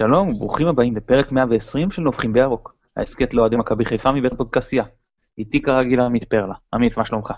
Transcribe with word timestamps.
שלום, 0.00 0.38
ברוכים 0.38 0.66
הבאים 0.66 0.96
לפרק 0.96 1.32
120 1.32 1.90
של 1.90 2.02
נובחים 2.02 2.32
בירוק. 2.32 2.74
ההסכת 2.96 3.34
לאוהדי 3.34 3.56
מכבי 3.56 3.84
חיפה 3.84 4.12
מבית 4.12 4.34
פודקסייה. 4.34 4.84
איתי 5.38 5.62
כרגיל 5.62 6.00
עמית 6.00 6.24
פרלה. 6.24 6.54
עמית, 6.74 6.96
מה 6.96 7.06
שלומך? 7.06 7.32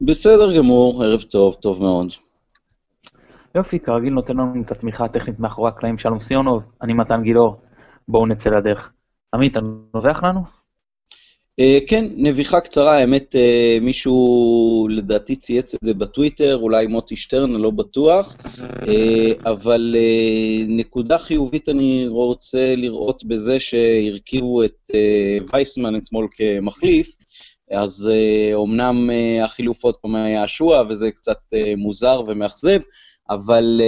בסדר 0.00 0.56
גמור, 0.56 1.04
ערב 1.04 1.20
טוב, 1.22 1.54
טוב 1.54 1.82
מאוד. 1.82 2.08
יופי, 3.54 3.78
כרגיל 3.78 4.12
נותן 4.12 4.36
לנו 4.36 4.62
את 4.62 4.70
התמיכה 4.70 5.04
הטכנית 5.04 5.40
מאחורי 5.40 5.68
הקלעים 5.68 5.98
שלום 5.98 6.20
סיונוב, 6.20 6.62
אני 6.82 6.92
מתן 6.92 7.22
גילאור. 7.22 7.60
בואו 8.08 8.26
נצא 8.26 8.50
לדרך. 8.50 8.92
עמית, 9.34 9.52
אתה 9.52 9.60
נובח 9.94 10.24
לנו? 10.24 10.59
אה, 11.58 11.78
כן, 11.86 12.04
נביחה 12.16 12.60
קצרה, 12.60 12.96
האמת, 12.98 13.36
אה, 13.36 13.78
מישהו 13.80 14.88
לדעתי 14.90 15.36
צייץ 15.36 15.74
את 15.74 15.80
זה 15.82 15.94
בטוויטר, 15.94 16.56
אולי 16.56 16.86
מוטי 16.86 17.16
שטרן, 17.16 17.50
לא 17.50 17.70
בטוח, 17.70 18.36
אה, 18.88 19.32
אבל 19.46 19.96
נקודה 20.68 21.18
חיובית 21.18 21.68
אני 21.68 22.08
רוצה 22.08 22.74
לראות 22.76 23.24
בזה 23.24 23.60
שהרכיבו 23.60 24.64
את 24.64 24.90
וייסמן 25.52 25.96
אתמול 25.96 26.28
כמחליף, 26.30 27.16
אז 27.70 28.10
אומנם 28.54 29.10
החילוף 29.42 29.84
עוד 29.84 29.96
פעם 29.96 30.14
היה 30.14 30.48
שועה, 30.48 30.82
וזה 30.88 31.10
קצת 31.10 31.38
מוזר 31.76 32.22
ומאכזב, 32.26 32.80
אבל 33.30 33.80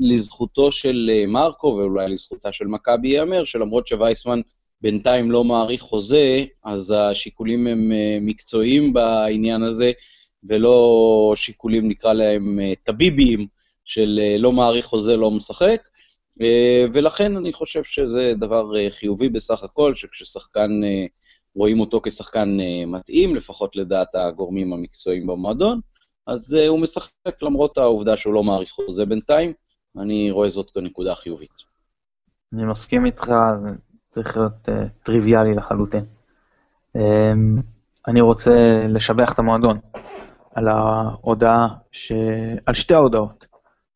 לזכותו 0.00 0.72
של 0.72 1.10
מרקו, 1.28 1.66
ואולי 1.66 2.08
לזכותה 2.08 2.52
של 2.52 2.66
מכבי 2.66 3.08
ייאמר, 3.08 3.44
שלמרות 3.44 3.86
שווייסמן 3.86 4.40
בינתיים 4.84 5.30
לא 5.30 5.44
מעריך 5.44 5.82
חוזה, 5.82 6.44
אז 6.64 6.94
השיקולים 6.96 7.66
הם 7.66 7.92
אה, 7.92 8.18
מקצועיים 8.20 8.92
בעניין 8.92 9.62
הזה, 9.62 9.92
ולא 10.44 11.32
שיקולים, 11.36 11.88
נקרא 11.88 12.12
להם, 12.12 12.60
אה, 12.60 12.72
טביביים, 12.82 13.46
של 13.84 14.20
אה, 14.22 14.36
לא 14.38 14.52
מעריך 14.52 14.84
חוזה, 14.84 15.16
לא 15.16 15.30
משחק. 15.30 15.88
ולכן 16.92 17.36
אני 17.36 17.52
חושב 17.52 17.84
שזה 17.84 18.32
דבר 18.36 18.90
חיובי 18.90 19.28
בסך 19.28 19.64
הכל, 19.64 19.94
שכששחקן, 19.94 20.70
רואים 21.54 21.80
אותו 21.80 22.00
כשחקן 22.04 22.56
מתאים, 22.86 23.36
לפחות 23.36 23.76
לדעת 23.76 24.14
הגורמים 24.14 24.72
המקצועיים 24.72 25.26
במועדון, 25.26 25.80
אז 26.26 26.52
הוא 26.52 26.80
משחק 26.80 27.42
למרות 27.42 27.78
העובדה 27.78 28.16
שהוא 28.16 28.34
לא 28.34 28.42
מעריך 28.42 28.70
חוזה 28.70 29.06
בינתיים, 29.06 29.52
אני 29.98 30.30
רואה 30.30 30.48
זאת 30.48 30.70
כנקודה 30.70 31.14
חיובית. 31.14 31.74
אני 32.54 32.64
מסכים 32.64 33.06
איתך, 33.06 33.32
צריך 34.14 34.36
להיות 34.36 34.68
uh, 34.68 34.72
טריוויאלי 35.02 35.54
לחלוטין. 35.54 36.04
Um, 36.96 37.00
אני 38.08 38.20
רוצה 38.20 38.50
לשבח 38.88 39.32
את 39.32 39.38
המועדון 39.38 39.78
על 40.54 40.68
ההודעה, 40.68 41.68
ש... 41.92 42.12
על 42.66 42.74
שתי 42.74 42.94
ההודעות. 42.94 43.46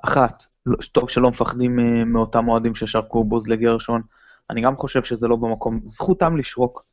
אחת, 0.04 0.46
לא, 0.66 0.76
טוב 0.92 1.10
שלא 1.10 1.28
מפחדים 1.28 1.78
uh, 1.78 2.04
מאותם 2.04 2.48
אוהדים 2.48 2.74
ששרקו 2.74 3.24
בוז 3.24 3.48
לגרשון. 3.48 4.02
אני 4.50 4.60
גם 4.60 4.76
חושב 4.76 5.02
שזה 5.02 5.28
לא 5.28 5.36
במקום, 5.36 5.80
זכותם 5.84 6.36
לשרוק. 6.36 6.84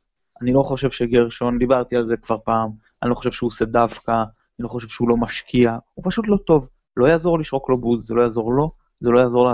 אני 0.42 0.52
לא 0.52 0.62
חושב 0.62 0.90
שגרשון, 0.90 1.58
דיברתי 1.58 1.96
על 1.96 2.04
זה 2.04 2.16
כבר 2.16 2.36
פעם, 2.44 2.70
אני 3.02 3.10
לא 3.10 3.14
חושב 3.14 3.30
שהוא 3.30 3.48
עושה 3.48 3.64
דווקא, 3.64 4.12
אני 4.12 4.64
לא 4.64 4.68
חושב 4.68 4.88
שהוא 4.88 5.08
לא 5.08 5.16
משקיע, 5.16 5.76
הוא 5.94 6.04
פשוט 6.08 6.28
לא 6.28 6.36
טוב. 6.36 6.68
לא 6.96 7.06
יעזור 7.06 7.38
לשרוק 7.38 7.70
לו 7.70 7.78
בוז, 7.78 8.06
זה 8.06 8.14
לא 8.14 8.22
יעזור 8.22 8.52
לו, 8.52 8.70
זה 9.00 9.10
לא 9.10 9.20
יעזור 9.20 9.50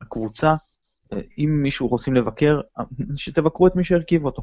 לקבוצה, 0.00 0.54
אם 1.38 1.60
מישהו 1.62 1.88
רוצים 1.88 2.14
לבקר, 2.14 2.60
שתבקרו 3.16 3.66
את 3.66 3.76
מי 3.76 3.84
שהרכיב 3.84 4.24
אותו. 4.24 4.42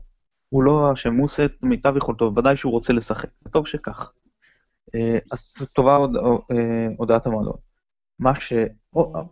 הוא 0.50 0.64
לא 0.64 0.94
אשם, 0.94 1.16
הוא 1.16 1.24
עושה 1.24 1.46
את 1.46 1.64
מיטב 1.64 1.98
יכולתו, 1.98 2.32
ודאי 2.36 2.56
שהוא 2.56 2.72
רוצה 2.72 2.94
לשחק, 2.94 3.30
וטוב 3.46 3.68
שכך. 3.68 4.12
אה, 4.96 5.18
אז 5.32 5.52
טובה 5.74 5.96
הוד, 5.96 6.16
אה, 6.52 6.88
הודעת 6.98 7.26
המועדון. 7.26 7.58
מה 8.20 8.36
ש... 8.36 8.54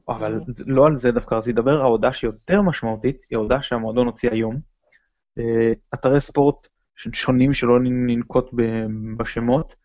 אבל 0.09 0.41
לא 0.65 0.85
על 0.85 0.95
זה 0.95 1.11
דווקא 1.11 1.35
רציתי 1.35 1.53
לדבר, 1.53 1.81
ההודעה 1.81 2.13
שיותר 2.13 2.61
משמעותית, 2.61 3.25
היא 3.29 3.37
ההודעה 3.37 3.61
שהמועדון 3.61 4.05
הוציא 4.05 4.31
היום. 4.31 4.59
אה, 5.39 5.73
אתרי 5.93 6.19
ספורט 6.19 6.67
שונים 6.95 7.53
שלא 7.53 7.79
ננקוט 7.81 8.49
בשמות, 9.17 9.75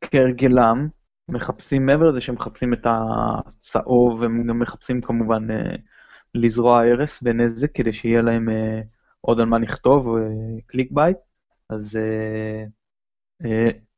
כהרגלם, 0.00 0.88
מחפשים, 1.28 1.86
מעבר 1.86 2.08
לזה 2.08 2.20
שהם 2.20 2.34
מחפשים 2.34 2.72
את 2.72 2.86
הצהוב, 2.90 4.22
הם 4.22 4.46
גם 4.46 4.58
מחפשים 4.58 5.00
כמובן 5.00 5.46
לזרוע 6.34 6.82
הרס 6.82 7.20
ונזק 7.22 7.74
כדי 7.74 7.92
שיהיה 7.92 8.22
להם 8.22 8.48
אה, 8.48 8.52
עוד 9.20 9.40
על 9.40 9.46
מה 9.46 9.58
לכתוב, 9.58 10.16
click 10.66 10.90
אה, 10.90 10.94
bait. 10.94 11.16
אז 11.70 11.98
אה, 13.42 13.46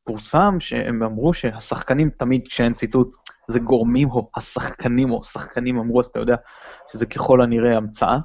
פורסם 0.05 0.61
שהם 0.61 1.03
אמרו 1.03 1.35
שהשחקנים 1.35 2.11
תמיד 2.11 2.49
כשאין 2.49 2.75
ציטוט 2.75 3.17
זה 3.49 3.59
גורמים 3.59 4.11
או 4.11 4.31
השחקנים 4.37 5.11
או 5.11 5.25
שחקנים 5.25 5.79
אמרו, 5.79 6.01
אז 6.01 6.07
אתה 6.07 6.19
יודע 6.19 6.37
שזה 6.93 7.07
ככל 7.07 7.43
הנראה 7.43 7.77
המצאה. 7.77 8.19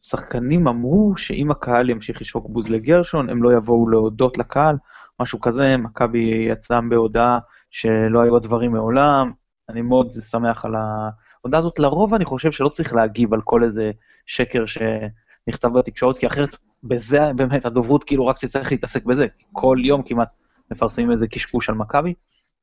שחקנים 0.00 0.68
אמרו 0.68 1.16
שאם 1.16 1.50
הקהל 1.50 1.90
ימשיך 1.90 2.20
לשרוק 2.20 2.46
בוז 2.48 2.68
לגרשון, 2.68 3.30
הם 3.30 3.42
לא 3.42 3.52
יבואו 3.52 3.88
להודות 3.88 4.38
לקהל, 4.38 4.76
משהו 5.20 5.40
כזה, 5.40 5.76
מכבי 5.76 6.46
יצאה 6.48 6.80
בהודעה 6.80 7.38
שלא 7.70 8.20
היו 8.20 8.36
הדברים 8.36 8.72
מעולם, 8.72 9.32
אני 9.68 9.82
מאוד 9.82 10.10
שמח 10.10 10.64
על 10.64 10.74
ה... 10.74 11.10
ההודעה 11.44 11.58
הזאת, 11.58 11.78
לרוב 11.78 12.14
אני 12.14 12.24
חושב 12.24 12.52
שלא 12.52 12.68
צריך 12.68 12.94
להגיב 12.94 13.34
על 13.34 13.40
כל 13.44 13.64
איזה 13.64 13.90
שקר 14.26 14.64
שנכתב 14.66 15.68
בתקשורת, 15.68 16.18
כי 16.18 16.26
אחרת 16.26 16.56
בזה 16.82 17.32
באמת 17.36 17.66
הדוברות 17.66 18.04
כאילו 18.04 18.26
רק 18.26 18.38
תצטרך 18.38 18.72
להתעסק 18.72 19.04
בזה. 19.04 19.26
כל 19.52 19.76
יום 19.84 20.02
כמעט 20.02 20.28
מפרסמים 20.70 21.10
איזה 21.10 21.26
קשקוש 21.26 21.68
על 21.68 21.74
מכבי, 21.74 22.14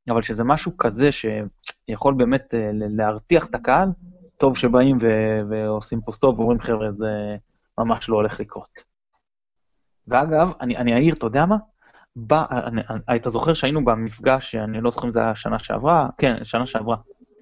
אבל 0.10 0.22
שזה 0.22 0.44
משהו 0.44 0.78
כזה 0.78 1.10
שיכול 1.12 2.14
באמת 2.14 2.54
אה, 2.54 2.70
להרתיח 2.74 3.46
את 3.46 3.56
הקהל, 3.56 3.90
טוב 4.38 4.58
שבאים 4.58 4.98
ו- 5.02 5.42
ועושים 5.50 6.02
פוסט 6.02 6.22
טוב 6.22 6.40
ואומרים, 6.40 6.60
חבר'ה, 6.60 6.92
זה 6.92 7.36
ממש 7.78 8.10
לא 8.10 8.16
הולך 8.16 8.40
לקרות. 8.40 8.70
ואגב, 10.08 10.52
אני, 10.62 10.78
אני 10.78 10.94
אעיר, 10.94 11.14
אתה 11.14 11.26
יודע 11.26 11.46
מה? 11.46 11.58
בא, 12.16 12.46
אני, 12.52 12.82
אני, 12.90 13.18
אתה 13.18 13.30
זוכר 13.30 13.54
שהיינו 13.54 13.86
במפגש, 13.86 14.56
אני 14.56 14.82
לא 14.82 14.92
זוכר 14.92 15.08
אם 15.08 15.12
זה 15.12 15.20
היה 15.20 15.36
שנה 15.36 15.60
שעברה, 15.60 16.10
כן, 16.18 16.46
שנה 16.46 16.68
שעברה, 16.68 16.96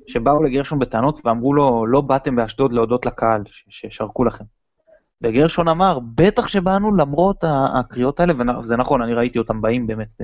שבאו 0.07 0.43
לגרשון 0.43 0.79
בטענות 0.79 1.25
ואמרו 1.25 1.53
לו, 1.53 1.87
לא 1.87 2.01
באתם 2.01 2.35
באשדוד 2.35 2.73
להודות 2.73 3.05
לקהל 3.05 3.41
ששרקו 3.47 4.25
לכם. 4.25 4.43
וגרשון 5.21 5.67
אמר, 5.67 5.99
בטח 6.15 6.47
שבאנו 6.47 6.95
למרות 6.95 7.43
הקריאות 7.47 8.19
האלה, 8.19 8.33
וזה 8.59 8.77
נכון, 8.77 9.01
אני 9.01 9.13
ראיתי 9.13 9.39
אותם 9.39 9.61
באים 9.61 9.87
באמת 9.87 10.21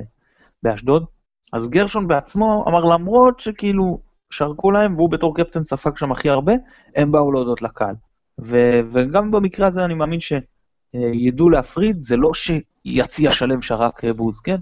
באשדוד. 0.63 1.05
אז 1.53 1.69
גרשון 1.69 2.07
בעצמו 2.07 2.65
אמר, 2.67 2.79
למרות 2.79 3.39
שכאילו 3.39 3.99
שרקו 4.29 4.71
להם, 4.71 4.95
והוא 4.95 5.09
בתור 5.09 5.35
קפטן 5.35 5.63
ספג 5.63 5.97
שם 5.97 6.11
הכי 6.11 6.29
הרבה, 6.29 6.53
הם 6.95 7.11
באו 7.11 7.31
להודות 7.31 7.61
לקהל. 7.61 7.95
ו- 8.39 8.79
וגם 8.91 9.31
במקרה 9.31 9.67
הזה 9.67 9.85
אני 9.85 9.93
מאמין 9.93 10.19
שידעו 10.19 11.49
להפריד, 11.49 12.03
זה 12.03 12.15
לא 12.17 12.31
שיציע 12.33 13.31
שלם 13.31 13.61
שרק 13.61 14.05
בוז, 14.05 14.39
כן? 14.39 14.57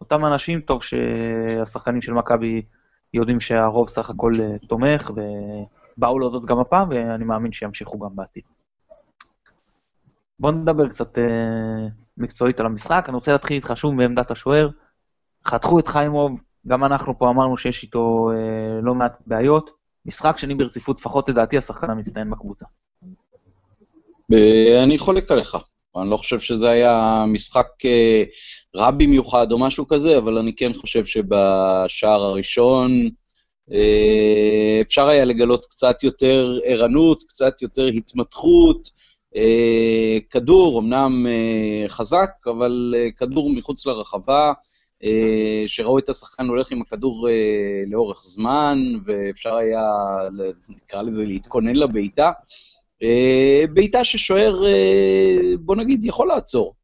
אותם 0.00 0.24
אנשים, 0.24 0.60
טוב 0.60 0.82
שהשחקנים 0.82 2.00
של 2.00 2.12
מכבי 2.12 2.62
יודעים 3.14 3.40
שהרוב 3.40 3.88
סך 3.88 4.10
הכל 4.10 4.32
אה, 4.40 4.58
תומך, 4.68 5.10
ובאו 5.10 6.18
להודות 6.18 6.44
גם 6.44 6.58
הפעם, 6.58 6.88
ואני 6.88 7.24
מאמין 7.24 7.52
שימשיכו 7.52 7.98
גם 7.98 8.16
בעתיד. 8.16 8.42
בואו 10.38 10.52
נדבר 10.52 10.88
קצת 10.88 11.18
אה, 11.18 11.24
מקצועית 12.16 12.60
על 12.60 12.66
המשחק. 12.66 13.04
אני 13.08 13.14
רוצה 13.14 13.32
להתחיל 13.32 13.56
איתך 13.56 13.72
שוב 13.74 13.94
מעמדת 13.94 14.30
השוער. 14.30 14.68
חתכו 15.46 15.78
את 15.78 15.88
חיימוב, 15.88 16.40
גם 16.66 16.84
אנחנו 16.84 17.18
פה 17.18 17.30
אמרנו 17.30 17.56
שיש 17.56 17.82
איתו 17.82 18.30
אה, 18.32 18.80
לא 18.82 18.94
מעט 18.94 19.22
בעיות. 19.26 19.70
משחק 20.06 20.36
שני 20.36 20.54
ברציפות, 20.54 21.00
לפחות 21.00 21.28
לדעתי 21.28 21.58
השחקן 21.58 21.90
המצטיין 21.90 22.30
בקבוצה. 22.30 22.66
אני 24.84 24.98
חולק 24.98 25.30
עליך. 25.30 25.56
אני 25.96 26.10
לא 26.10 26.16
חושב 26.16 26.40
שזה 26.40 26.70
היה 26.70 27.24
משחק 27.28 27.66
אה, 27.84 28.24
רע 28.76 28.90
במיוחד 28.90 29.52
או 29.52 29.58
משהו 29.58 29.88
כזה, 29.88 30.18
אבל 30.18 30.38
אני 30.38 30.56
כן 30.56 30.72
חושב 30.72 31.04
שבשער 31.04 32.22
הראשון 32.22 33.08
אה, 33.72 34.80
אפשר 34.82 35.08
היה 35.08 35.24
לגלות 35.24 35.66
קצת 35.66 36.02
יותר 36.02 36.58
ערנות, 36.64 37.22
קצת 37.22 37.62
יותר 37.62 37.86
התמתחות. 37.86 38.90
אה, 39.36 40.18
כדור, 40.30 40.80
אמנם 40.80 41.26
חזק, 41.88 42.30
אבל 42.46 42.94
כדור 43.16 43.50
מחוץ 43.50 43.86
לרחבה, 43.86 44.52
שראו 45.66 45.98
את 45.98 46.08
השחקן 46.08 46.46
הולך 46.46 46.72
עם 46.72 46.82
הכדור 46.82 47.28
לאורך 47.86 48.22
זמן, 48.24 48.78
ואפשר 49.04 49.56
היה, 49.56 49.82
נקרא 50.68 51.02
לזה, 51.02 51.24
להתכונן 51.24 51.76
לבעיטה. 51.76 52.30
אה, 53.04 53.64
בעיטה 53.72 54.04
ששוער, 54.04 54.66
אה, 54.66 55.56
בוא 55.60 55.76
נגיד, 55.76 56.04
יכול 56.04 56.28
לעצור. 56.28 56.74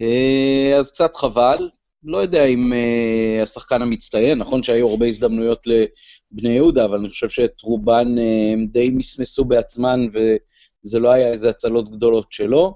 אה, 0.00 0.78
אז 0.78 0.92
קצת 0.92 1.16
חבל. 1.16 1.68
לא 2.04 2.18
יודע 2.18 2.44
אם 2.44 2.72
השחקן 3.42 3.82
המצטיין, 3.82 4.38
נכון 4.38 4.62
שהיו 4.62 4.88
הרבה 4.88 5.06
הזדמנויות 5.06 5.66
לבני 5.66 6.48
יהודה, 6.48 6.84
אבל 6.84 6.98
אני 6.98 7.08
חושב 7.08 7.28
שאת 7.28 7.62
רובן 7.62 8.08
הם 8.52 8.66
די 8.66 8.90
מסמסו 8.90 9.44
בעצמן, 9.44 10.06
וזה 10.12 10.98
לא 10.98 11.10
היה 11.10 11.28
איזה 11.28 11.50
הצלות 11.50 11.90
גדולות 11.90 12.26
שלו. 12.30 12.74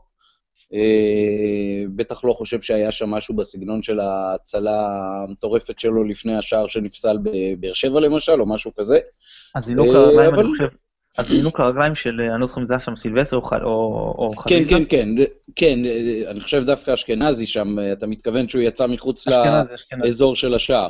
בטח 1.94 2.24
לא 2.24 2.32
חושב 2.32 2.60
שהיה 2.60 2.92
שם 2.92 3.10
משהו 3.10 3.36
בסגנון 3.36 3.82
של 3.82 4.00
ההצלה 4.00 4.86
המטורפת 5.28 5.78
שלו 5.78 6.04
לפני 6.04 6.36
השער 6.36 6.66
שנפסל 6.66 7.18
בבאר 7.22 7.72
שבע 7.72 8.00
למשל, 8.00 8.40
או 8.40 8.46
משהו 8.46 8.74
כזה. 8.74 8.98
אז 9.54 9.68
היא 9.68 9.76
לא 9.76 9.84
קרה, 9.92 10.16
מה 10.16 10.28
אם 10.28 10.34
אני 10.34 10.48
חושב... 10.48 10.66
אז 11.18 11.26
זינוק 11.28 11.60
הרגליים 11.60 11.94
של, 11.94 12.20
אני 12.20 12.40
לא 12.40 12.46
זוכר 12.46 12.60
אם 12.60 12.66
זה 12.66 12.74
היה 12.74 12.80
שם 12.80 12.96
סילבסר 12.96 13.36
או 13.36 14.32
חזיזה? 14.38 14.68
כן, 14.68 14.84
כן, 14.88 15.08
כן, 15.16 15.24
כן, 15.56 15.78
אני 16.28 16.40
חושב 16.40 16.64
דווקא 16.64 16.94
אשכנזי 16.94 17.46
שם, 17.46 17.76
אתה 17.92 18.06
מתכוון 18.06 18.48
שהוא 18.48 18.62
יצא 18.62 18.86
מחוץ 18.86 19.26
לאזור 20.02 20.36
של 20.36 20.54
השער. 20.54 20.88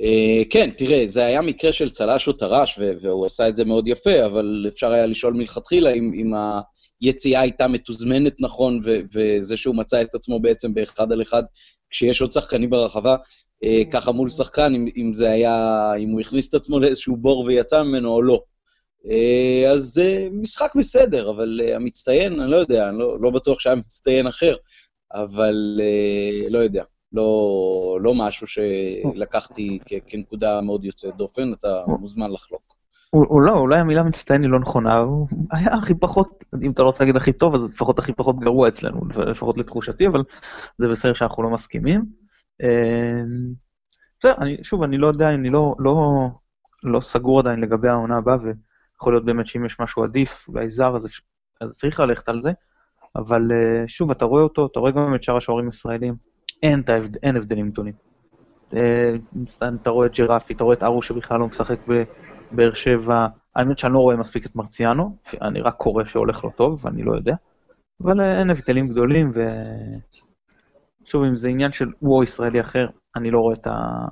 אה, 0.00 0.42
כן, 0.50 0.70
תראה, 0.76 1.02
זה 1.06 1.24
היה 1.24 1.40
מקרה 1.40 1.72
של 1.72 1.90
צל"ש 1.90 2.28
או 2.28 2.32
טר"ש, 2.32 2.78
והוא 3.00 3.26
עשה 3.26 3.48
את 3.48 3.56
זה 3.56 3.64
מאוד 3.64 3.88
יפה, 3.88 4.26
אבל 4.26 4.64
אפשר 4.68 4.92
היה 4.92 5.06
לשאול 5.06 5.34
מלכתחילה 5.34 5.90
אם 5.90 6.32
היציאה 7.00 7.40
הייתה 7.40 7.68
מתוזמנת 7.68 8.36
נכון, 8.40 8.80
וזה 9.14 9.56
שהוא 9.56 9.76
מצא 9.76 10.02
את 10.02 10.14
עצמו 10.14 10.40
בעצם 10.40 10.74
באחד 10.74 11.12
על 11.12 11.22
אחד, 11.22 11.42
כשיש 11.90 12.20
עוד 12.20 12.32
שחקנים 12.32 12.70
ברחבה, 12.70 13.16
אה, 13.64 13.82
ככה 13.90 14.12
מול 14.12 14.30
שחקן, 14.30 14.74
אם 14.96 15.14
זה 15.14 15.30
היה, 15.30 15.92
אם 15.98 16.10
הוא 16.10 16.20
הכניס 16.20 16.48
את 16.48 16.54
עצמו 16.54 16.80
לאיזשהו 16.80 17.16
בור 17.16 17.44
ויצא 17.44 17.82
ממנו 17.82 18.12
או 18.12 18.22
לא. 18.22 18.42
אה, 19.06 19.70
אז 19.70 19.82
זה 19.82 20.28
משחק 20.32 20.74
בסדר, 20.76 21.30
אבל 21.30 21.60
המצטיין, 21.74 22.40
אני 22.40 22.50
לא 22.50 22.56
יודע, 22.56 22.88
אני 22.88 22.98
לא, 22.98 23.20
לא 23.20 23.30
בטוח 23.30 23.60
שהיה 23.60 23.76
מצטיין 23.76 24.26
אחר, 24.26 24.56
אבל 25.14 25.80
לא 26.50 26.58
יודע. 26.58 26.84
לא, 27.12 27.98
לא 28.02 28.14
משהו 28.14 28.46
שלקחתי 28.46 29.78
כנקודה 30.06 30.60
מאוד 30.60 30.84
יוצאת 30.84 31.16
דופן, 31.16 31.52
אתה 31.52 31.84
מוזמן 31.86 32.30
לחלוק. 32.30 32.62
הוא 33.10 33.42
לא, 33.42 33.52
אולי 33.52 33.78
המילה 33.78 34.02
מצטיין 34.02 34.42
היא 34.42 34.50
לא 34.50 34.60
נכונה, 34.60 34.98
הוא 34.98 35.28
היה 35.52 35.74
הכי 35.74 35.94
פחות, 35.94 36.44
אם 36.62 36.70
אתה 36.70 36.82
לא 36.82 36.86
רוצה 36.86 37.04
להגיד 37.04 37.16
הכי 37.16 37.32
טוב, 37.32 37.54
אז 37.54 37.70
לפחות 37.70 37.98
הכי 37.98 38.12
פחות 38.12 38.38
גרוע 38.38 38.68
אצלנו, 38.68 39.00
לפחות 39.08 39.58
לתחושתי, 39.58 40.06
אבל 40.06 40.22
זה 40.78 40.88
בסדר 40.88 41.14
שאנחנו 41.14 41.42
לא 41.42 41.50
מסכימים. 41.50 42.04
אמ, 42.62 43.52
בסדר, 44.18 44.34
שוב, 44.62 44.82
אני 44.82 44.98
לא 44.98 45.06
יודע, 45.06 45.34
אני 45.34 45.50
לא, 45.50 45.74
לא, 45.78 46.26
לא 46.84 47.00
סגור 47.00 47.38
עדיין 47.38 47.60
לגבי 47.60 47.88
העונה 47.88 48.16
הבאה, 48.16 48.36
ויכול 49.00 49.12
להיות 49.12 49.24
באמת 49.24 49.46
שאם 49.46 49.64
יש 49.64 49.80
משהו 49.80 50.04
עדיף, 50.04 50.48
אולי 50.48 50.68
זר, 50.68 50.96
אז, 50.96 51.08
אז 51.60 51.70
צריך 51.70 52.00
ללכת 52.00 52.28
על 52.28 52.42
זה, 52.42 52.50
אבל 53.16 53.52
אה, 53.52 53.88
שוב, 53.88 54.10
אתה 54.10 54.24
רואה 54.24 54.42
אותו, 54.42 54.66
אתה 54.66 54.80
רואה 54.80 54.90
גם 54.90 55.14
את 55.14 55.22
שאר 55.22 55.36
השוערים 55.36 55.68
ישראלים. 55.68 56.14
אין, 56.62 56.82
ההבד... 56.88 57.16
אין 57.16 57.36
הבדלים 57.36 57.70
גדולים. 57.70 57.94
אה, 58.76 59.14
אתה 59.82 59.90
רואה 59.90 60.06
את 60.06 60.18
ג'רפי, 60.18 60.54
אתה 60.54 60.64
רואה 60.64 60.76
את 60.76 60.82
ארו 60.82 61.02
שבכלל 61.02 61.38
לא 61.38 61.46
משחק 61.46 61.78
בבאר 62.52 62.74
שבע. 62.74 63.26
האמת 63.56 63.78
שאני 63.78 63.92
לא 63.92 63.98
רואה 63.98 64.16
מספיק 64.16 64.46
את 64.46 64.56
מרציאנו, 64.56 65.16
אני 65.42 65.60
רק 65.60 65.74
קורא 65.76 66.04
שהולך 66.04 66.44
לו 66.44 66.50
טוב, 66.50 66.84
ואני 66.84 67.02
לא 67.02 67.12
יודע. 67.12 67.34
אבל 68.02 68.20
אה, 68.20 68.38
אין 68.38 68.50
הבדלים 68.50 68.88
גדולים, 68.88 69.32
ו... 69.34 69.44
שוב, 71.04 71.24
אם 71.24 71.36
זה 71.36 71.48
עניין 71.48 71.72
של 71.72 71.88
הוא 71.98 72.16
או 72.16 72.22
ישראלי 72.22 72.60
אחר, 72.60 72.88
אני 73.16 73.30
לא 73.30 73.38
רואה 73.38 73.54
את, 73.54 73.66
ה... 73.66 74.06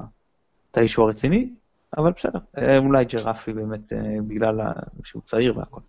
את 0.70 0.76
האישו 0.76 1.02
הרציני, 1.02 1.50
אבל 1.96 2.12
בסדר, 2.12 2.38
אה, 2.58 2.78
אולי 2.78 3.04
ג'רפי 3.04 3.52
באמת 3.52 3.92
בגלל 4.26 4.60
שהוא 5.04 5.22
צעיר 5.22 5.58
והכל. 5.58 5.80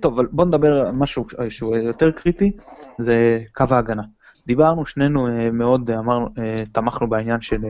טוב, 0.00 0.14
אבל 0.14 0.26
בוא 0.32 0.44
נדבר 0.44 0.80
על 0.80 0.92
משהו 0.92 1.26
שהוא 1.48 1.76
יותר 1.76 2.10
קריטי, 2.10 2.52
זה 2.98 3.38
קו 3.52 3.64
ההגנה. 3.70 4.02
דיברנו 4.46 4.86
שנינו 4.86 5.28
אה, 5.28 5.50
מאוד, 5.50 5.90
אה, 5.90 5.98
אמרנו, 5.98 6.28
אה, 6.38 6.64
תמכנו 6.72 7.08
בעניין 7.08 7.40
של 7.40 7.60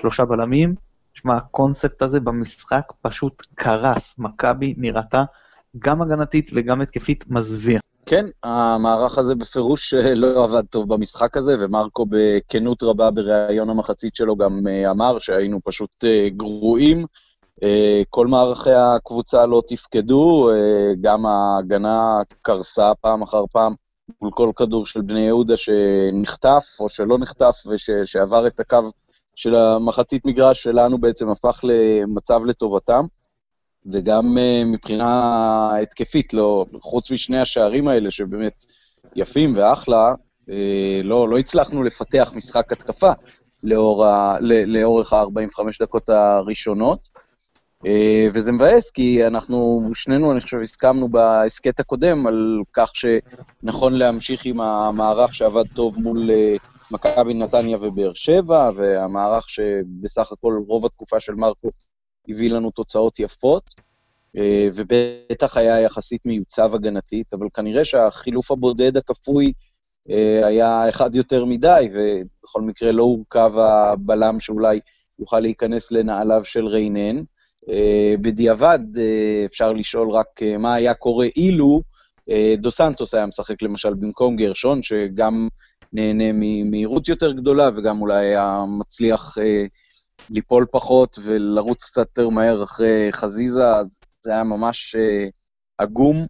שלושה 0.00 0.24
בלמים. 0.24 0.74
שמע, 1.14 1.36
הקונספט 1.36 2.02
הזה 2.02 2.20
במשחק 2.20 2.92
פשוט 3.02 3.42
קרס. 3.54 4.14
מכבי 4.18 4.74
נראתה 4.76 5.24
גם 5.78 6.02
הגנתית 6.02 6.50
וגם 6.54 6.80
התקפית 6.80 7.24
מזוויע. 7.28 7.80
כן, 8.06 8.26
המערך 8.42 9.18
הזה 9.18 9.34
בפירוש 9.34 9.94
לא 9.94 10.44
עבד 10.44 10.62
טוב 10.70 10.94
במשחק 10.94 11.36
הזה, 11.36 11.56
ומרקו 11.58 12.06
בכנות 12.08 12.82
רבה 12.82 13.10
בריאיון 13.10 13.70
המחצית 13.70 14.14
שלו 14.14 14.36
גם 14.36 14.60
אמר 14.90 15.18
שהיינו 15.18 15.60
פשוט 15.64 16.04
גרועים. 16.36 17.06
כל 18.10 18.26
מערכי 18.26 18.72
הקבוצה 18.72 19.46
לא 19.46 19.62
תפקדו, 19.68 20.50
גם 21.00 21.26
ההגנה 21.26 22.18
קרסה 22.42 22.92
פעם 23.00 23.22
אחר 23.22 23.44
פעם. 23.52 23.74
מול 24.22 24.30
כל 24.30 24.50
כדור 24.56 24.86
של 24.86 25.00
בני 25.00 25.20
יהודה 25.20 25.54
שנחטף 25.56 26.64
או 26.80 26.88
שלא 26.88 27.18
נחטף 27.18 27.56
ושעבר 27.66 28.46
את 28.46 28.60
הקו 28.60 28.78
של 29.34 29.54
המחצית 29.54 30.26
מגרש 30.26 30.62
שלנו 30.62 30.98
בעצם 30.98 31.28
הפך 31.28 31.60
למצב 31.62 32.40
לטובתם. 32.44 33.04
וגם 33.92 34.36
uh, 34.36 34.64
מבחינה 34.66 35.78
התקפית, 35.82 36.34
לא, 36.34 36.66
חוץ 36.80 37.10
משני 37.10 37.38
השערים 37.38 37.88
האלה 37.88 38.10
שבאמת 38.10 38.64
יפים 39.16 39.52
ואחלה, 39.56 40.14
uh, 40.48 40.52
לא, 41.04 41.28
לא 41.28 41.38
הצלחנו 41.38 41.82
לפתח 41.82 42.32
משחק 42.36 42.72
התקפה 42.72 43.12
לאור 43.62 44.06
ה, 44.06 44.36
לאורך 44.66 45.12
ה-45 45.12 45.62
דקות 45.80 46.08
הראשונות. 46.08 47.08
אה, 47.86 48.28
וזה 48.34 48.52
מבאס, 48.52 48.90
כי 48.90 49.26
אנחנו, 49.26 49.90
שנינו, 49.94 50.32
אני 50.32 50.40
חושב, 50.40 50.58
הסכמנו 50.62 51.08
בהסכת 51.08 51.80
הקודם 51.80 52.26
על 52.26 52.62
כך 52.72 52.90
שנכון 52.94 53.94
להמשיך 53.94 54.44
עם 54.44 54.60
המערך 54.60 55.34
שעבד 55.34 55.64
טוב 55.74 55.98
מול 55.98 56.30
אה, 56.30 56.56
מכבי 56.90 57.34
נתניה 57.34 57.76
ובאר 57.80 58.12
שבע, 58.14 58.70
והמערך 58.74 59.50
שבסך 59.50 60.32
הכל 60.32 60.60
רוב 60.66 60.86
התקופה 60.86 61.20
של 61.20 61.34
מרקו 61.34 61.70
הביא 62.28 62.50
לנו 62.50 62.70
תוצאות 62.70 63.18
יפות, 63.18 63.70
אה, 64.36 64.68
ובטח 64.74 65.56
היה 65.56 65.80
יחסית 65.80 66.26
מיוצב 66.26 66.74
הגנתית, 66.74 67.26
אבל 67.32 67.46
כנראה 67.54 67.84
שהחילוף 67.84 68.50
הבודד 68.50 68.96
הכפוי 68.96 69.52
היה 70.42 70.88
אחד 70.88 71.16
יותר 71.16 71.44
מדי, 71.44 71.88
ובכל 71.92 72.60
מקרה 72.60 72.92
לא 72.92 73.02
הורכב 73.02 73.52
הבלם 73.58 74.40
שאולי 74.40 74.80
יוכל 75.18 75.40
להיכנס 75.40 75.92
לנעליו 75.92 76.44
של 76.44 76.66
ריינן. 76.66 77.22
אה, 77.70 78.14
בדיעבד 78.20 78.80
אה, 78.98 79.42
אפשר 79.46 79.72
לשאול 79.72 80.10
רק 80.10 80.42
אה, 80.42 80.58
מה 80.58 80.74
היה 80.74 80.94
קורה 80.94 81.26
אילו 81.36 81.82
דו 82.58 82.70
סנטוס 82.70 83.14
היה 83.14 83.26
משחק 83.26 83.62
למשל 83.62 83.94
במקום 83.94 84.36
גרשון, 84.36 84.82
שגם 84.82 85.48
נהנה 85.92 86.24
ממהירות 86.34 87.08
יותר 87.08 87.32
גדולה 87.32 87.70
וגם 87.76 88.00
אולי 88.00 88.26
היה 88.26 88.64
מצליח 88.78 89.34
ליפול 90.30 90.66
פחות 90.70 91.18
ולרוץ 91.24 91.84
קצת 91.84 92.06
יותר 92.18 92.28
מהר 92.28 92.62
אחרי 92.62 93.08
חזיזה, 93.12 93.62
זה 94.22 94.32
היה 94.32 94.44
ממש 94.44 94.96
עגום, 95.78 96.26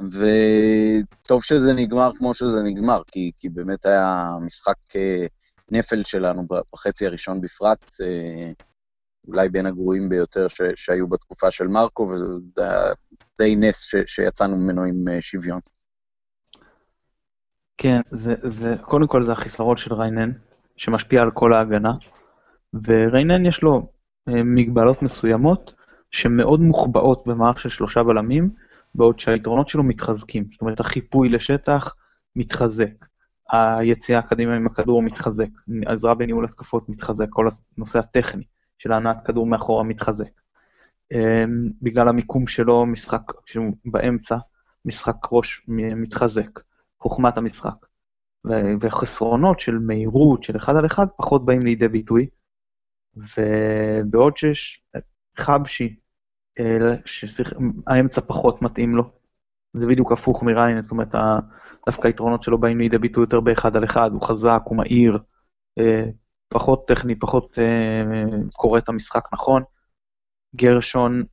וטוב 0.00 1.42
שזה 1.42 1.72
נגמר 1.72 2.10
כמו 2.18 2.34
שזה 2.34 2.60
נגמר, 2.64 3.02
כי, 3.06 3.30
כי 3.38 3.48
באמת 3.48 3.86
היה 3.86 4.26
משחק 4.46 4.76
נפל 5.70 6.02
שלנו 6.02 6.42
בחצי 6.72 7.06
הראשון 7.06 7.40
בפרט. 7.40 7.84
אולי 9.28 9.48
בין 9.48 9.66
הגרועים 9.66 10.08
ביותר 10.08 10.48
ש, 10.48 10.60
שהיו 10.74 11.08
בתקופה 11.08 11.50
של 11.50 11.66
מרקו, 11.66 12.02
וזה 12.02 12.24
די 13.38 13.56
נס 13.56 13.82
ש, 13.82 13.94
שיצאנו 14.06 14.56
ממנו 14.56 14.84
עם 14.84 15.08
אה, 15.08 15.20
שוויון. 15.20 15.60
כן, 17.76 18.00
זה, 18.10 18.34
זה, 18.42 18.74
קודם 18.82 19.06
כל 19.06 19.22
זה 19.22 19.32
החיסרון 19.32 19.76
של 19.76 19.94
ריינן, 19.94 20.32
שמשפיע 20.76 21.22
על 21.22 21.30
כל 21.30 21.52
ההגנה, 21.52 21.92
וריינן 22.74 23.46
יש 23.46 23.62
לו 23.62 23.92
אה, 24.28 24.42
מגבלות 24.42 25.02
מסוימות 25.02 25.74
שמאוד 26.10 26.60
מוחבאות 26.60 27.26
במערך 27.26 27.60
של 27.60 27.68
שלושה 27.68 28.02
בלמים, 28.02 28.50
בעוד 28.94 29.18
שהיתרונות 29.18 29.68
שלו 29.68 29.82
מתחזקים. 29.82 30.44
זאת 30.52 30.60
אומרת, 30.60 30.80
החיפוי 30.80 31.28
לשטח 31.28 31.94
מתחזק, 32.36 33.06
היציאה 33.52 34.22
קדימה 34.22 34.56
עם 34.56 34.66
הכדור 34.66 35.02
מתחזק, 35.02 35.48
עזרה 35.86 36.14
בניהול 36.14 36.44
התקפות 36.44 36.88
מתחזק, 36.88 37.26
כל 37.30 37.48
הנושא 37.76 37.98
הטכני. 37.98 38.44
של 38.82 38.92
הנעת 38.92 39.26
כדור 39.26 39.46
מאחורה 39.46 39.82
מתחזק. 39.82 40.40
אמ, 41.12 41.68
בגלל 41.82 42.08
המיקום 42.08 42.46
שלו, 42.46 42.86
משחק 42.86 43.32
שהוא 43.46 43.72
באמצע, 43.84 44.36
משחק 44.84 45.16
ראש 45.32 45.64
מתחזק, 45.68 46.60
חוכמת 47.00 47.36
המשחק. 47.36 47.86
וחסרונות 48.80 49.60
של 49.60 49.78
מהירות, 49.78 50.42
של 50.42 50.56
אחד 50.56 50.76
על 50.76 50.86
אחד, 50.86 51.06
פחות 51.16 51.44
באים 51.44 51.60
לידי 51.60 51.88
ביטוי. 51.88 52.26
ובעוד 53.16 54.36
שיש 54.36 54.82
חבשי, 55.38 55.96
אה, 56.60 56.96
שהאמצע 57.04 58.20
פחות 58.20 58.62
מתאים 58.62 58.94
לו, 58.94 59.10
זה 59.76 59.86
בדיוק 59.86 60.12
הפוך 60.12 60.42
מריין, 60.42 60.82
זאת 60.82 60.90
אומרת, 60.90 61.14
דווקא 61.86 62.06
היתרונות 62.06 62.42
שלו 62.42 62.60
באים 62.60 62.78
לידי 62.78 62.98
ביטוי 62.98 63.22
יותר 63.22 63.40
באחד 63.40 63.76
על 63.76 63.84
אחד, 63.84 64.10
הוא 64.12 64.22
חזק, 64.22 64.60
הוא 64.64 64.76
מהיר, 64.76 65.18
אה, 65.78 66.04
פחות 66.48 66.88
טכני, 66.88 67.18
פחות 67.18 67.58
אה, 67.58 68.48
קורא 68.52 68.78
את 68.78 68.88
המשחק 68.88 69.24
נכון. 69.32 69.62
גרשון, 70.56 71.24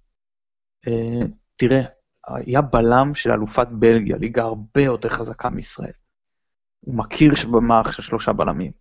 אה, 0.88 1.26
תראה, 1.56 1.82
היה 2.28 2.62
בלם 2.62 3.14
של 3.14 3.32
אלופת 3.32 3.68
בלגיה, 3.72 4.18
ליגה 4.18 4.44
הרבה 4.44 4.82
יותר 4.82 5.10
חזקה 5.10 5.50
מישראל. 5.50 5.92
הוא 6.80 6.96
מכיר 6.96 7.34
במערך 7.52 7.94
של 7.94 8.02
שלושה 8.02 8.34
בלמים, 8.34 8.72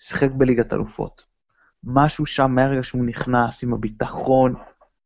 שיחק 0.00 0.30
בליגת 0.30 0.72
אלופות. 0.72 1.27
משהו 1.84 2.26
שם 2.26 2.50
מהרגע 2.50 2.82
שהוא 2.82 3.04
נכנס 3.04 3.64
עם 3.64 3.74
הביטחון, 3.74 4.54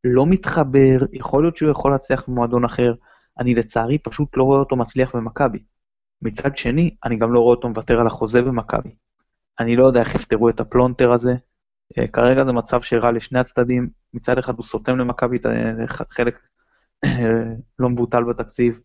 לא 0.04 0.26
מתחבר, 0.26 0.98
יכול 1.12 1.42
להיות 1.44 1.56
שהוא 1.56 1.70
יכול 1.70 1.90
להצליח 1.90 2.28
במועדון 2.28 2.64
אחר. 2.64 2.94
אני 3.38 3.54
לצערי 3.54 3.98
פשוט 3.98 4.36
לא 4.36 4.42
רואה 4.42 4.58
אותו 4.58 4.76
מצליח 4.76 5.16
במכבי. 5.16 5.58
מצד 6.22 6.56
שני, 6.56 6.96
אני 7.04 7.16
גם 7.16 7.32
לא 7.32 7.40
רואה 7.40 7.54
אותו 7.54 7.68
מוותר 7.68 8.00
על 8.00 8.06
החוזה 8.06 8.42
במכבי. 8.42 8.94
אני 9.60 9.76
לא 9.76 9.86
יודע 9.86 10.00
איך 10.00 10.14
יפתרו 10.14 10.48
את 10.48 10.60
הפלונטר 10.60 11.12
הזה. 11.12 11.34
אה, 11.98 12.08
כרגע 12.08 12.44
זה 12.44 12.52
מצב 12.52 12.82
שרע 12.82 13.12
לשני 13.12 13.38
הצדדים, 13.38 13.90
מצד 14.14 14.38
אחד 14.38 14.56
הוא 14.56 14.64
סותם 14.64 14.98
למכבי 14.98 15.36
את 15.36 15.46
החלק, 16.00 16.38
לא 17.78 17.88
מבוטל 17.88 18.24
בתקציב. 18.24 18.80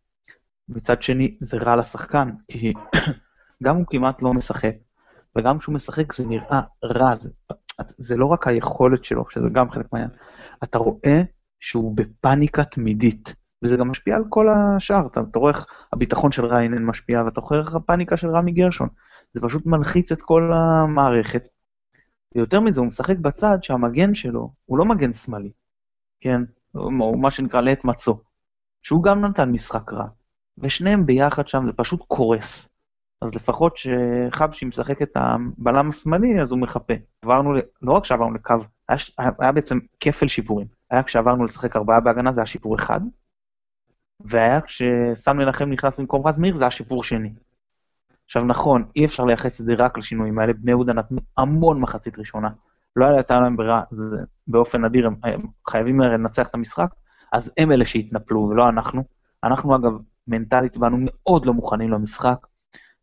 מצד 0.70 1.02
שני, 1.02 1.38
זה 1.42 1.58
רע 1.58 1.76
לשחקן, 1.76 2.30
כי 2.48 2.74
גם 3.64 3.76
הוא 3.76 3.86
כמעט 3.90 4.22
לא 4.22 4.34
משחק, 4.34 4.74
וגם 5.36 5.60
כשהוא 5.60 5.76
משחק 5.76 6.14
זה 6.14 6.26
נראה 6.26 6.62
רע, 6.84 7.16
זה, 7.16 7.30
זה 7.98 8.16
לא 8.18 8.26
רק 8.26 8.48
היכולת 8.48 9.06
שלו, 9.06 9.30
שזה 9.30 9.50
גם 9.54 9.72
חלק 9.72 9.86
מהעניין, 9.94 10.12
אתה 10.64 10.78
רואה 10.78 11.22
שהוא 11.60 11.98
בפאניקה 11.98 12.64
תמידית, 12.64 13.36
וזה 13.64 13.78
גם 13.78 13.90
משפיע 13.90 14.16
על 14.16 14.24
כל 14.30 14.48
השאר, 14.50 15.08
אתה, 15.08 15.22
אתה 15.32 15.40
רואה 15.40 15.52
איך 15.52 15.66
הביטחון 15.94 16.32
של 16.32 16.46
ריינן 16.46 16.86
משפיע, 16.86 17.24
ואתה 17.26 17.42
רואה 17.42 17.60
איך 17.60 17.76
הפאניקה 17.76 18.18
של 18.18 18.30
רמי 18.30 18.52
גרשון, 18.52 18.90
זה 19.34 19.42
פשוט 19.42 19.66
מלחיץ 19.66 20.12
את 20.12 20.22
כל 20.22 20.52
המערכת. 20.54 21.48
ויותר 22.36 22.60
מזה, 22.60 22.80
הוא 22.80 22.88
משחק 22.88 23.18
בצד 23.18 23.58
שהמגן 23.62 24.14
שלו 24.14 24.52
הוא 24.66 24.78
לא 24.78 24.86
מגן 24.86 25.14
שמאלי, 25.14 25.52
כן? 26.22 26.42
הוא 26.72 27.22
מה 27.22 27.32
שנקרא 27.32 27.62
לעת 27.62 27.86
מצו, 27.86 28.22
שהוא 28.82 29.04
גם 29.04 29.26
נתן 29.26 29.50
משחק 29.52 29.94
רע, 29.94 30.08
ושניהם 30.58 31.06
ביחד 31.06 31.48
שם 31.48 31.64
זה 31.66 31.72
פשוט 31.74 32.04
קורס. 32.08 32.70
אז 33.22 33.36
לפחות 33.36 33.78
שחבשי 33.78 34.66
משחק 34.66 35.02
את 35.02 35.12
הבלם 35.16 35.90
השמאלי, 35.90 36.42
אז 36.42 36.52
הוא 36.52 36.60
מחפה. 36.60 36.94
עברנו, 37.22 37.54
לא 37.82 37.92
רק 37.94 38.06
שעברנו 38.06 38.34
לקו, 38.34 38.56
היה, 38.90 38.98
היה 39.40 39.52
בעצם 39.52 39.80
כפל 40.00 40.28
שיפורים. 40.28 40.68
היה 40.92 41.04
כשעברנו 41.04 41.44
לשחק 41.44 41.76
ארבעה 41.76 42.00
בהגנה, 42.00 42.32
זה 42.32 42.42
היה 42.42 42.46
שיפור 42.46 42.76
אחד, 42.76 43.02
והיה 44.20 44.62
כשסן 44.62 45.38
מנחם 45.38 45.70
נכנס 45.70 46.00
במקום 46.00 46.28
רז 46.28 46.38
מאיר, 46.38 46.56
זה 46.56 46.64
היה 46.64 46.72
שיפור 46.72 47.04
שני. 47.04 47.34
עכשיו 48.26 48.44
נכון, 48.46 48.86
אי 48.96 49.06
אפשר 49.06 49.26
לייחס 49.26 49.62
את 49.62 49.66
זה 49.66 49.74
רק 49.78 49.98
לשינויים 49.98 50.40
האלה, 50.40 50.54
בני 50.54 50.72
יהודה 50.72 50.94
נתנו 50.94 51.22
המון 51.38 51.80
מחצית 51.80 52.20
ראשונה. 52.20 52.50
לא 52.96 53.06
הייתה 53.06 53.40
להם 53.40 53.58
ברירה, 53.58 53.84
זה 53.92 54.06
באופן 54.48 54.86
נדיר, 54.86 55.08
הם, 55.08 55.16
הם 55.24 55.42
חייבים 55.70 56.00
לנצח 56.00 56.48
את 56.48 56.56
המשחק, 56.56 56.90
אז 57.32 57.52
הם 57.58 57.72
אלה 57.72 57.86
שהתנפלו 57.86 58.40
ולא 58.40 58.70
אנחנו. 58.70 59.04
אנחנו 59.44 59.76
אגב, 59.76 59.92
מנטלית 60.28 60.78
באנו 60.78 60.98
מאוד 61.00 61.46
לא 61.46 61.54
מוכנים 61.54 61.92
למשחק. 61.92 62.48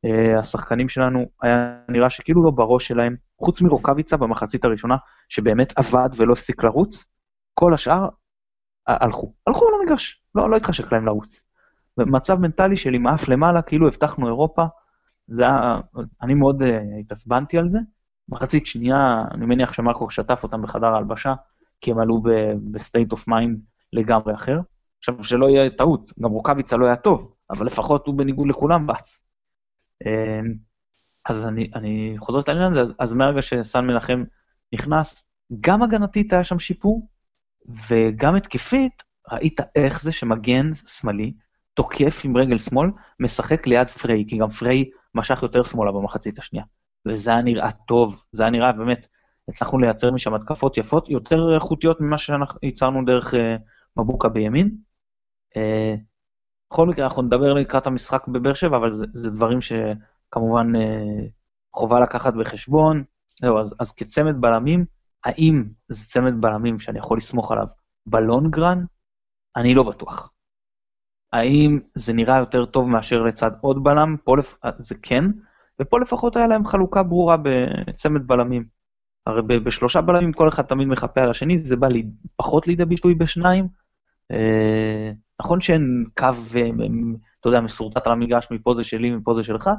Uh, 0.04 0.38
השחקנים 0.38 0.88
שלנו, 0.88 1.26
היה 1.42 1.76
נראה 1.88 2.10
שכאילו 2.10 2.44
לא 2.44 2.50
בראש 2.50 2.88
שלהם, 2.88 3.16
חוץ 3.38 3.62
מרוקאביצה 3.62 4.16
במחצית 4.16 4.64
הראשונה, 4.64 4.96
שבאמת 5.28 5.72
עבד 5.76 6.08
ולא 6.16 6.32
הפסיק 6.32 6.64
לרוץ, 6.64 7.06
כל 7.54 7.74
השאר 7.74 8.08
הלכו. 8.86 9.32
הלכו 9.46 9.64
למגרש, 9.78 10.22
לא, 10.34 10.50
לא 10.50 10.56
התחשק 10.56 10.92
להם 10.92 11.06
לרוץ. 11.06 11.44
מצב 11.98 12.38
מנטלי 12.38 12.76
של 12.76 12.94
עם 12.94 13.06
אף 13.06 13.28
למעלה, 13.28 13.62
כאילו 13.62 13.88
הבטחנו 13.88 14.26
אירופה, 14.26 14.64
זה 15.28 15.42
היה, 15.42 15.80
אני 16.22 16.34
מאוד 16.34 16.62
אה, 16.62 16.66
התעצבנתי 17.00 17.58
על 17.58 17.68
זה. 17.68 17.78
מחצית 18.28 18.66
שנייה, 18.66 19.24
אני 19.30 19.46
מניח 19.46 19.72
שמרקו 19.72 20.10
שטף 20.10 20.42
אותם 20.42 20.62
בחדר 20.62 20.86
ההלבשה, 20.86 21.34
כי 21.80 21.90
הם 21.90 21.98
עלו 21.98 22.22
ב 22.72 22.79
state 22.79 23.12
of 23.12 23.28
mind 23.28 23.60
לגמרי 23.92 24.34
אחר. 24.34 24.58
עכשיו, 24.98 25.24
שלא 25.24 25.46
יהיה 25.46 25.70
טעות, 25.70 26.12
גם 26.20 26.30
רוקאביצה 26.30 26.76
לא 26.76 26.86
היה 26.86 26.96
טוב, 26.96 27.34
אבל 27.50 27.66
לפחות 27.66 28.06
הוא 28.06 28.14
בניגוד 28.14 28.48
לכולם 28.48 28.86
רץ. 28.86 29.23
אמ, 30.06 30.54
אז 31.26 31.46
אני, 31.46 31.70
אני 31.74 32.14
חוזר 32.18 32.40
את 32.40 32.48
העניין 32.48 32.72
הזה, 32.72 32.80
אז, 32.80 32.94
אז 32.98 33.12
מהרגע 33.14 33.42
שסן 33.42 33.86
מנחם 33.86 34.24
נכנס, 34.72 35.24
גם 35.60 35.82
הגנתית 35.82 36.32
היה 36.32 36.44
שם 36.44 36.58
שיפור, 36.58 37.08
וגם 37.88 38.34
התקפית, 38.34 39.02
ראית 39.32 39.60
איך 39.74 40.02
זה 40.02 40.12
שמגן 40.12 40.74
שמאלי, 40.74 41.32
תוקף 41.74 42.22
עם 42.24 42.36
רגל 42.36 42.58
שמאל, 42.58 42.90
משחק 43.20 43.66
ליד 43.66 43.88
פריי, 43.88 44.24
כי 44.28 44.38
גם 44.38 44.50
פריי 44.50 44.84
משך 45.14 45.42
יותר 45.42 45.62
שמאלה 45.62 45.92
במחצית 45.92 46.38
השנייה. 46.38 46.64
וזה 47.08 47.30
היה 47.30 47.42
נראה 47.42 47.70
טוב, 47.72 48.24
זה 48.32 48.42
היה 48.42 48.50
נראה 48.50 48.72
באמת, 48.72 49.06
הצלחנו 49.48 49.78
לייצר 49.78 50.10
משם 50.10 50.34
התקפות 50.34 50.78
יפות, 50.78 51.08
יותר 51.08 51.54
איכותיות 51.54 52.00
ממה 52.00 52.18
שאנחנו 52.18 52.60
ייצרנו 52.62 53.04
דרך 53.04 53.34
uh, 53.34 53.36
מבוקה 53.96 54.28
בימין. 54.28 54.76
Uh, 55.54 56.00
בכל 56.74 56.86
מקרה, 56.86 57.04
אנחנו 57.04 57.22
נדבר 57.22 57.52
לקראת 57.52 57.86
המשחק 57.86 58.28
בבאר 58.28 58.54
שבע, 58.54 58.76
אבל 58.76 58.90
זה, 58.90 59.06
זה 59.14 59.30
דברים 59.30 59.58
שכמובן 59.60 60.76
uh, 60.76 60.78
חובה 61.72 62.00
לקחת 62.00 62.34
בחשבון. 62.34 63.04
זהו, 63.40 63.58
אז, 63.58 63.74
אז 63.80 63.92
כצמד 63.92 64.40
בלמים, 64.40 64.84
האם 65.24 65.64
זה 65.88 66.06
צמד 66.06 66.40
בלמים 66.40 66.78
שאני 66.78 66.98
יכול 66.98 67.16
לסמוך 67.16 67.52
עליו 67.52 67.66
בלונגרן? 68.06 68.84
אני 69.56 69.74
לא 69.74 69.82
בטוח. 69.82 70.32
האם 71.32 71.78
זה 71.94 72.12
נראה 72.12 72.38
יותר 72.38 72.64
טוב 72.64 72.88
מאשר 72.88 73.22
לצד 73.22 73.50
עוד 73.60 73.84
בלם? 73.84 74.16
פה 74.24 74.36
לפ... 74.36 74.56
זה 74.78 74.94
כן, 75.02 75.24
ופה 75.80 76.00
לפחות 76.00 76.36
היה 76.36 76.46
להם 76.46 76.66
חלוקה 76.66 77.02
ברורה 77.02 77.36
בצמד 77.42 78.26
בלמים. 78.26 78.64
הרי 79.26 79.42
בשלושה 79.42 80.00
בלמים 80.00 80.32
כל 80.32 80.48
אחד 80.48 80.62
תמיד 80.62 80.88
מחפה 80.88 81.20
על 81.22 81.30
השני, 81.30 81.58
זה 81.58 81.76
בא 81.76 81.88
לי 81.88 82.06
פחות 82.36 82.66
לידי 82.66 82.84
ביטוי 82.84 83.14
בשניים. 83.14 83.68
נכון 85.40 85.60
שאין 85.60 86.04
קו, 86.18 86.26
אה, 86.56 86.70
אתה 87.40 87.48
יודע, 87.48 87.60
מסורטט 87.60 88.06
על 88.06 88.12
המגרש, 88.12 88.48
מפה 88.50 88.74
זה 88.76 88.84
שלי, 88.84 89.10
מפה 89.10 89.34
זה 89.34 89.42
שלך, 89.42 89.70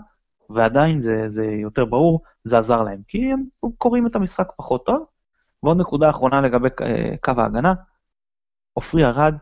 ועדיין 0.49 0.99
זה, 0.99 1.23
זה 1.27 1.45
יותר 1.45 1.85
ברור, 1.85 2.21
זה 2.43 2.57
עזר 2.57 2.83
להם, 2.83 3.01
כי 3.07 3.31
הם 3.31 3.43
קוראים 3.77 4.07
את 4.07 4.15
המשחק 4.15 4.47
פחות 4.57 4.85
טוב. 4.85 5.05
ועוד 5.63 5.77
נקודה 5.77 6.09
אחרונה 6.09 6.41
לגבי 6.41 6.67
אה, 6.81 7.17
קו 7.21 7.31
ההגנה, 7.37 7.73
עופרי 8.73 9.05
ארד, 9.05 9.33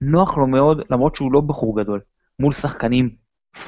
נוח 0.00 0.38
לו 0.38 0.46
מאוד, 0.46 0.82
למרות 0.90 1.16
שהוא 1.16 1.32
לא 1.32 1.40
בחור 1.40 1.80
גדול, 1.80 2.00
מול 2.38 2.52
שחקנים 2.52 3.16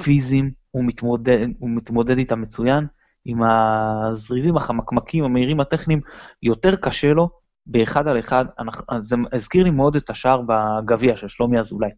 פיזיים, 0.03 0.51
הוא 0.71 0.85
מתמודד, 0.85 1.47
הוא 1.59 1.71
מתמודד 1.71 2.19
איתם 2.19 2.43
מצוין, 2.43 2.87
עם 3.25 3.43
הזריזים, 3.43 4.57
החמקמקים, 4.57 5.25
המהירים 5.25 5.61
הטכניים, 5.61 6.01
יותר 6.43 6.77
קשה 6.77 7.13
לו 7.13 7.40
באחד 7.67 8.09
על 8.09 8.19
אחד. 8.19 8.45
זה 9.01 9.17
הזכיר 9.33 9.65
לי 9.65 9.71
מאוד 9.71 9.97
את 9.97 10.11
השער 10.11 10.43
בגביע 10.47 11.17
של 11.17 11.29
שלומי 11.29 11.59
אזולאי. 11.59 11.91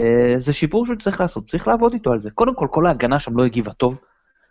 אה, 0.00 0.34
זה 0.36 0.52
שיפור 0.52 0.86
שהוא 0.86 0.96
צריך 0.96 1.20
לעשות, 1.20 1.50
צריך 1.50 1.68
לעבוד 1.68 1.92
איתו 1.92 2.12
על 2.12 2.20
זה. 2.20 2.30
קודם 2.30 2.54
כל, 2.54 2.66
כל 2.70 2.86
ההגנה 2.86 3.20
שם 3.20 3.36
לא 3.36 3.44
הגיבה 3.44 3.72
טוב. 3.72 4.00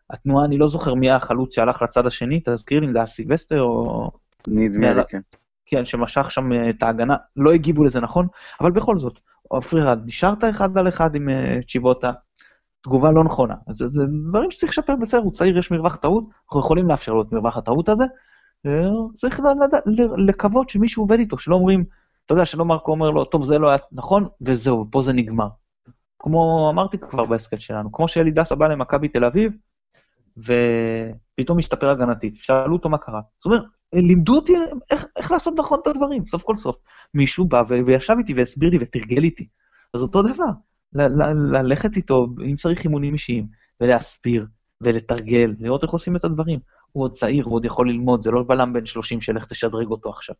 התנועה, 0.09 0.45
אני 0.45 0.57
לא 0.57 0.67
זוכר 0.67 0.93
מי 0.93 1.11
החלוץ 1.11 1.55
שהלך 1.55 1.81
לצד 1.81 2.07
השני, 2.07 2.41
תזכיר 2.45 2.79
לי 2.79 2.87
אם 2.87 2.91
זה 2.91 2.97
היה 2.97 3.05
סילבסטר 3.05 3.61
או... 3.61 4.11
נדמה 4.47 4.93
לי, 4.93 5.01
כן. 5.09 5.19
כן, 5.65 5.85
שמשך 5.85 6.31
שם 6.31 6.51
אה, 6.51 6.69
את 6.69 6.83
ההגנה, 6.83 7.15
לא 7.35 7.51
הגיבו 7.51 7.83
לזה 7.83 7.99
נכון, 8.01 8.27
אבל 8.61 8.71
בכל 8.71 8.97
זאת, 8.97 9.19
עופרי 9.47 9.81
רד, 9.81 9.99
נשארת 10.05 10.43
אחד 10.43 10.77
על 10.77 10.87
אחד 10.87 11.15
עם 11.15 11.29
אה, 11.29 11.59
צ'יבוטה, 11.67 12.11
תגובה 12.81 13.11
לא 13.11 13.23
נכונה. 13.23 13.55
זה, 13.69 13.87
זה 13.87 14.03
דברים 14.29 14.51
שצריך 14.51 14.71
לשפר, 14.71 14.95
בסדר, 14.95 15.21
הוא 15.21 15.31
צעיר, 15.31 15.57
יש 15.57 15.71
מרווח 15.71 15.95
טעות, 15.95 16.23
אנחנו 16.45 16.59
יכולים 16.59 16.89
לאפשר 16.89 17.13
לו 17.13 17.21
את 17.21 17.31
מרווח 17.31 17.57
הטעות 17.57 17.89
הזה. 17.89 18.03
צריך 19.13 19.41
לקוות 20.17 20.69
שמישהו 20.69 21.03
עובד 21.03 21.19
איתו, 21.19 21.37
שלא 21.37 21.55
אומרים, 21.55 21.83
אתה 22.25 22.33
יודע, 22.33 22.45
שלא 22.45 22.65
מרקו 22.65 22.91
אומר 22.91 23.11
לו, 23.11 23.25
טוב, 23.25 23.43
זה 23.43 23.59
לא 23.59 23.69
היה 23.69 23.77
נכון, 23.91 24.27
וזהו, 24.41 24.85
פה 24.91 25.01
זה 25.01 25.13
נגמר. 25.13 25.47
כמו 26.19 26.69
אמרתי 26.73 26.97
כבר 26.97 27.23
בהסכת 27.23 27.61
שלנו, 27.61 27.91
כמו 27.91 28.07
שאלי 28.07 28.31
דסה 28.31 28.55
בא 28.55 28.67
למכבי 28.67 29.07
תל 29.07 29.25
אביב, 29.25 29.51
ופתאום 30.37 31.57
השתפר 31.57 31.89
הגנתית, 31.89 32.35
שאלו 32.35 32.75
אותו 32.75 32.89
מה 32.89 32.97
קרה. 32.97 33.21
זאת 33.39 33.45
אומרת, 33.45 33.63
לימדו 33.93 34.35
אותי 34.35 34.53
איך, 34.91 35.05
איך 35.15 35.31
לעשות 35.31 35.53
נכון 35.57 35.79
את 35.81 35.87
הדברים, 35.87 36.27
סוף 36.27 36.43
כל 36.43 36.57
סוף. 36.57 36.75
מישהו 37.13 37.45
בא 37.45 37.63
וישב 37.85 38.15
איתי 38.17 38.33
והסביר 38.33 38.69
לי 38.69 38.77
ותרגל 38.79 39.23
איתי. 39.23 39.47
אז 39.93 40.01
אותו 40.01 40.21
דבר, 40.23 40.49
ללכת 41.51 41.95
איתו, 41.95 42.27
אם 42.51 42.55
צריך 42.55 42.83
אימונים 42.83 43.13
אישיים, 43.13 43.47
ולהסביר, 43.81 44.45
ולתרגל, 44.81 45.55
לראות 45.59 45.83
איך 45.83 45.91
עושים 45.91 46.15
את 46.15 46.25
הדברים. 46.25 46.59
הוא 46.91 47.03
עוד 47.03 47.11
צעיר, 47.11 47.45
הוא 47.45 47.53
עוד 47.53 47.65
יכול 47.65 47.89
ללמוד, 47.89 48.21
זה 48.21 48.31
לא 48.31 48.43
בלם 48.47 48.73
בן 48.73 48.85
30 48.85 49.21
שלך 49.21 49.45
תשדרג 49.45 49.87
אותו 49.87 50.09
עכשיו. 50.09 50.35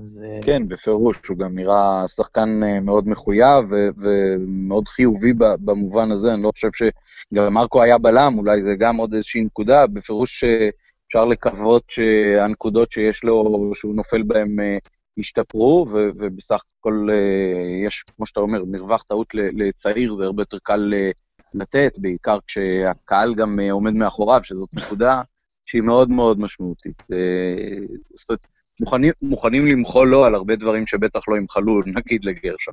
אז... 0.00 0.22
אה, 0.24 0.38
כן, 0.42 0.68
בפירוש, 0.68 1.26
הוא 1.28 1.38
גם 1.38 1.54
נראה 1.54 2.04
שחקן 2.08 2.62
אה, 2.62 2.80
מאוד 2.80 3.08
מחויב 3.08 3.64
ומאוד 3.98 4.88
חיובי 4.88 5.32
במובן 5.36 6.10
הזה, 6.10 6.34
אני 6.34 6.42
לא 6.42 6.50
חושב 6.52 6.68
שגם 6.72 7.54
מרקו 7.54 7.82
היה 7.82 7.98
בלם, 7.98 8.34
אולי 8.38 8.62
זה 8.62 8.74
גם 8.78 8.96
עוד 8.96 9.14
איזושהי 9.14 9.40
נקודה, 9.44 9.86
בפירוש 9.86 10.44
אה, 10.44 10.68
אפשר 11.06 11.24
לקוות 11.24 11.82
שהנקודות 11.88 12.92
שיש 12.92 13.24
לו, 13.24 13.70
שהוא 13.74 13.94
נופל 13.94 14.22
בהן, 14.22 14.56
השתפרו, 15.18 15.86
ו- 15.92 16.10
ובסך 16.16 16.62
הכל 16.78 17.08
יש, 17.86 18.04
כמו 18.16 18.26
שאתה 18.26 18.40
אומר, 18.40 18.64
מרווח 18.64 19.02
טעות 19.02 19.26
לצעיר, 19.34 20.14
זה 20.14 20.24
הרבה 20.24 20.42
יותר 20.42 20.58
קל 20.62 20.92
לתת, 21.54 21.92
בעיקר 21.98 22.38
כשהקהל 22.46 23.34
גם 23.34 23.58
עומד 23.70 23.92
מאחוריו, 23.92 24.40
שזאת 24.44 24.68
נקודה 24.72 25.22
שהיא 25.68 25.82
מאוד 25.82 26.10
מאוד 26.10 26.40
משמעותית. 26.40 27.02
זאת 28.14 28.28
אומרת, 28.30 28.46
מוכנים, 28.80 29.12
מוכנים 29.22 29.66
למחול 29.66 30.08
לו 30.08 30.24
על 30.24 30.34
הרבה 30.34 30.56
דברים 30.56 30.86
שבטח 30.86 31.20
לא 31.28 31.36
ימחלו, 31.36 31.80
נגיד 31.86 32.24
לגרשם. 32.24 32.72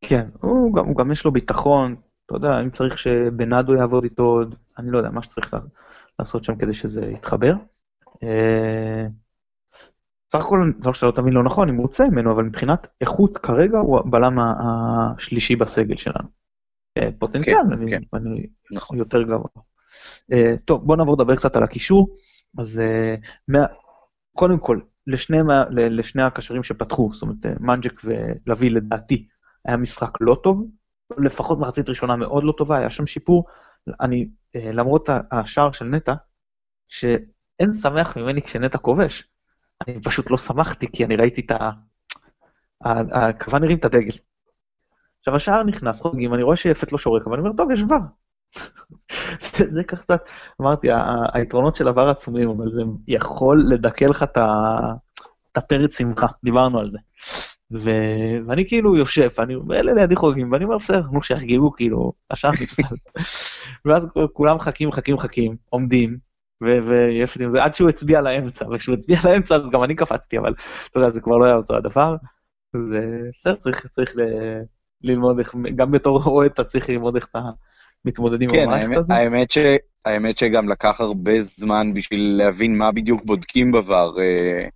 כן, 0.00 0.26
הוא 0.40 0.74
גם, 0.74 0.86
הוא 0.86 0.96
גם 0.96 1.12
יש 1.12 1.24
לו 1.24 1.32
ביטחון, 1.32 1.96
אתה 2.26 2.36
יודע, 2.36 2.60
אם 2.60 2.70
צריך 2.70 2.98
שבנאדו 2.98 3.74
יעבוד 3.74 4.04
איתו, 4.04 4.40
אני 4.78 4.90
לא 4.90 4.98
יודע, 4.98 5.10
מה 5.10 5.22
שצריך 5.22 5.56
לעשות 6.18 6.44
שם 6.44 6.56
כדי 6.56 6.74
שזה 6.74 7.00
יתחבר. 7.00 7.54
סך 10.30 10.40
הכל, 10.40 10.70
לא 10.84 10.92
שאתה 10.92 11.06
לא 11.06 11.12
תבין 11.12 11.32
לא 11.32 11.42
נכון, 11.42 11.68
אם 11.68 11.74
הוא 11.74 11.82
רוצה 11.82 12.04
ממנו, 12.12 12.32
אבל 12.32 12.44
מבחינת 12.44 12.86
איכות 13.00 13.38
כרגע 13.38 13.78
הוא 13.78 13.98
הבלם 13.98 14.38
השלישי 14.38 15.56
בסגל 15.56 15.96
שלנו. 15.96 16.28
אה, 16.98 17.08
פוטנציאל, 17.18 17.56
כן, 17.68 17.72
אני, 17.72 17.90
כן. 17.90 18.02
אני 18.14 18.46
נכון. 18.72 18.98
יותר 18.98 19.22
גבוה. 19.22 19.62
Uh, 20.32 20.36
טוב, 20.64 20.86
בוא 20.86 20.96
נעבור 20.96 21.14
לדבר 21.14 21.36
קצת 21.36 21.56
על 21.56 21.62
הקישור. 21.62 22.16
אז 22.58 22.82
uh, 22.84 23.26
מה, 23.48 23.66
קודם 24.36 24.58
כל, 24.58 24.80
לשני, 25.06 25.38
לשני 25.70 26.22
הקשרים 26.22 26.62
שפתחו, 26.62 27.10
זאת 27.12 27.22
אומרת, 27.22 27.60
מנג'ק 27.60 28.00
ולוי 28.04 28.70
לדעתי, 28.70 29.26
היה 29.64 29.76
משחק 29.76 30.10
לא 30.20 30.40
טוב, 30.42 30.66
לפחות 31.18 31.58
מחצית 31.58 31.88
ראשונה 31.88 32.16
מאוד 32.16 32.44
לא 32.44 32.52
טובה, 32.52 32.78
היה 32.78 32.90
שם 32.90 33.06
שיפור. 33.06 33.44
אני, 34.00 34.28
למרות 34.54 35.08
השער 35.32 35.72
של 35.72 35.84
נטע, 35.84 36.14
שאין 36.88 37.72
שמח 37.82 38.16
ממני 38.16 38.42
כשנטע 38.42 38.78
כובש, 38.78 39.28
אני 39.86 40.02
פשוט 40.02 40.30
לא 40.30 40.36
שמחתי, 40.36 40.92
כי 40.92 41.04
אני 41.04 41.16
ראיתי 41.16 41.40
את 41.40 41.50
ה... 41.50 41.70
הכוון 42.80 43.64
הרים 43.64 43.78
את 43.78 43.84
הדגל. 43.84 44.16
עכשיו, 45.18 45.36
השער 45.36 45.62
נכנס, 45.62 46.00
חוגגים, 46.00 46.34
אני 46.34 46.42
רואה 46.42 46.56
שיפת 46.56 46.92
לא 46.92 46.98
שורק, 46.98 47.22
אבל 47.26 47.38
אני 47.38 47.48
אומר, 47.48 47.56
טוב, 47.56 47.70
יש 47.70 47.82
ור. 47.82 48.27
זה 49.74 49.84
ככה 49.84 50.02
קצת, 50.02 50.22
אמרתי, 50.60 50.88
היתרונות 51.32 51.76
של 51.76 51.88
עבר 51.88 52.08
עצומים, 52.08 52.48
אבל 52.48 52.70
זה 52.70 52.82
יכול 53.08 53.64
לדכא 53.68 54.04
לך 54.04 54.22
את 54.22 55.56
הפרץ 55.56 55.98
שמחה, 55.98 56.26
דיברנו 56.44 56.78
על 56.78 56.90
זה. 56.90 56.98
ו... 57.72 57.90
ואני 58.46 58.68
כאילו 58.68 58.96
יושב, 58.96 59.28
ואני, 59.38 59.54
אלה 59.70 59.92
לידי 59.92 60.16
חוגגים, 60.16 60.52
ואני 60.52 60.64
אומר, 60.64 60.78
בסדר, 60.78 61.02
נו, 61.12 61.22
שיחגגו, 61.22 61.72
כאילו, 61.72 62.12
השער 62.30 62.50
נפסל. 62.62 62.94
ואז 63.84 64.06
כולם 64.32 64.56
מחכים, 64.56 64.88
מחכים, 64.88 65.14
מחכים, 65.14 65.56
עומדים, 65.70 66.18
ויפת 66.60 67.40
עם 67.40 67.50
זה, 67.50 67.64
עד 67.64 67.74
שהוא 67.74 67.88
הצביע 67.88 68.20
לאמצע, 68.20 68.66
וכשהוא 68.68 68.94
הצביע 68.94 69.18
לאמצע 69.24 69.54
אז 69.54 69.62
גם 69.72 69.84
אני 69.84 69.94
קפצתי, 69.94 70.38
אבל 70.38 70.54
אתה 70.90 70.98
יודע, 70.98 71.10
זה 71.10 71.20
כבר 71.20 71.36
לא 71.36 71.44
היה 71.44 71.54
אותו 71.54 71.76
הדבר. 71.76 72.16
בסדר, 72.74 73.54
צריך, 73.54 73.86
צריך 73.86 74.16
ל... 74.16 74.20
ללמוד 75.02 75.38
איך, 75.38 75.54
גם 75.74 75.90
בתור 75.90 76.22
אוהד 76.26 76.50
אתה 76.50 76.64
צריך 76.64 76.88
ללמוד 76.88 77.16
איך 77.16 77.26
אתה 77.30 77.40
מתמודד 78.04 78.42
עם 78.42 78.50
כן, 78.50 78.62
המערכת 78.62 78.96
הזאת. 78.96 79.10
האמת, 79.10 79.50
ש, 79.50 79.58
האמת 80.04 80.38
שגם 80.38 80.68
לקח 80.68 81.00
הרבה 81.00 81.40
זמן 81.40 81.94
בשביל 81.94 82.34
להבין 82.38 82.78
מה 82.78 82.92
בדיוק 82.92 83.24
בודקים 83.24 83.74
בVAR. 83.74 84.20
אה, 84.20 84.68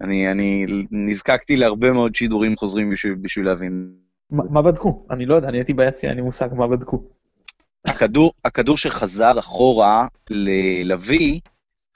אני, 0.00 0.30
אני 0.30 0.66
נזקקתי 0.90 1.56
להרבה 1.56 1.92
מאוד 1.92 2.14
שידורים 2.14 2.56
חוזרים 2.56 2.90
בשביל, 2.90 3.14
בשביל 3.14 3.46
להבין. 3.46 3.92
מה, 4.30 4.42
מה 4.50 4.62
בדקו? 4.62 5.06
אני 5.10 5.26
לא 5.26 5.34
יודע, 5.34 5.48
אני 5.48 5.58
הייתי 5.58 5.72
ביציע, 5.72 6.08
אין 6.10 6.16
לי 6.16 6.22
מושג 6.22 6.48
מה 6.56 6.68
בדקו. 6.68 7.02
הכדור, 7.84 8.32
הכדור 8.44 8.76
שחזר 8.76 9.38
אחורה 9.38 10.06
ללוי, 10.30 11.40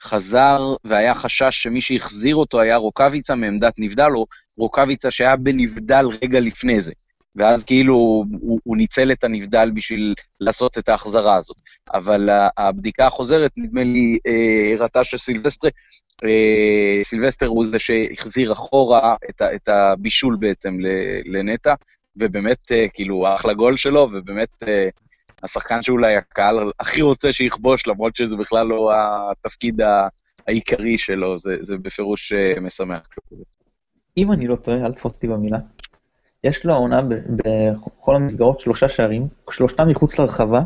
חזר 0.03 0.75
והיה 0.83 1.15
חשש 1.15 1.63
שמי 1.63 1.81
שהחזיר 1.81 2.35
אותו 2.35 2.61
היה 2.61 2.75
רוקאביצה 2.75 3.35
מעמדת 3.35 3.73
נבדל, 3.77 4.11
או 4.15 4.25
רוקאביצה 4.57 5.11
שהיה 5.11 5.35
בנבדל 5.35 6.05
רגע 6.21 6.39
לפני 6.39 6.81
זה. 6.81 6.93
ואז 7.35 7.63
כאילו 7.63 7.95
הוא, 8.41 8.59
הוא 8.63 8.77
ניצל 8.77 9.11
את 9.11 9.23
הנבדל 9.23 9.71
בשביל 9.73 10.13
לעשות 10.39 10.77
את 10.77 10.89
ההחזרה 10.89 11.35
הזאת. 11.35 11.57
אבל 11.93 12.29
הבדיקה 12.57 13.07
החוזרת, 13.07 13.51
נדמה 13.57 13.83
לי, 13.83 14.17
אה, 14.27 14.75
הראתה 14.77 15.03
שסילבסטר, 15.03 15.67
אה, 16.23 16.99
סילבסטר 17.03 17.47
הוא 17.47 17.65
זה 17.65 17.79
שהחזיר 17.79 18.51
אחורה 18.51 19.15
את, 19.29 19.41
את 19.41 19.69
הבישול 19.69 20.37
בעצם 20.39 20.77
לנטע, 21.25 21.73
ובאמת, 22.15 22.71
אה, 22.71 22.85
כאילו, 22.93 23.33
אחלה 23.35 23.53
גול 23.53 23.77
שלו, 23.77 24.07
ובאמת 24.11 24.63
השחקן 25.43 25.81
שאולי 25.81 26.15
הקהל 26.15 26.71
הכי 26.79 27.01
רוצה 27.01 27.33
שיכבוש, 27.33 27.87
למרות 27.87 28.15
שזה 28.15 28.35
בכלל 28.35 28.67
לא 28.67 28.91
התפקיד 29.31 29.81
העיקרי 30.47 30.97
שלו, 30.97 31.37
זה, 31.37 31.55
זה 31.59 31.77
בפירוש 31.77 32.33
משמח. 32.61 33.01
אם 34.17 34.31
אני 34.31 34.47
לא 34.47 34.55
טועה, 34.55 34.85
אל 34.85 34.93
תפוס 34.93 35.13
אותי 35.13 35.27
במילה, 35.27 35.57
יש 36.45 36.65
לו 36.65 36.73
העונה 36.73 37.01
בכל 37.29 38.15
המסגרות 38.15 38.59
שלושה 38.59 38.89
שערים, 38.89 39.27
שלושתם 39.49 39.87
מחוץ 39.87 40.19
לרחבה. 40.19 40.61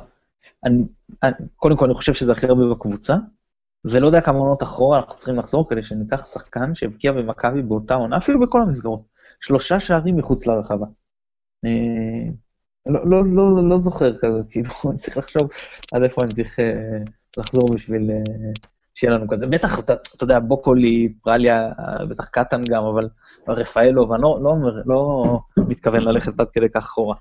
אני, 0.66 0.84
אני, 1.24 1.34
קודם 1.56 1.78
כל, 1.78 1.86
אני 1.86 1.94
חושב 1.94 2.14
שזה 2.14 2.32
הכי 2.32 2.48
הרבה 2.48 2.62
בקבוצה, 2.72 3.16
ולא 3.86 4.06
יודע 4.06 4.22
כמה 4.22 4.38
עונות 4.38 4.64
אחורה 4.64 5.00
אנחנו 5.00 5.16
צריכים 5.16 5.36
לחזור 5.36 5.70
כדי 5.70 5.84
שניקח 5.84 6.26
שחקן 6.26 6.76
שהבקיע 6.76 7.12
במכבי 7.12 7.62
באותה 7.62 7.94
עונה, 7.94 8.18
אפילו 8.18 8.40
בכל 8.40 8.62
המסגרות. 8.62 9.02
שלושה 9.42 9.80
שערים 9.80 10.18
מחוץ 10.18 10.48
לרחבה. 10.48 10.86
אה, 11.66 12.32
לא, 12.86 13.10
לא, 13.10 13.24
לא, 13.26 13.70
לא 13.70 13.80
זוכר 13.80 14.18
כזה, 14.18 14.40
כאילו, 14.50 14.70
אני 14.90 14.98
צריך 14.98 15.18
לחשוב 15.18 15.50
עד 15.94 16.04
איפה 16.04 16.22
אני 16.22 16.34
צריך 16.34 16.60
אה, 16.60 17.04
לחזור 17.38 17.74
בשביל 17.74 18.12
אה, 18.12 18.52
שיהיה 19.00 19.14
לנו 19.14 19.28
כזה. 19.28 19.48
בטח, 19.48 19.80
אתה, 19.80 19.94
אתה 19.94 20.24
יודע, 20.24 20.40
בוקולי, 20.40 21.14
פרליה, 21.24 21.70
בטח 22.10 22.26
קטן 22.26 22.62
גם, 22.70 22.84
אבל 22.84 23.08
רפאלוב, 23.48 24.12
אני 24.12 24.22
לא, 24.22 24.40
לא, 24.42 24.56
לא 24.86 25.40
מתכוון 25.58 26.02
ללכת 26.02 26.40
עד 26.40 26.48
כדי 26.54 26.70
כך 26.70 26.84
אחורה. 26.84 27.16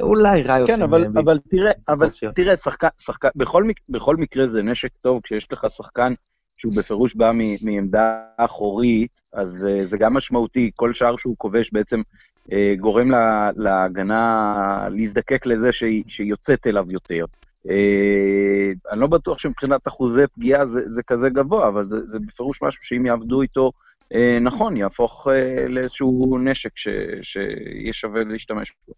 אולי 0.00 0.42
ראי 0.42 0.66
כן, 0.66 0.82
אבל, 0.82 1.08
ב... 1.08 1.18
אבל 1.18 1.38
תראה, 1.50 1.72
אבל 1.88 2.08
תראה, 2.34 2.56
שחקן, 2.56 2.88
שחקן, 2.98 3.28
בכל, 3.36 3.64
בכל 3.88 4.16
מקרה 4.16 4.46
זה 4.46 4.62
נשק 4.62 4.90
טוב 5.02 5.20
כשיש 5.22 5.52
לך 5.52 5.66
שחקן 5.68 6.12
שהוא 6.58 6.72
בפירוש 6.76 7.14
בא 7.14 7.32
מעמדה 7.62 8.20
אחורית, 8.36 9.20
אז 9.32 9.66
uh, 9.68 9.84
זה 9.84 9.98
גם 9.98 10.14
משמעותי, 10.14 10.70
כל 10.74 10.92
שער 10.92 11.16
שהוא 11.16 11.34
כובש 11.38 11.72
בעצם 11.72 12.00
uh, 12.48 12.52
גורם 12.80 13.10
לה, 13.10 13.50
להגנה 13.56 14.88
להזדקק 14.90 15.46
לזה 15.46 15.72
שהיא, 15.72 16.04
שהיא 16.06 16.30
יוצאת 16.30 16.66
אליו 16.66 16.84
יותר. 16.90 17.24
Uh, 17.66 18.90
אני 18.92 19.00
לא 19.00 19.06
בטוח 19.06 19.38
שמבחינת 19.38 19.88
אחוזי 19.88 20.22
פגיעה 20.26 20.66
זה, 20.66 20.88
זה 20.88 21.02
כזה 21.02 21.28
גבוה, 21.30 21.68
אבל 21.68 21.86
זה, 21.88 22.06
זה 22.06 22.18
בפירוש 22.18 22.62
משהו 22.62 22.84
שאם 22.84 23.06
יעבדו 23.06 23.42
איתו 23.42 23.70
אה, 24.14 24.38
נכון, 24.40 24.76
יהפוך 24.76 25.28
אה, 25.30 25.68
לאיזשהו 25.68 26.38
נשק 26.38 26.76
ש, 26.76 26.88
שיהיה 27.22 27.92
שווה 27.92 28.24
להשתמש 28.24 28.72
בו. 28.88 28.94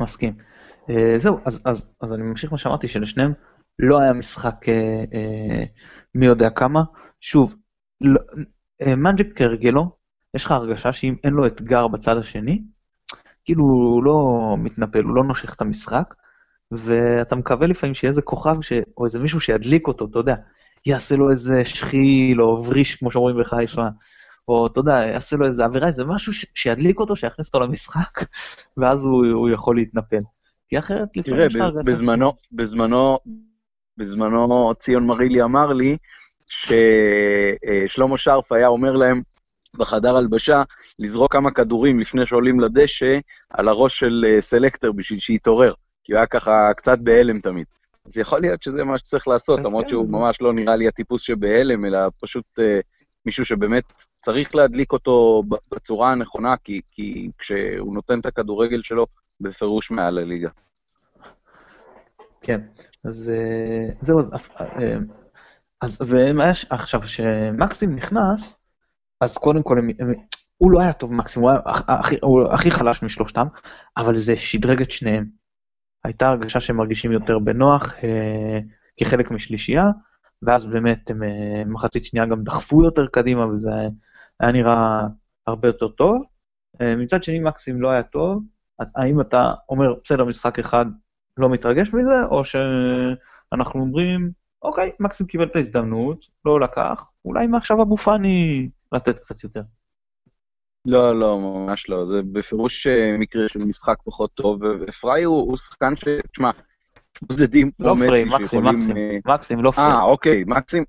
מסכים. 0.00 0.36
אה, 0.90 1.18
זהו, 1.18 1.38
אז, 1.44 1.62
אז, 1.64 1.90
אז 2.00 2.14
אני 2.14 2.22
ממשיך 2.22 2.52
מה 2.52 2.58
שאמרתי, 2.58 2.88
שלשניהם 2.88 3.32
לא 3.78 4.00
היה 4.00 4.12
משחק 4.12 4.66
מי 6.14 6.26
יודע 6.26 6.50
כמה. 6.50 6.82
שוב, 7.20 7.56
לא, 8.00 8.20
מנג'ק 8.96 9.26
כהרגלו, 9.36 9.96
יש 10.34 10.44
לך 10.44 10.50
הרגשה 10.50 10.92
שאם 10.92 11.14
אין 11.24 11.32
לו 11.32 11.46
אתגר 11.46 11.88
בצד 11.88 12.16
השני, 12.16 12.62
כאילו 13.44 13.64
הוא 13.64 14.04
לא 14.04 14.56
מתנפל, 14.58 15.02
הוא 15.02 15.14
לא 15.14 15.24
נושך 15.24 15.54
את 15.54 15.60
המשחק, 15.60 16.14
ואתה 16.72 17.36
מקווה 17.36 17.66
לפעמים 17.66 17.94
שיהיה 17.94 18.08
איזה 18.08 18.22
כוכב 18.22 18.62
ש... 18.62 18.72
או 18.98 19.04
איזה 19.04 19.18
מישהו 19.18 19.40
שידליק 19.40 19.88
אותו, 19.88 20.06
אתה 20.10 20.18
יודע, 20.18 20.34
יעשה 20.86 21.16
לו 21.16 21.30
איזה 21.30 21.64
שחיל 21.64 22.42
או 22.42 22.64
וריש, 22.64 22.94
כמו 22.94 23.10
שאומרים 23.10 23.36
בחיפה, 23.40 23.86
או 24.48 24.66
אתה 24.66 24.80
יודע, 24.80 24.92
יעשה 24.92 25.36
לו 25.36 25.46
איזה 25.46 25.64
עבירה, 25.64 25.86
איזה 25.86 26.04
משהו 26.04 26.34
ש- 26.34 26.46
שידליק 26.54 27.00
אותו, 27.00 27.16
שיכניס 27.16 27.46
אותו 27.46 27.60
למשחק, 27.60 28.18
ואז 28.78 29.00
הוא, 29.00 29.26
הוא 29.26 29.50
יכול 29.50 29.76
להתנפל. 29.76 30.18
כי 30.68 30.78
אחרת 30.78 31.08
לפעמים. 31.16 31.48
תראה, 31.48 31.82
בזמנו, 31.82 32.32
בזמנו, 32.52 33.18
בזמנו 33.96 34.74
ציון 34.74 35.06
מרילי 35.06 35.42
אמר 35.42 35.66
לי 35.72 35.96
ששלמה 36.50 38.18
שרף 38.18 38.52
היה 38.52 38.68
אומר 38.68 38.92
להם 38.92 39.22
בחדר 39.78 40.16
הלבשה 40.16 40.62
לזרוק 40.98 41.32
כמה 41.32 41.50
כדורים 41.50 42.00
לפני 42.00 42.26
שעולים 42.26 42.60
לדשא 42.60 43.18
על 43.50 43.68
הראש 43.68 43.98
של 43.98 44.24
אה, 44.28 44.40
סלקטר 44.40 44.92
בשביל 44.92 45.18
שיתעורר, 45.18 45.72
כי 46.10 46.14
הוא 46.14 46.18
היה 46.18 46.26
ככה 46.26 46.70
קצת 46.76 46.98
בהלם 47.00 47.40
תמיד. 47.40 47.66
אז 48.06 48.18
יכול 48.18 48.40
להיות 48.40 48.62
שזה 48.62 48.84
מה 48.84 48.98
שצריך 48.98 49.28
לעשות, 49.28 49.60
למרות 49.60 49.88
שהוא 49.88 50.08
ממש 50.08 50.42
לא 50.42 50.52
נראה 50.52 50.76
לי 50.76 50.88
הטיפוס 50.88 51.22
שבהלם, 51.22 51.84
אלא 51.84 51.98
פשוט 52.20 52.44
uh, 52.58 52.62
מישהו 53.26 53.44
שבאמת 53.44 53.84
צריך 54.16 54.54
להדליק 54.54 54.92
אותו 54.92 55.42
בצורה 55.74 56.12
הנכונה, 56.12 56.56
כי, 56.64 56.80
כי 56.90 57.30
כשהוא 57.38 57.94
נותן 57.94 58.20
את 58.20 58.26
הכדורגל 58.26 58.82
שלו, 58.82 59.06
בפירוש 59.40 59.90
מעל 59.90 60.18
הליגה. 60.18 60.48
כן, 62.42 62.60
אז 63.04 63.32
uh, 63.34 63.94
זהו, 64.00 64.18
אז, 64.20 64.28
uh, 64.28 64.62
אז 65.80 65.98
ועכשיו, 66.70 67.00
כשמקסים 67.00 67.90
נכנס, 67.90 68.56
אז 69.20 69.38
קודם 69.38 69.62
כל, 69.62 69.78
הם, 69.78 69.88
הם, 69.98 70.14
הוא 70.56 70.72
לא 70.72 70.80
היה 70.80 70.92
טוב 70.92 71.14
מקסים, 71.14 71.42
הוא 71.42 71.50
היה 71.50 71.60
הכי, 71.66 72.16
הוא 72.22 72.48
הכי 72.52 72.70
חלש 72.70 73.02
משלושתם, 73.02 73.46
אבל 73.96 74.14
זה 74.14 74.36
שדרג 74.36 74.80
את 74.80 74.90
שניהם. 74.90 75.39
הייתה 76.04 76.28
הרגשה 76.28 76.60
שהם 76.60 76.76
מרגישים 76.76 77.12
יותר 77.12 77.38
בנוח 77.38 77.94
אה, 78.04 78.58
כחלק 78.96 79.30
משלישייה, 79.30 79.84
ואז 80.42 80.66
באמת 80.66 81.10
הם 81.10 81.22
אה, 81.22 81.62
מחצית 81.66 82.04
שנייה 82.04 82.26
גם 82.26 82.42
דחפו 82.44 82.84
יותר 82.84 83.06
קדימה, 83.06 83.46
וזה 83.46 83.70
היה 84.40 84.52
נראה 84.52 85.00
הרבה 85.46 85.68
יותר 85.68 85.88
טוב. 85.88 86.22
אה, 86.80 86.96
מצד 86.96 87.22
שני, 87.22 87.40
מקסים 87.40 87.82
לא 87.82 87.90
היה 87.90 88.02
טוב. 88.02 88.42
האם 88.96 89.20
אתה 89.20 89.54
אומר, 89.68 89.94
בסדר, 90.04 90.24
משחק 90.24 90.58
אחד 90.58 90.86
לא 91.36 91.50
מתרגש 91.50 91.94
מזה, 91.94 92.24
או 92.30 92.42
שאנחנו 92.44 93.80
אומרים, 93.80 94.30
אוקיי, 94.62 94.90
מקסים 95.00 95.26
קיבל 95.26 95.44
את 95.44 95.56
ההזדמנות, 95.56 96.26
לא 96.44 96.60
לקח, 96.60 97.04
אולי 97.24 97.46
מעכשיו 97.46 97.82
אבו 97.82 97.96
פאני 97.96 98.68
לתת 98.92 99.18
קצת 99.18 99.44
יותר. 99.44 99.62
לא, 100.86 101.18
לא, 101.18 101.38
ממש 101.40 101.88
לא. 101.88 102.04
זה 102.04 102.22
בפירוש 102.32 102.86
אה, 102.86 103.14
מקרה 103.18 103.48
של 103.48 103.58
משחק 103.58 103.96
פחות 104.04 104.30
טוב, 104.34 104.60
ופריי 104.80 105.24
הוא, 105.24 105.40
הוא 105.40 105.56
שחקן 105.56 105.96
ש... 105.96 106.04
תשמע, 106.32 106.50
בודדים 107.22 107.70
כמו 107.70 107.86
לא 107.86 107.96
מסי 107.96 108.22
שיכולים... 108.38 108.74
מקסים, 108.74 108.96
מקסים, 108.96 109.20
מקסים, 109.26 109.64
לא 109.64 109.70
פריי. 109.70 109.86
אה, 109.86 110.02
אוקיי, 110.02 110.44
מקסים. 110.46 110.84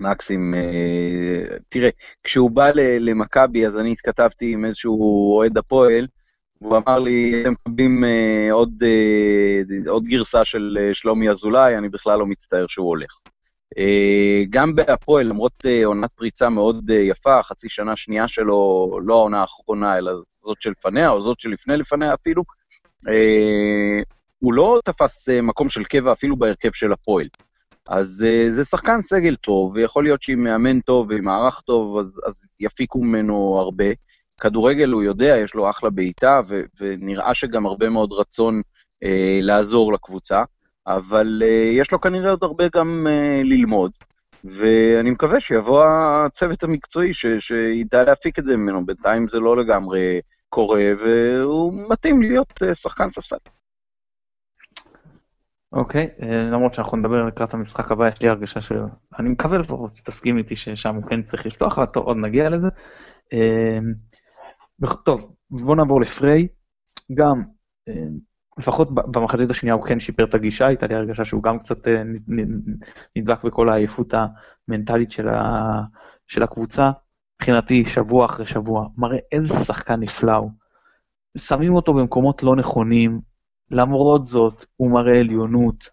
מקסים, 0.00 0.54
אה, 0.54 1.56
תראה, 1.68 1.90
כשהוא 2.24 2.50
בא 2.50 2.70
למכבי, 3.00 3.66
אז 3.66 3.78
אני 3.78 3.92
התכתבתי 3.92 4.52
עם 4.52 4.64
איזשהו 4.64 5.36
אוהד 5.36 5.58
הפועל, 5.58 6.06
והוא 6.60 6.76
אמר 6.76 6.98
לי, 6.98 7.42
אתם 7.42 7.52
מקבלים 7.52 8.04
אה, 8.04 8.48
עוד, 8.52 8.82
אה, 8.82 9.90
עוד 9.90 10.04
גרסה 10.04 10.44
של 10.44 10.78
אה, 10.80 10.94
שלומי 10.94 11.30
אזולאי, 11.30 11.78
אני 11.78 11.88
בכלל 11.88 12.18
לא 12.18 12.26
מצטער 12.26 12.66
שהוא 12.68 12.88
הולך. 12.88 13.16
גם 14.50 14.74
בהפועל, 14.74 15.26
למרות 15.26 15.66
עונת 15.84 16.10
פריצה 16.12 16.48
מאוד 16.48 16.90
יפה, 16.90 17.42
חצי 17.42 17.68
שנה 17.68 17.96
שנייה 17.96 18.28
שלו, 18.28 18.90
לא 19.04 19.14
העונה 19.14 19.40
האחרונה, 19.40 19.98
אלא 19.98 20.12
זאת 20.42 20.62
שלפניה, 20.62 21.10
או 21.10 21.22
זאת 21.22 21.40
שלפני 21.40 21.76
לפניה 21.76 22.14
אפילו, 22.14 22.42
הוא 24.38 24.54
לא 24.54 24.80
תפס 24.84 25.28
מקום 25.28 25.68
של 25.68 25.84
קבע 25.84 26.12
אפילו 26.12 26.36
בהרכב 26.36 26.72
של 26.72 26.92
הפועל. 26.92 27.26
אז 27.88 28.24
זה 28.50 28.64
שחקן 28.64 29.02
סגל 29.02 29.36
טוב, 29.36 29.72
ויכול 29.74 30.04
להיות 30.04 30.22
שעם 30.22 30.44
מאמן 30.44 30.80
טוב 30.80 31.10
ועם 31.10 31.24
מערך 31.24 31.60
טוב, 31.60 31.98
אז, 31.98 32.20
אז 32.26 32.46
יפיקו 32.60 32.98
ממנו 32.98 33.58
הרבה. 33.58 33.84
כדורגל 34.40 34.90
הוא 34.90 35.02
יודע, 35.02 35.36
יש 35.44 35.54
לו 35.54 35.70
אחלה 35.70 35.90
בעיטה, 35.90 36.40
ונראה 36.80 37.34
שגם 37.34 37.66
הרבה 37.66 37.88
מאוד 37.88 38.12
רצון 38.12 38.60
uh, 39.04 39.08
לעזור 39.42 39.92
לקבוצה, 39.92 40.42
אבל 40.86 41.42
uh, 41.42 41.80
יש 41.80 41.92
לו 41.92 42.00
כנראה 42.00 42.30
עוד 42.30 42.42
הרבה 42.42 42.64
גם 42.74 43.06
uh, 43.06 43.46
ללמוד, 43.46 43.92
ואני 44.44 45.10
מקווה 45.10 45.40
שיבוא 45.40 45.84
הצוות 45.86 46.62
המקצועי 46.62 47.14
ש- 47.14 47.26
שידע 47.38 48.04
להפיק 48.04 48.38
את 48.38 48.46
זה 48.46 48.56
ממנו. 48.56 48.86
בינתיים 48.86 49.28
זה 49.28 49.40
לא 49.40 49.56
לגמרי 49.56 50.20
קורה, 50.48 50.82
והוא 51.04 51.72
מתאים 51.90 52.22
להיות 52.22 52.52
uh, 52.62 52.74
שחקן 52.74 53.10
ספסל. 53.10 53.36
אוקיי, 55.74 56.08
אה, 56.22 56.50
למרות 56.52 56.74
שאנחנו 56.74 56.96
נדבר 56.96 57.26
לקראת 57.26 57.54
המשחק 57.54 57.92
הבא, 57.92 58.08
יש 58.08 58.22
לי 58.22 58.28
הרגשה 58.28 58.60
ש... 58.60 58.72
אני 59.18 59.28
מקווה 59.28 59.58
לפחות 59.58 59.96
שתסכים 59.96 60.38
איתי 60.38 60.56
ששם 60.56 60.94
הוא 60.94 61.04
כן 61.04 61.22
צריך 61.22 61.46
לפתוח, 61.46 61.78
אבל 61.78 61.86
טוב, 61.86 62.04
עוד 62.04 62.16
נגיע 62.16 62.48
לזה. 62.48 62.68
אה, 63.32 63.78
טוב, 65.04 65.34
בוא 65.50 65.76
נעבור 65.76 66.00
לפריי. 66.00 66.48
גם, 67.14 67.42
אה, 67.88 67.94
לפחות 68.58 68.94
במחצית 68.94 69.50
השנייה 69.50 69.74
הוא 69.74 69.84
כן 69.84 70.00
שיפר 70.00 70.24
את 70.24 70.34
הגישה, 70.34 70.66
הייתה 70.66 70.86
לי 70.86 70.94
הרגשה 70.94 71.24
שהוא 71.24 71.42
גם 71.42 71.58
קצת 71.58 71.88
נדבק 73.16 73.44
בכל 73.44 73.68
העייפות 73.68 74.14
המנטלית 74.68 75.10
של, 75.10 75.28
ה... 75.28 75.80
של 76.26 76.42
הקבוצה. 76.42 76.90
מבחינתי, 77.36 77.84
שבוע 77.84 78.24
אחרי 78.24 78.46
שבוע, 78.46 78.88
מראה 78.96 79.18
איזה 79.32 79.54
שחקן 79.54 80.00
נפלא 80.00 80.32
הוא. 80.32 80.50
שמים 81.38 81.74
אותו 81.74 81.94
במקומות 81.94 82.42
לא 82.42 82.56
נכונים, 82.56 83.20
למרות 83.70 84.24
זאת, 84.24 84.66
הוא 84.76 84.90
מראה 84.90 85.20
עליונות, 85.20 85.88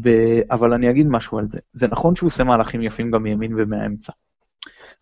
ב... 0.00 0.08
אבל 0.50 0.72
אני 0.72 0.90
אגיד 0.90 1.06
משהו 1.06 1.38
על 1.38 1.48
זה. 1.48 1.58
זה 1.72 1.88
נכון 1.88 2.14
שהוא 2.14 2.26
עושה 2.26 2.44
מהלכים 2.44 2.82
יפים 2.82 3.10
גם 3.10 3.22
מימין 3.22 3.52
ומהאמצע, 3.56 4.12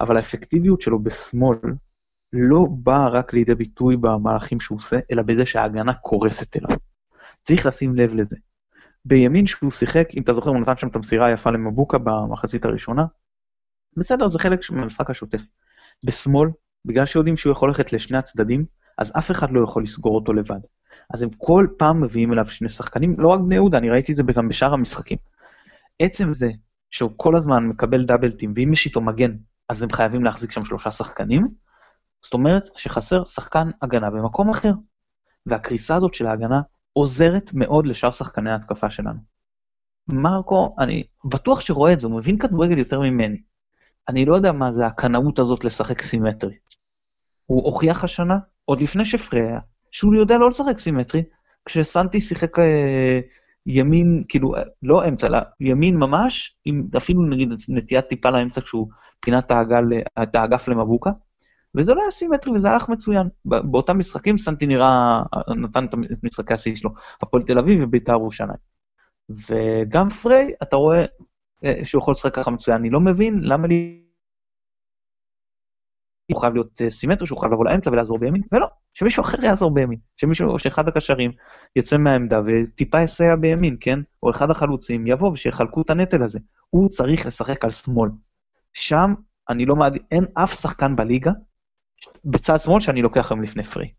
אבל 0.00 0.16
האפקטיביות 0.16 0.80
שלו 0.80 0.98
בשמאל 0.98 1.58
לא 2.36 2.66
באה 2.70 3.08
רק 3.08 3.32
לידי 3.32 3.54
ביטוי 3.54 3.96
במהלכים 3.96 4.60
שהוא 4.60 4.78
עושה, 4.78 4.98
אלא 5.12 5.22
בזה 5.22 5.46
שההגנה 5.46 5.94
קורסת 5.94 6.56
אליו. 6.56 6.78
צריך 7.42 7.66
לשים 7.66 7.94
לב 7.94 8.14
לזה. 8.14 8.36
בימין 9.04 9.46
שהוא 9.46 9.70
שיחק, 9.70 10.08
אם 10.16 10.22
אתה 10.22 10.32
זוכר, 10.32 10.50
הוא 10.50 10.60
נתן 10.60 10.76
שם 10.76 10.88
את 10.88 10.96
המסירה 10.96 11.26
היפה 11.26 11.50
למבוקה 11.50 11.98
במחצית 11.98 12.64
הראשונה, 12.64 13.04
בסדר, 13.96 14.28
זה 14.28 14.38
חלק 14.38 14.60
מהמשחק 14.70 15.10
השוטף. 15.10 15.42
בשמאל, 16.06 16.48
בגלל 16.84 17.06
שיודעים 17.06 17.36
שהוא 17.36 17.52
יכול 17.52 17.68
ללכת 17.68 17.92
לשני 17.92 18.18
הצדדים, 18.18 18.64
אז 18.98 19.12
אף 19.18 19.30
אחד 19.30 19.50
לא 19.50 19.60
יכול 19.60 19.82
לסגור 19.82 20.14
אותו 20.14 20.32
לבד. 20.32 20.60
אז 21.14 21.22
הם 21.22 21.28
כל 21.38 21.66
פעם 21.78 22.00
מביאים 22.00 22.32
אליו 22.32 22.46
שני 22.46 22.68
שחקנים, 22.68 23.14
לא 23.18 23.28
רק 23.28 23.40
בני 23.40 23.54
יהודה, 23.54 23.78
אני 23.78 23.90
ראיתי 23.90 24.12
את 24.12 24.16
זה 24.16 24.22
גם 24.22 24.48
בשאר 24.48 24.72
המשחקים. 24.72 25.18
עצם 25.98 26.34
זה 26.34 26.50
שהוא 26.90 27.10
כל 27.16 27.36
הזמן 27.36 27.66
מקבל 27.66 28.04
דאבלטים, 28.04 28.52
ואם 28.56 28.72
יש 28.72 28.86
איתו 28.86 29.00
מגן, 29.00 29.36
אז 29.68 29.82
הם 29.82 29.92
חייבים 29.92 30.24
להחזיק 30.24 30.50
שם 30.50 30.64
שלושה 30.64 30.90
שחקנים, 30.90 31.48
זאת 32.22 32.34
אומרת 32.34 32.68
שחסר 32.76 33.24
שחקן 33.24 33.70
הגנה 33.82 34.10
במקום 34.10 34.50
אחר. 34.50 34.72
והקריסה 35.46 35.96
הזאת 35.96 36.14
של 36.14 36.26
ההגנה 36.26 36.60
עוזרת 36.92 37.50
מאוד 37.54 37.86
לשאר 37.86 38.12
שחקני 38.12 38.50
ההתקפה 38.50 38.90
שלנו. 38.90 39.18
מרקו, 40.08 40.74
אני 40.78 41.02
בטוח 41.24 41.60
שרואה 41.60 41.92
את 41.92 42.00
זה, 42.00 42.06
הוא 42.06 42.16
מבין 42.16 42.38
כדורגל 42.38 42.78
יותר 42.78 43.00
ממני. 43.00 43.42
אני 44.08 44.24
לא 44.24 44.34
יודע 44.36 44.52
מה 44.52 44.72
זה 44.72 44.86
הקנאות 44.86 45.38
הזאת 45.38 45.64
לשחק 45.64 46.02
סימטרי. 46.02 46.54
הוא 47.46 47.64
הוכיח 47.64 48.04
השנה, 48.04 48.38
עוד 48.64 48.80
לפני 48.80 49.04
שפרי 49.04 49.40
היה, 49.40 49.60
שהוא 49.90 50.14
יודע 50.14 50.38
לא 50.38 50.48
לשחק 50.48 50.78
סימטרי, 50.78 51.22
כשסנטי 51.64 52.20
שיחק 52.20 52.58
אה, 52.58 53.20
ימין, 53.66 54.24
כאילו, 54.28 54.56
אה, 54.56 54.62
לא 54.82 55.08
אמצע, 55.08 55.26
אלא 55.26 55.38
ימין 55.60 55.96
ממש, 55.96 56.56
עם 56.64 56.88
אפילו 56.96 57.22
נגיד 57.22 57.48
נטיית 57.68 58.06
טיפה 58.06 58.30
לאמצע 58.30 58.60
כשהוא 58.60 58.88
פינה 59.20 59.38
את, 59.38 59.52
את 60.22 60.34
האגף 60.34 60.68
למבוקה, 60.68 61.10
וזה 61.76 61.94
לא 61.94 62.00
היה 62.00 62.10
סימטרי 62.10 62.52
וזה 62.52 62.70
הלך 62.70 62.88
מצוין. 62.88 63.28
באותם 63.44 63.98
משחקים 63.98 64.38
סנטי 64.38 64.66
נראה, 64.66 65.22
נתן 65.56 65.84
את 65.84 65.94
משחקי 66.22 66.54
השיא 66.54 66.74
שלו, 66.74 66.90
הפועל 67.22 67.42
תל 67.42 67.58
אביב 67.58 67.82
ובית"ר 67.82 68.12
ירושלים. 68.12 68.76
וגם 69.28 70.08
פריי, 70.08 70.52
אתה 70.62 70.76
רואה 70.76 71.04
אה, 71.64 71.84
שהוא 71.84 72.00
יכול 72.00 72.12
לשחק 72.12 72.34
ככה 72.34 72.50
מצוין, 72.50 72.76
אני 72.76 72.90
לא 72.90 73.00
מבין 73.00 73.40
למה 73.42 73.66
לי... 73.66 74.02
הוא 76.32 76.40
חייב 76.40 76.54
להיות 76.54 76.82
אה, 76.82 76.90
סימטרי, 76.90 77.26
שהוא 77.26 77.38
חייב 77.40 77.52
לבוא 77.52 77.64
לאמצע 77.64 77.90
ולעזור 77.90 78.18
בימין, 78.18 78.42
ולא, 78.52 78.66
שמישהו 78.94 79.20
אחר 79.20 79.44
יעזור 79.44 79.70
בימין, 79.74 79.98
שמישהו, 80.16 80.48
או 80.48 80.58
שאחד 80.58 80.88
הקשרים 80.88 81.32
יצא 81.76 81.96
מהעמדה 81.96 82.40
וטיפה 82.46 83.02
יסייע 83.02 83.36
בימין, 83.36 83.76
כן? 83.80 83.98
או 84.22 84.30
אחד 84.30 84.50
החלוצים 84.50 85.06
יבוא 85.06 85.30
ושיחלקו 85.30 85.82
את 85.82 85.90
הנטל 85.90 86.22
הזה. 86.22 86.38
הוא 86.70 86.88
צריך 86.88 87.26
לשחק 87.26 87.64
על 87.64 87.70
שמאל. 87.70 88.10
שם 88.72 89.14
אני 89.48 89.66
לא 89.66 89.76
מעדיף, 89.76 90.02
אין 90.10 90.24
אף 90.34 90.54
שחקן 90.54 90.96
בליגה 90.96 91.30
בצד 92.24 92.56
שמאל 92.56 92.80
שאני 92.80 93.02
לוקח 93.02 93.32
היום 93.32 93.42
לפני 93.42 93.64
פרי. 93.64 93.92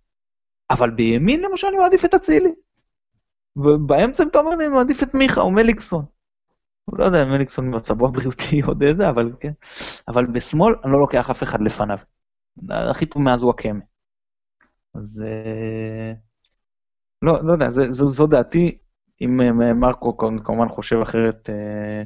אבל 0.69 0.89
בימין 0.89 1.41
למשל 1.41 1.67
אני 1.67 1.77
מעדיף 1.77 2.05
את 2.05 2.13
אצילי. 2.13 2.51
ובאמצע 3.55 4.23
אתה 4.23 4.39
אומר 4.39 4.55
לי 4.55 4.65
אני 4.65 4.73
מעדיף 4.73 5.03
את 5.03 5.13
מיכה 5.13 5.41
או 5.41 5.51
מליקסון. 5.51 6.05
לא 6.93 7.05
יודע 7.05 7.23
אם 7.23 7.29
מליקסון 7.29 7.71
במצבו 7.71 8.07
הבריאותי 8.07 8.61
עוד 8.67 8.83
איזה, 8.83 9.09
אבל 9.09 9.31
כן. 9.39 9.51
אבל 10.07 10.25
בשמאל 10.25 10.75
אני 10.83 10.91
לא 10.91 10.99
לוקח 10.99 11.29
אף 11.29 11.43
אחד 11.43 11.61
לפניו. 11.61 11.97
הכי 12.69 13.05
טוב 13.05 13.21
מאז 13.21 13.43
הוא 13.43 13.49
הקמא. 13.51 13.79
אז 14.95 15.23
אה, 15.25 16.13
לא, 17.21 17.43
לא 17.43 17.53
יודע, 17.53 17.69
זה, 17.69 17.91
זו, 17.91 18.07
זו 18.07 18.27
דעתי. 18.27 18.77
אם 19.21 19.41
אה, 19.41 19.73
מרקו 19.73 20.17
כמובן 20.17 20.69
חושב 20.69 20.97
אחרת, 21.03 21.49
אה, 21.49 22.03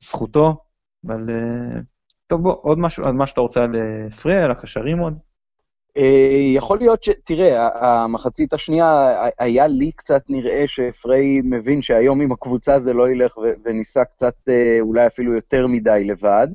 זכותו, 0.00 0.64
אבל 1.06 1.26
טוב, 2.26 2.42
בוא, 2.42 2.56
עוד 2.62 2.78
משהו, 2.78 3.04
עוד 3.04 3.14
מה 3.14 3.26
שאתה 3.26 3.40
רוצה 3.40 3.64
על 3.64 3.72
פרי, 4.10 4.42
על 4.42 4.50
הקשרים 4.50 4.98
עוד? 4.98 5.18
יכול 6.54 6.78
להיות 6.78 7.04
ש... 7.04 7.10
תראה, 7.24 7.68
המחצית 7.74 8.52
השנייה, 8.52 9.12
היה 9.38 9.66
לי 9.66 9.92
קצת 9.92 10.22
נראה 10.28 10.64
שפריי 10.66 11.40
מבין 11.44 11.82
שהיום 11.82 12.20
עם 12.20 12.32
הקבוצה 12.32 12.78
זה 12.78 12.92
לא 12.92 13.10
ילך 13.10 13.36
וניסה 13.64 14.04
קצת 14.04 14.34
אולי 14.80 15.06
אפילו 15.06 15.34
יותר 15.34 15.66
מדי 15.66 16.04
לבד. 16.06 16.48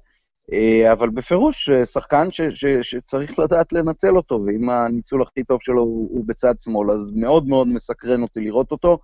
אה, 0.53 0.91
אבל 0.91 1.09
בפירוש 1.09 1.69
אה, 1.69 1.85
שחקן 1.85 2.31
ש, 2.31 2.41
ש, 2.41 2.65
שצריך 2.81 3.39
לדעת 3.39 3.73
לנצל 3.73 4.17
אותו, 4.17 4.43
ואם 4.45 4.69
הניצול 4.69 5.21
הכי 5.21 5.43
טוב 5.43 5.61
שלו 5.61 5.81
הוא, 5.81 6.25
בצד 6.27 6.53
שמאל, 6.59 6.91
אז 6.91 7.11
מאוד 7.15 7.47
מאוד 7.47 7.67
מסקרן 7.67 8.21
אותי 8.21 8.39
לראות 8.39 8.71
אותו. 8.71 8.99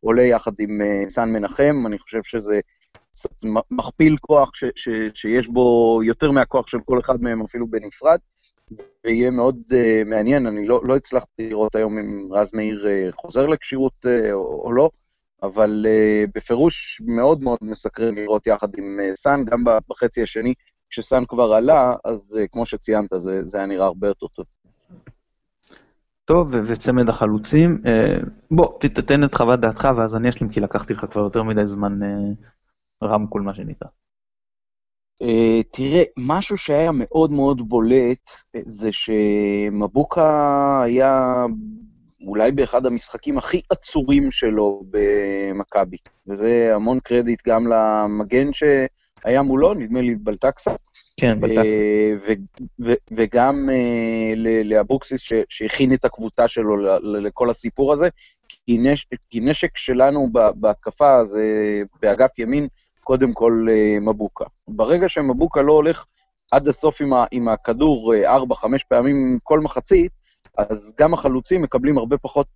עולה 0.00 0.22
יחד 0.22 0.52
עם 0.58 0.80
סן 1.08 1.28
מנחם, 1.28 1.86
אני 1.86 1.98
חושב 1.98 2.22
שזה 2.22 2.60
מכפיל 3.70 4.16
כוח 4.20 4.50
ש, 4.54 4.64
ש, 4.74 4.88
שיש 5.14 5.48
בו 5.48 6.00
יותר 6.04 6.30
מהכוח 6.30 6.66
של 6.66 6.78
כל 6.84 7.00
אחד 7.00 7.22
מהם 7.22 7.42
אפילו 7.42 7.66
בנפרד, 7.66 8.18
ויהיה 9.04 9.30
מאוד 9.30 9.56
uh, 9.70 10.08
מעניין, 10.08 10.46
אני 10.46 10.66
לא, 10.66 10.80
לא 10.84 10.96
הצלחתי 10.96 11.48
לראות 11.48 11.74
היום 11.74 11.98
אם 11.98 12.28
רז 12.32 12.54
מאיר 12.54 12.86
uh, 12.86 13.16
חוזר 13.16 13.46
לכשירות 13.46 14.06
uh, 14.06 14.32
או, 14.32 14.62
או 14.64 14.72
לא, 14.72 14.90
אבל 15.42 15.86
uh, 15.86 16.30
בפירוש 16.34 17.02
מאוד 17.06 17.44
מאוד 17.44 17.58
מסקרן 17.62 18.14
לראות 18.14 18.46
יחד 18.46 18.68
עם 18.78 18.98
uh, 19.00 19.14
סאן, 19.14 19.44
גם 19.44 19.64
בחצי 19.88 20.22
השני, 20.22 20.54
כשסאן 20.90 21.24
כבר 21.28 21.52
עלה, 21.52 21.94
אז 22.04 22.38
uh, 22.40 22.48
כמו 22.52 22.66
שציינת, 22.66 23.10
זה, 23.16 23.44
זה 23.44 23.58
היה 23.58 23.66
נראה 23.66 23.86
הרבה 23.86 24.06
יותר 24.06 24.26
טוב. 24.26 24.46
טוב, 26.24 26.54
וצמד 26.66 27.08
החלוצים, 27.08 27.82
uh, 27.84 28.26
בוא, 28.50 28.78
תתן 28.80 29.24
את 29.24 29.34
חוות 29.34 29.60
דעתך 29.60 29.88
ואז 29.96 30.16
אני 30.16 30.28
אשלים, 30.28 30.50
כי 30.50 30.60
לקחתי 30.60 30.94
לך 30.94 31.06
כבר 31.10 31.22
יותר 31.22 31.42
מדי 31.42 31.66
זמן 31.66 32.02
uh, 32.02 33.06
רמקול, 33.06 33.42
מה 33.42 33.54
שנקרא. 33.54 33.88
Uh, 35.22 35.62
תראה, 35.70 36.02
משהו 36.16 36.58
שהיה 36.58 36.90
מאוד 36.94 37.32
מאוד 37.32 37.68
בולט, 37.68 38.30
זה 38.56 38.92
שמבוקה 38.92 40.82
היה 40.84 41.44
אולי 42.26 42.52
באחד 42.52 42.86
המשחקים 42.86 43.38
הכי 43.38 43.60
עצורים 43.70 44.30
שלו 44.30 44.82
במכבי, 44.90 45.96
וזה 46.26 46.72
המון 46.74 47.00
קרדיט 47.00 47.48
גם 47.48 47.66
למגן 47.66 48.52
ש... 48.52 48.62
היה 49.24 49.42
מולו, 49.42 49.74
נדמה 49.74 50.00
לי 50.00 50.14
בלטקסה. 50.14 50.70
כן, 51.20 51.40
בלטקסה. 51.40 51.62
אה, 51.62 52.14
וגם 53.10 53.68
אה, 53.70 54.34
לאבוקסיס 54.64 55.22
שהכין 55.48 55.94
את 55.94 56.04
הקבוצה 56.04 56.48
שלו 56.48 56.76
לכל 57.02 57.50
הסיפור 57.50 57.92
הזה, 57.92 58.08
כי 59.30 59.40
נשק 59.40 59.76
שלנו 59.76 60.28
בהתקפה 60.56 61.24
זה 61.24 61.42
באגף 62.02 62.38
ימין, 62.38 62.68
קודם 63.04 63.32
כל 63.32 63.66
אה, 63.70 63.98
מבוקה. 64.00 64.44
ברגע 64.68 65.08
שמבוקה 65.08 65.62
לא 65.62 65.72
הולך 65.72 66.04
עד 66.52 66.68
הסוף 66.68 67.00
עם 67.30 67.48
הכדור 67.48 68.14
4-5 68.14 68.66
פעמים 68.88 69.38
כל 69.42 69.60
מחצית, 69.60 70.12
אז 70.58 70.92
גם 70.98 71.14
החלוצים 71.14 71.62
מקבלים 71.62 71.98
הרבה 71.98 72.18
פחות 72.18 72.46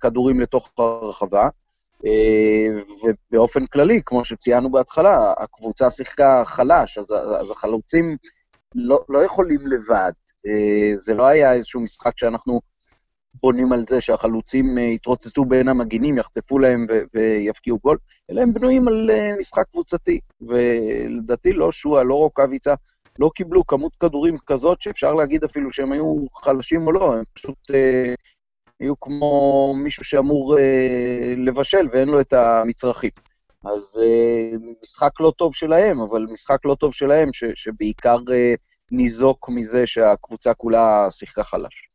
כדורים 0.00 0.40
לתוך 0.40 0.72
הרחבה. 0.78 1.48
אה, 2.06 2.80
ובאופן 3.02 3.66
כללי, 3.66 4.00
כמו 4.06 4.24
שציינו 4.24 4.70
בהתחלה, 4.70 5.32
הקבוצה 5.38 5.90
שיחקה 5.90 6.42
חלש, 6.44 6.98
אז, 6.98 7.04
אז 7.40 7.50
החלוצים 7.50 8.16
לא, 8.74 8.98
לא 9.08 9.24
יכולים 9.24 9.60
לבד. 9.66 10.12
אה, 10.46 10.96
זה 10.96 11.14
לא 11.14 11.26
היה 11.26 11.52
איזשהו 11.52 11.80
משחק 11.80 12.18
שאנחנו 12.18 12.60
בונים 13.42 13.72
על 13.72 13.84
זה 13.88 14.00
שהחלוצים 14.00 14.78
יתרוצצו 14.78 15.44
בין 15.44 15.68
המגינים, 15.68 16.18
יחטפו 16.18 16.58
להם 16.58 16.86
ויפקיעו 17.14 17.78
גול, 17.78 17.98
אלא 18.30 18.40
הם 18.40 18.54
בנויים 18.54 18.88
על 18.88 19.10
משחק 19.38 19.64
קבוצתי. 19.70 20.20
ולדעתי 20.40 21.52
לא 21.52 21.72
שועה, 21.72 22.02
לא 22.02 22.14
רוקאביצה, 22.14 22.74
לא 23.18 23.30
קיבלו 23.34 23.66
כמות 23.66 23.96
כדורים 23.96 24.34
כזאת 24.46 24.80
שאפשר 24.80 25.12
להגיד 25.12 25.44
אפילו 25.44 25.72
שהם 25.72 25.92
היו 25.92 26.16
חלשים 26.34 26.86
או 26.86 26.92
לא, 26.92 27.14
הם 27.14 27.22
פשוט 27.34 27.70
אה, 27.74 28.14
היו 28.80 29.00
כמו 29.00 29.74
מישהו 29.76 30.04
שאמור 30.04 30.58
אה, 30.58 31.34
לבשל 31.36 31.86
ואין 31.92 32.08
לו 32.08 32.20
את 32.20 32.32
המצרכים. 32.32 33.10
אז 33.64 34.00
אה, 34.02 34.58
משחק 34.82 35.20
לא 35.20 35.32
טוב 35.36 35.54
שלהם, 35.54 36.00
אבל 36.00 36.26
משחק 36.32 36.64
לא 36.64 36.74
טוב 36.74 36.94
שלהם 36.94 37.32
ש, 37.32 37.44
שבעיקר 37.54 38.18
אה, 38.32 38.54
ניזוק 38.90 39.48
מזה 39.48 39.86
שהקבוצה 39.86 40.54
כולה 40.54 41.06
שיחקה 41.10 41.44
חלש. 41.44 41.88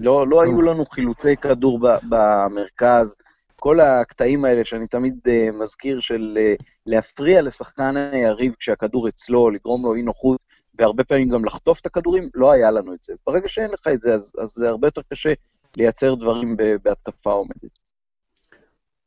לא, 0.00 0.28
לא 0.28 0.42
היו 0.42 0.62
לנו 0.62 0.86
חילוצי 0.86 1.36
כדור 1.36 1.80
במרכז, 2.08 3.16
כל 3.56 3.80
הקטעים 3.80 4.44
האלה 4.44 4.64
שאני 4.64 4.86
תמיד 4.86 5.14
uh, 5.28 5.56
מזכיר 5.56 6.00
של 6.00 6.38
uh, 6.38 6.64
להפריע 6.86 7.42
לשחקן 7.42 7.96
היריב 7.96 8.54
כשהכדור 8.58 9.08
אצלו, 9.08 9.50
לגרום 9.50 9.82
לו 9.82 9.94
אי 9.94 10.02
נוחות, 10.02 10.38
והרבה 10.78 11.04
פעמים 11.04 11.28
גם 11.28 11.44
לחטוף 11.44 11.80
את 11.80 11.86
הכדורים, 11.86 12.24
לא 12.34 12.52
היה 12.52 12.70
לנו 12.70 12.94
את 12.94 13.04
זה. 13.04 13.12
ברגע 13.26 13.48
שאין 13.48 13.70
לך 13.70 13.86
את 13.94 14.00
זה, 14.00 14.14
אז, 14.14 14.32
אז 14.42 14.48
זה 14.48 14.68
הרבה 14.68 14.86
יותר 14.86 15.02
קשה 15.12 15.32
לייצר 15.76 16.14
דברים 16.14 16.56
בהתקפה 16.82 17.32
עומדת. 17.32 17.78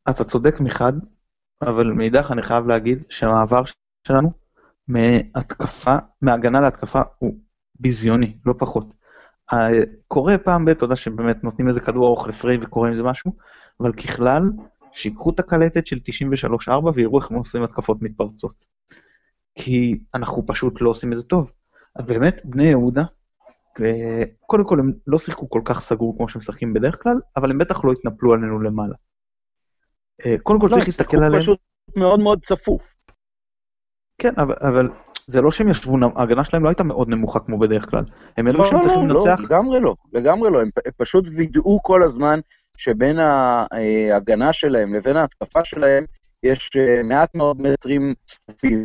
אתה 0.09 0.23
צודק 0.23 0.59
מחד, 0.59 0.93
אבל 1.61 1.83
מאידך 1.83 2.31
אני 2.31 2.41
חייב 2.41 2.67
להגיד 2.67 3.03
שהמעבר 3.09 3.61
שלנו 4.07 4.31
מהתקפה, 4.87 5.95
מהגנה 6.21 6.61
להתקפה 6.61 7.01
הוא 7.19 7.35
ביזיוני, 7.79 8.37
לא 8.45 8.53
פחות. 8.57 8.98
קורה 10.07 10.37
פעם 10.37 10.65
ב, 10.65 10.69
אתה 10.69 10.83
יודע 10.83 10.95
שבאמת 10.95 11.43
נותנים 11.43 11.67
איזה 11.67 11.81
כדור 11.81 12.07
ארוך 12.07 12.27
לפריי 12.27 12.57
וקורה 12.61 12.87
עם 12.87 12.95
זה 12.95 13.03
משהו, 13.03 13.31
אבל 13.79 13.93
ככלל, 13.93 14.43
שיקחו 14.91 15.29
את 15.29 15.39
הקלטת 15.39 15.87
של 15.87 15.95
93-4 16.67 16.71
ויראו 16.93 17.19
איך 17.19 17.31
הם 17.31 17.37
עושים 17.37 17.63
התקפות 17.63 18.01
מתפרצות. 18.01 18.65
כי 19.55 19.99
אנחנו 20.13 20.45
פשוט 20.45 20.81
לא 20.81 20.89
עושים 20.89 21.11
את 21.11 21.17
זה 21.17 21.23
טוב. 21.23 21.51
באמת, 22.05 22.41
בני 22.45 22.63
יהודה, 22.63 23.03
קודם 24.45 24.63
כל 24.63 24.79
הם 24.79 24.93
לא 25.07 25.17
שיחקו 25.17 25.49
כל 25.49 25.61
כך 25.65 25.79
סגור 25.79 26.17
כמו 26.17 26.29
שהם 26.29 26.39
משחקים 26.39 26.73
בדרך 26.73 27.03
כלל, 27.03 27.19
אבל 27.37 27.51
הם 27.51 27.57
בטח 27.57 27.85
לא 27.85 27.91
התנפלו 27.91 28.33
עלינו 28.33 28.59
למעלה. 28.61 28.95
אה, 30.25 30.35
קודם 30.43 30.59
כל 30.59 30.67
לא, 30.69 30.71
צריך 30.71 30.85
להסתכל 30.85 31.17
עליהם... 31.17 31.33
לא, 31.33 31.39
פשוט 31.39 31.59
מאוד 31.95 32.19
מאוד 32.19 32.39
צפוף. 32.41 32.95
כן, 34.17 34.33
אבל, 34.37 34.55
אבל 34.61 34.89
זה 35.29 35.41
לא 35.41 35.51
שהם 35.51 35.69
ישבו, 35.69 35.97
ההגנה 36.15 36.43
שלהם 36.43 36.63
לא 36.63 36.69
הייתה 36.69 36.83
מאוד 36.83 37.09
נמוכה 37.09 37.39
כמו 37.39 37.59
בדרך 37.59 37.89
כלל. 37.89 38.03
הם 38.37 38.47
אלו 38.47 38.57
לא, 38.57 38.65
שהם 38.65 38.79
צריכים 38.79 39.07
לא, 39.07 39.15
לנצח. 39.15 39.39
לא, 39.39 39.45
לגמרי 39.45 39.79
לא, 39.79 39.95
לגמרי 40.13 40.49
לא. 40.51 40.61
הם 40.61 40.69
פשוט 40.97 41.27
וידאו 41.35 41.79
כל 41.83 42.03
הזמן 42.03 42.39
שבין 42.77 43.19
ההגנה 43.19 44.53
שלהם 44.53 44.95
לבין 44.95 45.17
ההתקפה 45.17 45.65
שלהם 45.65 46.05
יש 46.43 46.69
אה, 46.77 47.03
מעט 47.03 47.35
מאוד 47.35 47.61
מטרים 47.61 48.13
צפופים, 48.25 48.83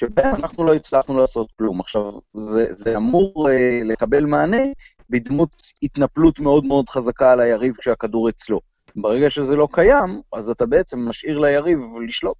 שבהם 0.00 0.34
אנחנו 0.34 0.64
לא 0.64 0.74
הצלחנו 0.74 1.18
לעשות 1.18 1.52
כלום. 1.58 1.80
עכשיו, 1.80 2.12
זה, 2.34 2.66
זה 2.70 2.96
אמור 2.96 3.50
אה, 3.50 3.80
לקבל 3.84 4.24
מענה 4.24 4.62
בדמות 5.10 5.50
התנפלות 5.82 6.40
מאוד 6.40 6.64
מאוד 6.64 6.88
חזקה 6.88 7.32
על 7.32 7.40
היריב 7.40 7.74
כשהכדור 7.78 8.28
אצלו. 8.28 8.60
ברגע 8.96 9.30
שזה 9.30 9.56
לא 9.56 9.68
קיים, 9.72 10.20
אז 10.32 10.50
אתה 10.50 10.66
בעצם 10.66 11.08
משאיר 11.08 11.38
ליריב 11.38 11.78
לשלוט. 12.04 12.36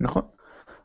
נכון. 0.00 0.22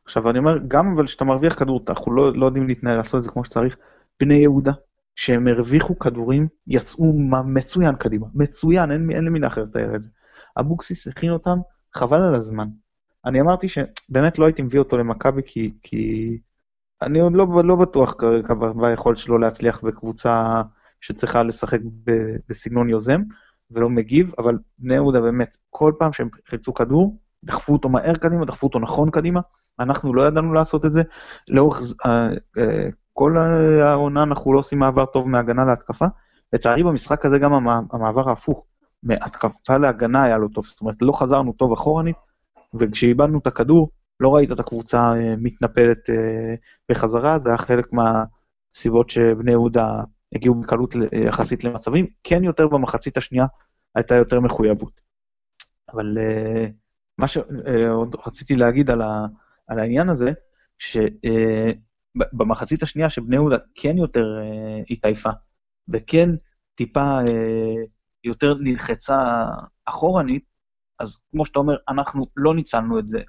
עכשיו 0.06 0.30
אני 0.30 0.40
אומר, 0.40 0.58
גם 0.68 0.94
אבל 0.96 1.06
כשאתה 1.06 1.26
מרוויח 1.26 1.60
כדור, 1.60 1.84
אנחנו 1.90 2.12
לא, 2.14 2.34
לא 2.34 2.46
יודעים 2.46 2.68
להתנהל, 2.68 2.98
לעשות 2.98 3.18
את 3.18 3.24
זה 3.24 3.32
כמו 3.32 3.46
שצריך. 3.46 3.78
בני 4.20 4.34
יהודה, 4.34 4.72
שהם 5.16 5.48
הרוויחו 5.48 6.00
כדורים, 6.00 6.48
יצאו 6.68 7.14
מצוין 7.46 7.96
קדימה, 7.96 8.28
מצוין, 8.34 8.92
אין, 8.92 9.10
אין 9.12 9.24
לי 9.24 9.30
מילה 9.30 9.48
אחרת 9.48 9.68
לתאר 9.68 9.96
את 9.96 10.02
זה. 10.02 10.10
אבוקסיס 10.60 11.08
הכין 11.08 11.32
אותם, 11.32 11.58
חבל 11.94 12.22
על 12.22 12.36
הזמן. 12.36 12.68
אני 13.26 13.42
אמרתי 13.42 13.68
שבאמת 13.68 14.40
לא 14.40 14.46
הייתי 14.46 14.62
מביא 14.62 14.80
אותו 14.80 14.98
למכבי 14.98 15.42
כי, 15.46 15.74
כי 15.84 16.38
אני 17.02 17.20
עוד 17.20 17.34
לא, 17.34 17.64
לא 17.64 17.76
בטוח 17.76 18.14
כרגע 18.18 18.54
ביכולת 18.82 19.18
שלו 19.18 19.38
להצליח 19.38 19.84
בקבוצה 19.84 20.62
שצריכה 21.02 21.44
לשחק 21.44 21.80
ב, 22.04 22.12
בסגנון 22.50 22.90
יוזם 22.90 23.22
ולא 23.72 23.90
מגיב, 23.90 24.32
אבל 24.38 24.58
בני 24.78 24.94
יהודה 24.94 25.22
באמת, 25.22 25.58
כל 25.70 25.94
פעם 26.00 26.14
שהם 26.14 26.30
חילצו 26.46 26.74
כדור, 26.74 27.18
דחפו 27.44 27.74
אותו 27.74 27.90
מהר 27.90 28.14
קדימה, 28.14 28.46
דחפו 28.46 28.68
אותו 28.68 28.80
נכון 28.80 29.12
קדימה, 29.12 29.42
אנחנו 29.79 30.13
לא 30.13 30.27
ידענו 30.27 30.53
לעשות 30.53 30.86
את 30.86 30.93
זה. 30.93 31.01
לאורך 31.47 31.81
אה, 32.05 32.27
אה, 32.57 32.88
כל 33.13 33.38
העונה 33.81 34.23
אנחנו 34.23 34.53
לא 34.53 34.60
עושים 34.60 34.79
מעבר 34.79 35.05
טוב 35.05 35.27
מהגנה 35.27 35.65
להתקפה. 35.65 36.05
לצערי 36.53 36.84
במשחק 36.84 37.25
הזה 37.25 37.39
גם 37.39 37.53
המעבר 37.91 38.29
ההפוך, 38.29 38.65
מהתקפה 39.03 39.77
להגנה 39.77 40.23
היה 40.23 40.38
לא 40.38 40.47
טוב, 40.53 40.65
זאת 40.65 40.81
אומרת 40.81 40.95
לא 41.01 41.12
חזרנו 41.12 41.53
טוב 41.53 41.73
אחורנית, 41.73 42.15
וכשאיבדנו 42.73 43.39
את 43.39 43.47
הכדור, 43.47 43.89
לא 44.19 44.36
ראית 44.36 44.51
את 44.51 44.60
הקבוצה 44.60 44.99
אה, 44.99 45.36
מתנפלת 45.38 46.10
בחזרה, 46.89 47.39
זה 47.39 47.49
היה 47.49 47.57
חלק 47.57 47.88
מהסיבות 47.93 49.10
שבני 49.10 49.51
יהודה 49.51 49.88
הגיעו 50.36 50.55
בקלות 50.55 50.95
יחסית 51.12 51.63
למצבים, 51.63 52.07
כן 52.23 52.43
יותר 52.43 52.67
במחצית 52.67 53.17
השנייה 53.17 53.45
הייתה 53.95 54.15
יותר 54.15 54.39
מחויבות. 54.39 55.01
אבל 55.93 56.17
מה 57.17 57.27
שעוד 57.27 58.15
רציתי 58.27 58.55
להגיד 58.55 58.89
על, 58.89 59.01
ה, 59.01 59.25
על 59.71 59.79
העניין 59.79 60.10
הזה, 60.10 60.31
שבמחצית 60.79 62.84
השנייה 62.84 63.10
שבני 63.10 63.36
יהודה 63.36 63.57
כן 63.75 63.97
יותר 63.97 64.25
אה, 64.41 64.81
התעייפה, 64.89 65.29
וכן 65.89 66.29
טיפה 66.75 67.01
אה, 67.01 67.84
יותר 68.23 68.55
נלחצה 68.60 69.45
אחורנית, 69.86 70.45
אז 70.99 71.19
כמו 71.31 71.45
שאתה 71.45 71.60
אומר, 71.60 71.75
אנחנו 71.89 72.25
לא 72.36 72.55
ניצלנו 72.55 72.99
את 72.99 73.07
זה 73.07 73.19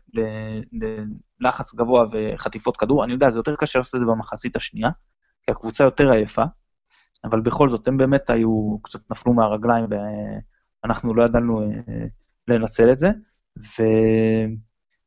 ללחץ 1.41 1.75
גבוה 1.75 2.07
וחטיפות 2.13 2.77
כדור. 2.77 3.05
אני 3.05 3.13
יודע, 3.13 3.31
זה 3.31 3.39
יותר 3.39 3.57
קשה 3.57 3.79
לעשות 3.79 3.95
את 3.95 4.01
זה 4.01 4.07
במחצית 4.07 4.57
השנייה, 4.57 4.91
כי 5.43 5.51
הקבוצה 5.51 5.85
יותר 5.85 6.11
עייפה, 6.11 6.45
אבל 7.25 7.41
בכל 7.41 7.71
זאת, 7.71 7.89
הם 7.89 7.97
באמת 7.97 8.31
היו, 8.31 8.79
קצת 8.83 9.11
נפלו 9.11 9.33
מהרגליים, 9.33 9.87
ואנחנו 10.85 11.15
לא 11.15 11.23
ידענו 11.23 11.63
אה, 11.63 11.67
לנצל 12.49 12.93
את 12.93 12.99
זה. 12.99 13.11
ו... 13.59 13.83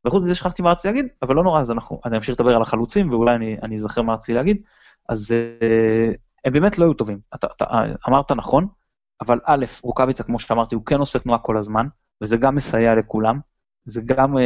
וחוץ 0.06 0.24
מזה 0.24 0.34
שכחתי 0.34 0.62
מה 0.62 0.70
רציתי 0.70 0.94
להגיד, 0.94 1.06
אבל 1.22 1.34
לא 1.34 1.44
נורא, 1.44 1.60
אז 1.60 1.70
אנחנו, 1.70 2.00
אני 2.04 2.16
אמשיך 2.16 2.40
לדבר 2.40 2.56
על 2.56 2.62
החלוצים, 2.62 3.10
ואולי 3.10 3.34
אני, 3.34 3.56
אני 3.64 3.74
אזכר 3.74 4.02
מה 4.02 4.14
רציתי 4.14 4.34
להגיד. 4.34 4.62
אז 5.08 5.32
uh, 5.32 6.16
הם 6.44 6.52
באמת 6.52 6.78
לא 6.78 6.84
היו 6.84 6.94
טובים. 6.94 7.20
אתה, 7.34 7.46
אתה 7.56 7.64
אמרת 8.08 8.32
נכון, 8.32 8.68
אבל 9.20 9.40
א', 9.44 9.64
רוקאביצה, 9.82 10.24
כמו 10.24 10.38
שאמרתי, 10.38 10.74
הוא 10.74 10.84
כן 10.84 10.98
עושה 10.98 11.18
תנועה 11.18 11.38
כל 11.38 11.58
הזמן, 11.58 11.86
וזה 12.20 12.36
גם 12.36 12.54
מסייע 12.54 12.94
לכולם. 12.94 13.40
זה 13.84 14.00
גם, 14.04 14.36
uh, 14.36 14.40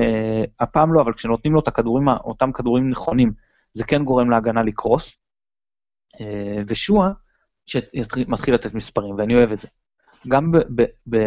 הפעם 0.61 0.93
לא, 0.93 1.01
אבל 1.01 1.13
כשנותנים 1.13 1.55
לו 1.55 1.61
את 1.61 1.69
הכדורים, 1.69 2.09
אותם 2.09 2.53
כדורים 2.53 2.91
נכונים, 2.91 3.33
זה 3.73 3.85
כן 3.85 4.05
גורם 4.05 4.31
להגנה 4.31 4.63
לקרוס. 4.63 5.17
Uh, 6.17 6.21
ושועה, 6.69 7.11
שמתחיל 7.67 8.55
לתת 8.55 8.75
מספרים, 8.75 9.15
ואני 9.19 9.35
אוהב 9.35 9.53
את 9.53 9.61
זה. 9.61 9.69
גם 10.29 10.53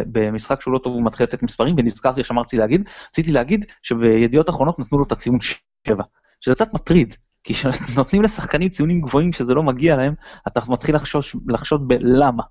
במשחק 0.08 0.62
שהוא 0.62 0.74
לא 0.74 0.80
טוב 0.80 0.94
הוא 0.94 1.04
מתחיל 1.06 1.24
לתת 1.24 1.44
מספרים, 1.44 1.76
ונזכרתי 1.78 2.24
שאמרתי 2.24 2.58
להגיד, 2.58 2.90
רציתי 3.10 3.32
להגיד 3.32 3.66
שבידיעות 3.82 4.50
אחרונות 4.50 4.80
נתנו 4.80 4.98
לו 4.98 5.04
את 5.04 5.12
הציון 5.12 5.38
7, 5.42 6.04
שזה 6.42 6.56
קצת 6.56 6.74
מטריד, 6.74 7.16
כי 7.44 7.54
כשנותנים 7.54 8.22
לשחקנים 8.22 8.70
ציונים 8.70 9.02
גבוהים 9.02 9.34
שזה 9.34 9.54
לא 9.54 9.64
מגיע 9.64 9.98
להם, 9.98 10.14
אתה 10.48 10.60
מתחיל 10.68 10.96
לחשוש, 10.96 11.36
לחשוד 11.48 11.88
בלמה, 11.88 12.44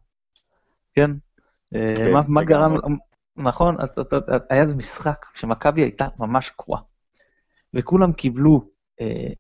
כן? 0.95 1.11
אה, 1.75 1.95
כן 1.97 2.13
מה, 2.13 2.21
מה 2.29 2.45
גרם, 2.45 2.77
נכון, 3.37 3.77
היה 4.51 4.61
איזה 4.61 4.77
משחק 4.77 5.27
שמכבי 5.35 5.81
הייתה 5.81 6.09
ממש 6.19 6.53
גרועה, 6.59 6.81
וכולם 7.75 8.13
קיבלו 8.13 8.61
אה, 9.01 9.33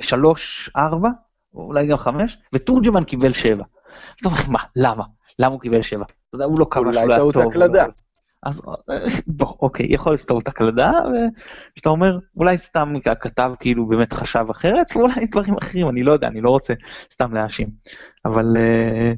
שלוש, 0.00 0.70
ארבע, 0.76 1.08
אולי 1.54 1.86
גם 1.86 1.98
חמש, 1.98 2.38
וטורג'מן 2.52 3.04
קיבל 3.04 3.32
שבע. 3.32 3.64
אתה 4.20 4.28
אומר, 4.28 4.38
מה, 4.48 4.58
למה? 4.76 5.04
למה 5.38 5.52
הוא 5.52 5.60
קיבל 5.60 5.82
שבע? 5.82 6.04
אתה 6.30 6.36
יודע, 6.36 6.44
הוא 6.44 6.60
לא 6.60 6.66
כבש, 6.70 6.96
אולי 6.96 7.16
טעות 7.16 7.36
הקלדה. 7.36 7.86
אז 8.42 8.62
בוא, 9.26 9.54
אוקיי, 9.60 9.86
יכול 9.90 10.12
להיות 10.12 10.20
טעות 10.20 10.48
הקלדה, 10.48 10.92
ושאתה 11.74 11.88
אומר, 11.88 12.18
אולי 12.36 12.58
סתם 12.58 12.92
הכתב 13.10 13.52
כאילו 13.60 13.86
באמת 13.86 14.12
חשב 14.12 14.46
אחרת, 14.50 14.86
ואולי 14.96 15.26
דברים 15.26 15.56
אחרים, 15.56 15.88
אני 15.88 16.02
לא 16.02 16.12
יודע, 16.12 16.28
אני 16.28 16.40
לא 16.40 16.50
רוצה 16.50 16.74
סתם 17.12 17.34
להאשים. 17.34 17.68
אבל 18.24 18.56
אה, 18.56 19.12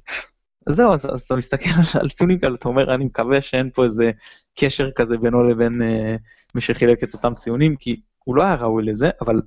זהו, 0.69 0.93
אז, 0.93 1.07
אז 1.07 1.21
אתה 1.21 1.37
מסתכל 1.37 1.71
על 2.01 2.09
ציונים 2.09 2.39
כאלה, 2.39 2.55
אתה 2.55 2.69
אומר, 2.69 2.95
אני 2.95 3.05
מקווה 3.05 3.41
שאין 3.41 3.71
פה 3.71 3.85
איזה 3.85 4.11
קשר 4.59 4.91
כזה 4.91 5.17
בינו 5.19 5.49
לבין 5.49 5.83
אה, 5.83 6.17
מי 6.55 6.61
שחילק 6.61 7.05
את 7.05 7.15
אותם 7.15 7.35
ציונים, 7.35 7.77
כי 7.77 8.01
הוא 8.25 8.37
לא 8.37 8.43
היה 8.43 8.55
ראוי 8.55 8.85
לזה, 8.85 9.11
אבל 9.21 9.41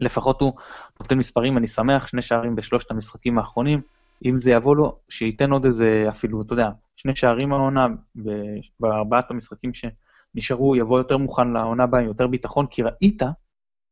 לפחות 0.00 0.40
הוא 0.40 0.52
נותן 1.00 1.18
מספרים, 1.18 1.58
אני 1.58 1.66
שמח, 1.66 2.06
שני 2.06 2.22
שערים 2.22 2.56
בשלושת 2.56 2.90
המשחקים 2.90 3.38
האחרונים. 3.38 3.80
אם 4.24 4.38
זה 4.38 4.50
יבוא 4.50 4.76
לו, 4.76 4.98
שייתן 5.08 5.50
עוד 5.50 5.64
איזה, 5.64 6.04
אפילו, 6.08 6.42
אתה 6.42 6.52
יודע, 6.52 6.68
שני 6.96 7.16
שערים 7.16 7.52
העונה 7.52 7.86
בארבעת 8.80 9.30
המשחקים 9.30 9.74
ש, 9.74 9.84
נשארו, 10.34 10.76
יבוא 10.76 10.98
יותר 10.98 11.18
מוכן 11.18 11.48
לעונה 11.48 11.84
הבאה 11.84 12.00
עם 12.00 12.06
יותר 12.06 12.26
ביטחון, 12.26 12.66
כי 12.66 12.82
ראית, 12.82 13.22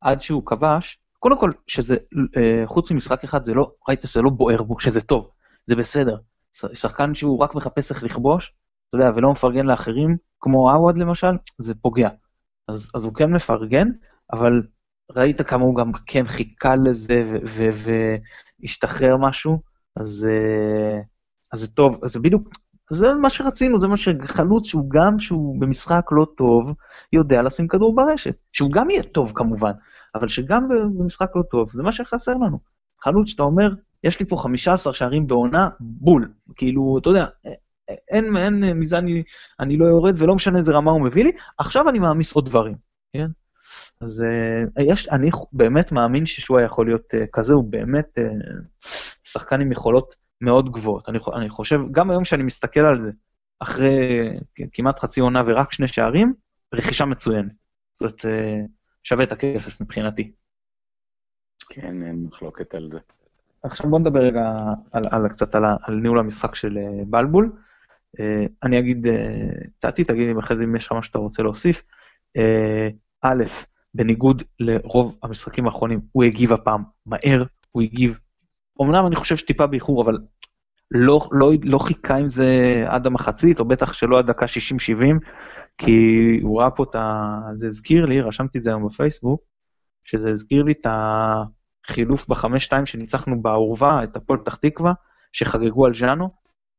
עד 0.01 0.21
שהוא 0.21 0.47
כבש, 0.47 0.99
קודם 1.19 1.41
כל, 1.41 1.51
שזה, 1.67 1.97
אה, 2.37 2.67
חוץ 2.67 2.91
ממשחק 2.91 3.25
אחד, 3.25 3.45
זה 3.45 3.55
לא, 3.55 3.73
ראית 3.89 4.03
שזה 4.03 4.21
לא 4.21 4.31
בוער 4.31 4.63
בו, 4.63 4.81
שזה 4.81 5.01
טוב, 5.01 5.31
זה 5.65 5.77
בסדר. 5.77 6.17
שחקן 6.53 7.15
שהוא 7.15 7.39
רק 7.39 7.55
מחפש 7.55 7.91
איך 7.91 8.05
לכבוש, 8.05 8.55
אתה 8.89 8.97
יודע, 8.97 9.11
ולא 9.15 9.31
מפרגן 9.31 9.67
לאחרים, 9.67 10.17
כמו 10.41 10.71
עווד 10.71 10.99
למשל, 10.99 11.33
זה 11.59 11.75
פוגע. 11.75 12.09
אז, 12.69 12.91
אז 12.95 13.05
הוא 13.05 13.15
כן 13.15 13.31
מפרגן, 13.31 13.89
אבל 14.33 14.63
ראית 15.13 15.43
כמה 15.43 15.63
הוא 15.65 15.77
גם 15.77 15.93
כן 16.07 16.27
חיכה 16.27 16.77
לזה 16.77 17.23
והשתחרר 18.63 19.17
משהו, 19.17 19.63
אז, 20.01 20.27
אה, 20.31 21.01
אז 21.53 21.61
זה 21.61 21.69
טוב, 21.69 22.05
אז 22.05 22.13
זה 22.13 22.21
בדיוק, 22.21 22.49
זה 22.91 23.15
מה 23.15 23.31
שרצינו, 23.31 23.79
זה 23.79 23.89
מה 23.89 23.97
שחלוץ 23.97 24.67
שהוא 24.67 24.91
גם, 24.91 25.19
שהוא 25.19 25.61
במשחק 25.61 26.07
לא 26.11 26.27
טוב, 26.37 26.75
יודע 27.13 27.43
לשים 27.43 27.69
כדור 27.69 27.95
ברשת. 27.95 28.35
שהוא 28.53 28.71
גם 28.71 28.91
יהיה 28.91 29.03
טוב 29.03 29.33
כמובן, 29.35 29.73
אבל 30.15 30.29
שגם 30.29 30.69
במשחק 30.69 31.29
לא 31.37 31.43
טוב, 31.51 31.71
זה 31.71 31.83
מה 31.83 31.93
שחסר 31.93 32.35
לנו. 32.35 32.59
חלוץ 33.03 33.29
שאתה 33.29 33.43
אומר, 33.43 33.69
יש 34.05 34.21
לי 34.21 34.27
פה 34.27 34.37
15 34.37 34.95
שערים 34.95 35.27
בעונה, 35.27 35.69
בול. 35.81 36.33
כאילו, 36.57 36.99
אתה 37.01 37.09
יודע, 37.09 37.27
אין, 38.11 38.37
אין, 38.37 38.73
מזה 38.73 38.99
אני, 38.99 39.23
אני 39.61 39.77
לא 39.77 39.87
יורד 39.87 40.15
ולא 40.19 40.35
משנה 40.35 40.59
איזה 40.59 40.73
רמה 40.73 40.91
הוא 40.91 41.01
מביא 41.01 41.25
לי, 41.25 41.31
עכשיו 41.59 41.89
אני 41.89 41.99
מעמיס 41.99 42.33
עוד 42.33 42.47
דברים, 42.47 42.75
כן? 43.13 43.27
אז 44.01 44.25
יש, 44.79 45.09
אני 45.09 45.31
באמת 45.53 45.93
מאמין 45.93 46.27
ששועה 46.27 46.65
יכול 46.65 46.87
להיות 46.87 47.15
כזה, 47.33 47.55
הוא 47.55 47.65
באמת 47.65 48.19
שחקן 49.33 49.61
עם 49.61 49.73
יכולות 49.73 50.15
מאוד 50.41 50.73
גבוהות. 50.73 51.09
אני, 51.09 51.19
אני 51.35 51.49
חושב, 51.49 51.81
גם 51.93 52.11
היום 52.11 52.25
שאני 52.25 52.43
מסתכל 52.43 52.81
על 52.81 53.03
זה, 53.03 53.11
אחרי 53.61 54.31
כמעט 54.73 54.99
חצי 54.99 55.21
עונה 55.21 55.43
ורק 55.47 55.73
שני 55.73 55.89
שערים, 55.89 56.35
רכישה 56.75 57.05
מצוינת. 57.05 57.53
זאת 58.01 58.01
אומרת, 58.01 58.21
uh, 58.21 58.69
שווה 59.05 59.25
את 59.25 59.33
הכסף 59.33 59.81
מבחינתי. 59.81 60.33
כן, 61.71 62.03
אין 62.03 62.25
מחלוקת 62.25 62.75
על 62.75 62.91
זה. 62.91 62.99
עכשיו 63.63 63.91
בוא 63.91 63.99
נדבר 63.99 64.21
רגע 64.21 64.53
על, 64.93 65.03
על, 65.11 65.29
קצת 65.29 65.55
על, 65.55 65.65
על 65.83 65.95
ניהול 65.95 66.19
המשחק 66.19 66.55
של 66.55 66.79
בלבול. 67.07 67.53
Uh, 68.17 68.23
אני 68.63 68.79
אגיד, 68.79 69.07
טאטי, 69.79 70.05
תגיד 70.05 70.27
לי 70.27 70.41
אחרי 70.41 70.57
זה 70.57 70.65
אם 70.65 70.77
יש 70.77 70.87
לך 70.87 70.93
מה 70.93 71.03
שאתה 71.03 71.19
רוצה 71.19 71.43
להוסיף. 71.43 71.83
א', 73.23 73.45
בניגוד 73.95 74.43
לרוב 74.61 75.19
המשחקים 75.23 75.67
האחרונים, 75.67 76.01
הוא 76.13 76.25
הגיב 76.25 76.53
הפעם 76.53 76.83
מהר, 77.07 77.45
הוא 77.73 77.83
הגיב, 77.83 78.19
אמנם 78.81 79.07
אני 79.07 79.17
חושב 79.17 79.37
שטיפה 79.37 79.67
באיחור, 79.67 80.03
אבל 80.03 80.19
לא, 80.91 81.29
לא, 81.33 81.53
לא 81.63 81.79
חיכה 81.79 82.17
עם 82.17 82.29
זה 82.29 82.85
עד 82.87 83.07
המחצית, 83.07 83.61
או 83.61 83.65
בטח 83.65 83.93
שלא 83.93 84.19
עד 84.19 84.27
דקה 84.27 84.47
60-70, 84.47 85.03
כי 85.79 85.93
הוא 86.43 86.61
ראה 86.61 86.71
פה 86.71 86.83
את 86.83 86.95
ה... 86.95 87.41
זה 87.55 87.67
הזכיר 87.67 88.05
לי, 88.05 88.21
רשמתי 88.21 88.59
את 88.59 88.63
זה 88.63 88.71
היום 88.71 88.87
בפייסבוק, 88.87 89.43
שזה 90.05 90.31
הזכיר 90.31 90.63
לי 90.63 90.73
את 90.73 90.87
החילוף 90.87 92.29
בחמש-שתיים 92.29 92.87
שניצחנו 92.87 93.43
בעורווה, 93.43 94.05
את 94.05 94.17
הפועל 94.17 94.39
פתח 94.39 94.55
תקווה, 94.55 94.93
שחגגו 95.33 95.87
על 95.87 95.95
ז'אנו, 95.95 96.31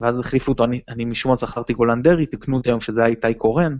ואז 0.01 0.19
החליפו 0.19 0.51
אותו, 0.51 0.63
אני, 0.63 0.81
אני 0.89 1.05
משום 1.05 1.29
מה 1.31 1.35
זכרתי 1.35 1.73
גולנדרי, 1.73 2.25
תקנו 2.25 2.57
אותי 2.57 2.69
היום 2.69 2.81
שזה 2.81 2.99
היה 2.99 3.09
איתי 3.09 3.33
קורן, 3.33 3.77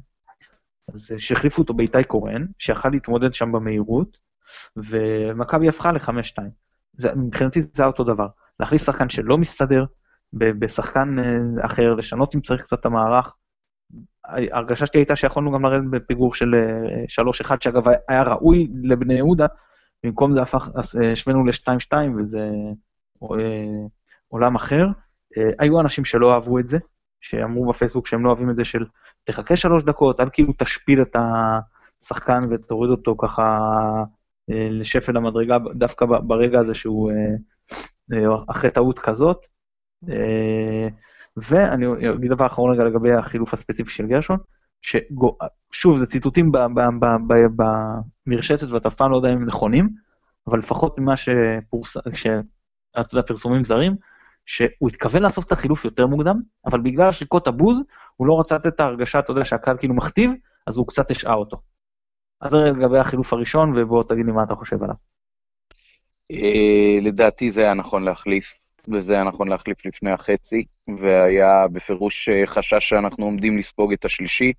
אז 0.93 1.11
שהחליפו 1.17 1.61
אותו 1.61 1.73
באיתי 1.73 2.03
קורן, 2.03 2.45
שיכל 2.59 2.89
להתמודד 2.89 3.33
שם 3.33 3.51
במהירות, 3.51 4.17
ומכבי 4.77 5.69
הפכה 5.69 5.91
ל-5-2. 6.99 7.15
מבחינתי 7.15 7.61
זה 7.61 7.85
אותו 7.85 8.03
דבר. 8.03 8.27
להחליף 8.59 8.83
שחקן 8.83 9.09
שלא 9.09 9.37
מסתדר 9.37 9.85
בשחקן 10.33 11.19
אה, 11.19 11.65
אחר, 11.65 11.93
לשנות 11.93 12.35
אם 12.35 12.41
צריך 12.41 12.61
קצת 12.61 12.79
את 12.79 12.85
המערך. 12.85 13.33
ההרגשה 14.25 14.85
שלי 14.85 14.99
הייתה 14.99 15.15
שיכולנו 15.15 15.51
גם 15.51 15.65
לרדת 15.65 15.89
בפיגור 15.89 16.33
של 16.33 16.55
3-1, 17.45 17.51
אה, 17.51 17.57
שאגב 17.61 17.83
היה 18.07 18.23
ראוי 18.23 18.67
לבני 18.83 19.13
יהודה, 19.13 19.45
במקום 20.03 20.33
זה 20.33 20.41
הפך, 20.41 20.69
השווינו 21.11 21.45
ל-2-2 21.45 21.93
וזה 22.17 22.49
עולם 24.27 24.55
אחר. 24.55 24.87
היו 25.59 25.81
אנשים 25.81 26.05
שלא 26.05 26.33
אהבו 26.33 26.59
את 26.59 26.67
זה, 26.67 26.77
שאמרו 27.21 27.69
בפייסבוק 27.69 28.07
שהם 28.07 28.23
לא 28.25 28.29
אוהבים 28.29 28.49
את 28.49 28.55
זה 28.55 28.65
של 28.65 28.85
תחכה 29.23 29.55
שלוש 29.55 29.83
דקות, 29.83 30.19
אל 30.19 30.29
כאילו 30.33 30.53
תשפיל 30.57 31.01
את 31.01 31.15
השחקן 31.15 32.39
ותוריד 32.49 32.91
אותו 32.91 33.15
ככה 33.17 33.43
אה, 33.43 34.03
לשפל 34.49 35.17
המדרגה 35.17 35.57
דווקא 35.75 36.05
ברגע 36.05 36.59
הזה 36.59 36.73
שהוא 36.73 37.11
אה, 37.11 37.15
אה, 38.13 38.35
אחרי 38.47 38.71
טעות 38.71 38.99
כזאת. 38.99 39.45
ואני 41.37 41.85
אגיד 42.15 42.31
דבר 42.31 42.45
אחרון 42.45 42.73
רגע 42.73 42.83
לגבי 42.83 43.13
החילוף 43.13 43.53
הספציפי 43.53 43.91
של 43.91 44.07
גרשון, 44.07 44.37
ששוב, 44.81 45.97
זה 45.97 46.05
ציטוטים 46.05 46.51
במרשתת 48.27 48.67
ואתה 48.69 48.87
אף 48.87 48.95
פעם 48.95 49.11
לא 49.11 49.17
יודע 49.17 49.29
אם 49.29 49.37
הם 49.37 49.45
נכונים, 49.45 49.89
אבל 50.47 50.57
לפחות 50.57 50.99
ממה 50.99 51.13
שפורסם, 51.17 51.99
שאתה 52.13 53.15
יודע, 53.15 53.27
פרסומים 53.27 53.63
זרים, 53.63 53.95
שהוא 54.45 54.89
התכוון 54.89 55.21
לעשות 55.21 55.47
את 55.47 55.51
החילוף 55.51 55.85
יותר 55.85 56.07
מוקדם, 56.07 56.41
אבל 56.65 56.81
בגלל 56.81 57.11
שריקות 57.11 57.47
הבוז, 57.47 57.81
הוא 58.15 58.27
לא 58.27 58.39
רצה 58.39 58.55
לתת 58.55 58.67
את 58.67 58.79
ההרגשה, 58.79 59.19
אתה 59.19 59.31
יודע, 59.31 59.45
שהקהל 59.45 59.77
כאילו 59.77 59.93
מכתיב, 59.93 60.31
אז 60.67 60.77
הוא 60.77 60.87
קצת 60.87 61.11
השעה 61.11 61.33
אותו. 61.33 61.61
אז 62.41 62.53
לגבי 62.53 62.99
החילוף 62.99 63.33
הראשון, 63.33 63.77
ובוא 63.77 64.03
תגיד 64.03 64.25
לי 64.25 64.31
מה 64.31 64.43
אתה 64.43 64.55
חושב 64.55 64.83
עליו. 64.83 64.95
אה, 66.31 66.99
לדעתי 67.01 67.51
זה 67.51 67.61
היה 67.61 67.73
נכון 67.73 68.03
להחליף, 68.03 68.59
וזה 68.87 69.13
היה 69.13 69.23
נכון 69.23 69.47
להחליף 69.47 69.85
לפני 69.85 70.11
החצי, 70.11 70.65
והיה 70.97 71.67
בפירוש 71.67 72.29
אה, 72.29 72.45
חשש 72.45 72.89
שאנחנו 72.89 73.25
עומדים 73.25 73.57
לספוג 73.57 73.93
את 73.93 74.05
השלישי. 74.05 74.53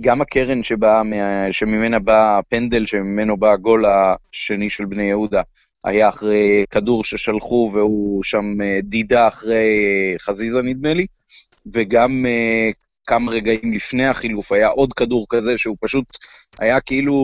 גם 0.00 0.20
הקרן 0.20 0.62
שבא, 0.62 1.02
שממנה 1.50 1.98
בא 1.98 2.38
הפנדל, 2.38 2.86
שממנו 2.86 3.36
בא 3.36 3.52
הגול 3.52 3.84
השני 3.86 4.70
של 4.70 4.84
בני 4.84 5.02
יהודה, 5.02 5.42
היה 5.84 6.08
אחרי 6.08 6.64
כדור 6.70 7.04
ששלחו 7.04 7.70
והוא 7.74 8.22
שם 8.22 8.60
אה, 8.62 8.78
דידה 8.82 9.28
אחרי 9.28 9.68
חזיזה 10.20 10.62
נדמה 10.62 10.94
לי, 10.94 11.06
וגם 11.72 12.26
כמה 13.06 13.32
רגעים 13.32 13.72
לפני 13.72 14.06
החילוף 14.06 14.52
היה 14.52 14.68
עוד 14.68 14.92
כדור 14.92 15.26
כזה 15.28 15.58
שהוא 15.58 15.76
פשוט 15.80 16.04
היה 16.58 16.80
כאילו 16.80 17.14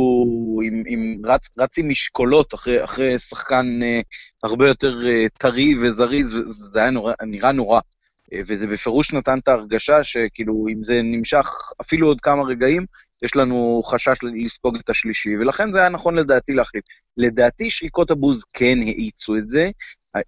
עם, 0.64 0.82
עם 0.86 1.16
רץ, 1.24 1.48
רץ 1.58 1.78
עם 1.78 1.88
משקולות 1.88 2.54
אחרי, 2.54 2.84
אחרי 2.84 3.18
שחקן 3.18 3.80
uh, 3.82 4.04
הרבה 4.44 4.68
יותר 4.68 5.00
uh, 5.02 5.28
טרי 5.38 5.74
וזריז, 5.82 6.36
זה 6.46 6.80
היה 6.80 6.90
נורא, 6.90 7.12
נראה 7.22 7.52
נורא. 7.52 7.80
Uh, 7.80 8.36
וזה 8.46 8.66
בפירוש 8.66 9.12
נתן 9.12 9.38
את 9.38 9.48
ההרגשה 9.48 10.04
שכאילו 10.04 10.66
אם 10.72 10.82
זה 10.82 11.00
נמשך 11.02 11.46
אפילו 11.80 12.06
עוד 12.06 12.20
כמה 12.20 12.42
רגעים, 12.42 12.86
יש 13.22 13.36
לנו 13.36 13.82
חשש 13.84 14.16
לספוג 14.44 14.76
את 14.76 14.90
השלישי, 14.90 15.36
ולכן 15.36 15.72
זה 15.72 15.78
היה 15.78 15.88
נכון 15.88 16.14
לדעתי 16.18 16.52
להחליף. 16.52 16.84
לדעתי 17.16 17.70
שריקות 17.70 18.10
הבוז 18.10 18.44
כן 18.52 18.78
האיצו 18.82 19.36
את 19.36 19.48
זה, 19.48 19.70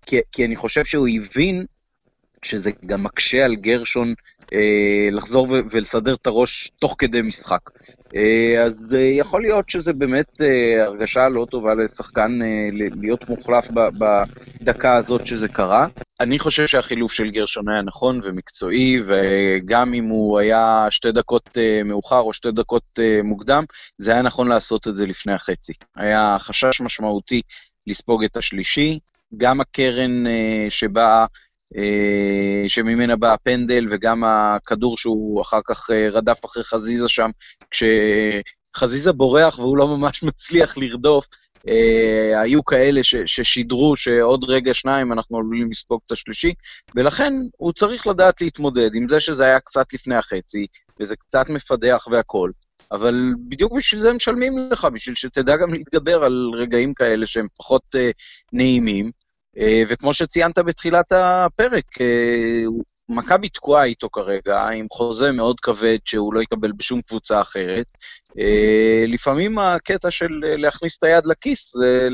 כי, 0.06 0.16
כי 0.32 0.44
אני 0.44 0.56
חושב 0.56 0.84
שהוא 0.84 1.08
הבין 1.08 1.64
שזה 2.42 2.70
גם 2.86 3.02
מקשה 3.02 3.44
על 3.44 3.54
גרשון 3.54 4.14
אה, 4.52 5.08
לחזור 5.12 5.50
ו- 5.50 5.60
ולסדר 5.70 6.14
את 6.14 6.26
הראש 6.26 6.70
תוך 6.80 6.94
כדי 6.98 7.22
משחק. 7.22 7.70
אה, 8.16 8.62
אז 8.64 8.96
אה, 8.98 9.02
יכול 9.02 9.42
להיות 9.42 9.68
שזה 9.68 9.92
באמת 9.92 10.40
אה, 10.40 10.84
הרגשה 10.84 11.28
לא 11.28 11.46
טובה 11.50 11.74
לשחקן 11.74 12.42
אה, 12.42 12.68
להיות 12.72 13.28
מוחלף 13.28 13.68
ב- 13.74 13.88
בדקה 13.98 14.96
הזאת 14.96 15.26
שזה 15.26 15.48
קרה. 15.48 15.86
אני 16.20 16.38
חושב 16.38 16.66
שהחילוף 16.66 17.12
של 17.12 17.30
גרשון 17.30 17.68
היה 17.68 17.82
נכון 17.82 18.20
ומקצועי, 18.22 19.02
וגם 19.06 19.94
אם 19.94 20.04
הוא 20.04 20.38
היה 20.38 20.86
שתי 20.90 21.12
דקות 21.12 21.48
אה, 21.56 21.82
מאוחר 21.84 22.20
או 22.20 22.32
שתי 22.32 22.50
דקות 22.50 22.82
אה, 22.98 23.20
מוקדם, 23.24 23.64
זה 23.98 24.12
היה 24.12 24.22
נכון 24.22 24.48
לעשות 24.48 24.88
את 24.88 24.96
זה 24.96 25.06
לפני 25.06 25.32
החצי. 25.32 25.72
היה 25.96 26.36
חשש 26.40 26.80
משמעותי 26.80 27.42
לספוג 27.86 28.24
את 28.24 28.36
השלישי. 28.36 28.98
גם 29.36 29.60
הקרן 29.60 30.26
אה, 30.26 30.66
שבאה 30.68 31.20
אה, 31.20 31.26
שממנה 32.68 33.16
בא 33.16 33.32
הפנדל, 33.32 33.86
וגם 33.90 34.24
הכדור 34.24 34.96
שהוא 34.96 35.42
אחר 35.42 35.60
כך 35.66 35.90
אה, 35.90 36.08
רדף 36.08 36.44
אחרי 36.44 36.62
חזיזה 36.62 37.08
שם, 37.08 37.30
כשחזיזה 37.70 39.12
בורח 39.12 39.58
והוא 39.58 39.76
לא 39.76 39.88
ממש 39.88 40.22
מצליח 40.28 40.78
לרדוף, 40.78 41.26
אה, 41.68 42.40
היו 42.40 42.64
כאלה 42.64 43.04
ש, 43.04 43.14
ששידרו 43.26 43.96
שעוד 43.96 44.44
רגע 44.44 44.74
שניים 44.74 45.12
אנחנו 45.12 45.38
עלולים 45.38 45.70
לספוג 45.70 46.00
את 46.06 46.12
השלישי, 46.12 46.54
ולכן 46.94 47.32
הוא 47.56 47.72
צריך 47.72 48.06
לדעת 48.06 48.40
להתמודד 48.40 48.90
עם 48.94 49.08
זה 49.08 49.20
שזה 49.20 49.44
היה 49.44 49.60
קצת 49.60 49.92
לפני 49.92 50.16
החצי, 50.16 50.66
וזה 51.00 51.16
קצת 51.16 51.50
מפדח 51.50 52.06
והכול. 52.10 52.52
אבל 52.92 53.32
בדיוק 53.48 53.72
בשביל 53.76 54.00
זה 54.00 54.12
משלמים 54.12 54.68
לך, 54.70 54.84
בשביל 54.92 55.14
שתדע 55.14 55.56
גם 55.56 55.72
להתגבר 55.72 56.24
על 56.24 56.50
רגעים 56.54 56.94
כאלה 56.94 57.26
שהם 57.26 57.46
פחות 57.58 57.82
uh, 57.94 57.98
נעימים, 58.52 59.04
אה, 59.06 59.10
וכמו 59.88 60.14
שציינת 60.14 60.58
בתחילת 60.58 61.12
הפרק, 61.12 62.00
אה, 62.00 62.64
מכבי 63.08 63.48
תקועה 63.48 63.84
איתו 63.84 64.10
כרגע, 64.10 64.68
עם 64.68 64.86
חוזה 64.92 65.32
מאוד 65.32 65.60
כבד 65.60 65.98
שהוא 66.04 66.34
לא 66.34 66.40
יקבל 66.40 66.72
בשום 66.72 67.00
קבוצה 67.02 67.40
אחרת. 67.40 67.86
אה, 68.38 69.04
לפעמים 69.08 69.58
הקטע 69.58 70.10
של 70.10 70.28
להכניס 70.42 70.98
את 70.98 71.04
היד 71.04 71.26
לכיס, 71.26 71.76
זה 71.76 72.08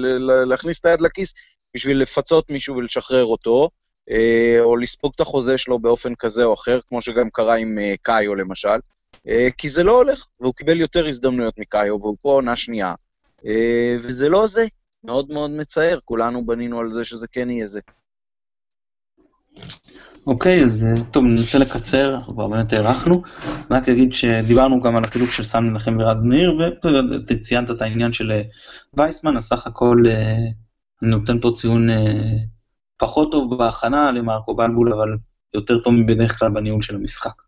להכניס 0.47 0.81
את 0.81 0.87
היד 0.87 1.01
לכיס 1.01 1.35
בשביל 1.75 2.03
לפצות 2.03 2.51
מישהו 2.51 2.77
ולשחרר 2.77 3.25
אותו, 3.25 3.69
או 4.61 4.77
לספוג 4.77 5.13
את 5.15 5.21
החוזה 5.21 5.59
שלו 5.59 5.79
באופן 5.79 6.15
כזה 6.15 6.45
או 6.45 6.55
אחר, 6.55 6.81
כמו 6.89 7.03
שגם 7.03 7.31
קרה 7.31 7.57
עם 7.57 7.79
קאיו 8.03 8.35
למשל. 8.35 8.79
אה, 9.29 9.49
כי 9.59 9.69
זה 9.69 9.83
לא 9.83 9.97
הולך, 9.97 10.27
והוא 10.41 10.55
קיבל 10.55 10.81
יותר 10.81 11.07
הזדמנויות 11.07 11.59
מקאיו, 11.59 12.01
והוא 12.01 12.17
פה 12.23 12.33
עונה 12.33 12.57
שנייה, 12.57 12.95
אה, 13.47 13.97
וזה 14.01 14.29
לא 14.29 14.47
זה. 14.47 14.67
מאוד 15.05 15.31
מאוד 15.31 15.51
מצער, 15.51 15.99
כולנו 16.05 16.47
בנינו 16.47 16.81
על 16.81 16.93
זה 16.93 17.05
שזה 17.05 17.27
כן 17.33 17.51
יהיה 17.51 17.69
זה. 17.69 17.81
אוקיי, 20.27 20.65
אז 20.65 20.87
אה, 20.87 21.05
טוב, 21.11 21.25
ננסה 21.25 21.59
לקצר, 21.59 22.15
אנחנו 22.15 22.35
כבר 22.35 22.49
באמת 22.49 22.73
הארכנו. 22.73 23.23
רק 23.71 23.89
אגיד 23.89 24.13
שדיברנו 24.13 24.81
גם 24.81 24.97
על 24.97 25.05
החילוף 25.05 25.33
של 25.33 25.43
סן 25.43 25.65
מנחם 25.65 25.97
ורז 26.01 26.23
מאיר, 26.23 26.57
ואתה 26.59 27.37
ציינת 27.37 27.71
את 27.71 27.83
העניין 27.83 28.13
של 28.13 28.33
אה, 28.33 28.43
וייסמן, 28.95 29.37
אז 29.37 29.45
סך 29.45 29.67
הכל 29.67 30.03
אה, 30.07 30.37
אני 31.03 31.11
נותן 31.11 31.41
פה 31.41 31.51
ציון 31.55 31.89
פחות 32.97 33.33
טוב 33.33 33.59
בהכנה 33.59 34.13
למרקו 34.13 34.57
בלבול, 34.57 34.93
אבל 34.93 35.09
יותר 35.55 35.79
טוב 35.79 35.95
מבדרך 35.95 36.39
כלל 36.39 36.51
בניהול 36.51 36.83
של 36.83 36.95
המשחק. 36.95 37.43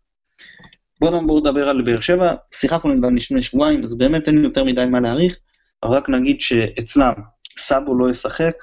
בואו 0.99 1.27
בוא 1.27 1.39
נדבר 1.39 1.69
על 1.69 1.81
באר 1.81 1.99
שבע, 1.99 2.33
שיחקנו 2.55 2.93
נגדם 2.93 3.15
לפני 3.15 3.43
שבועיים, 3.43 3.83
אז 3.83 3.97
באמת 3.97 4.27
אין 4.27 4.37
לי 4.37 4.43
יותר 4.43 4.63
מדי 4.63 4.85
מה 4.85 4.99
להעריך, 4.99 5.37
אבל 5.83 5.93
רק 5.93 6.09
נגיד 6.09 6.41
שאצלם 6.41 7.13
סאבו 7.57 7.95
לא 7.95 8.09
ישחק, 8.09 8.53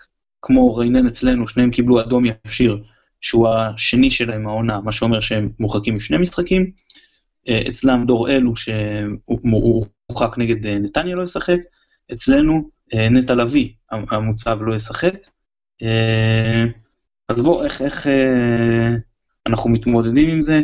כמו 0.43 0.75
ריינן 0.75 1.07
אצלנו, 1.07 1.49
שניהם 1.49 1.71
קיבלו 1.71 2.01
אדום 2.01 2.25
ישיר. 2.47 2.83
שהוא 3.25 3.49
השני 3.49 4.11
שלהם 4.11 4.47
העונה, 4.47 4.81
מה 4.81 4.93
שאומר 4.93 5.21
שהם 5.21 5.49
מורחקים 5.61 5.97
משני 5.97 6.19
משחקים. 6.19 6.71
אה, 7.49 7.63
אצלם 7.69 8.05
דור 8.07 8.31
אלו 8.31 8.57
שהוא 8.57 9.29
מורחק 10.09 10.39
נגד 10.39 10.67
אה, 10.67 10.79
נתניה 10.79 11.17
לא 11.17 11.23
ישחק, 11.23 11.59
אצלנו 12.13 12.71
אה, 12.95 13.09
נטע 13.09 13.35
לביא 13.35 13.69
המוצב 13.91 14.59
לא 14.63 14.75
ישחק. 14.75 15.15
אז 17.29 17.43
בואו, 17.43 17.65
איך, 17.65 17.83
איך 17.83 18.07
אנחנו 19.47 19.71
מתמודדים 19.71 20.29
עם 20.29 20.43
זה? 20.43 20.61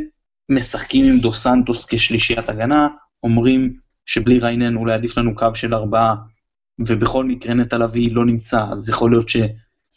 משחקים 0.49 1.07
עם 1.07 1.21
דו 1.21 1.33
סנטוס 1.33 1.85
כשלישיית 1.85 2.49
הגנה, 2.49 2.89
אומרים 3.23 3.77
שבלי 4.07 4.39
ריינן 4.39 4.77
אולי 4.77 4.95
עדיף 4.95 5.19
לנו 5.19 5.35
קו 5.35 5.55
של 5.55 5.75
ארבעה, 5.75 6.15
ובכל 6.87 7.25
מקרה 7.25 7.55
נטע 7.55 7.79
לביא 7.79 8.15
לא 8.15 8.27
נמצא, 8.27 8.65
אז 8.73 8.89
יכול 8.89 9.11
להיות 9.11 9.29
ש... 9.29 9.37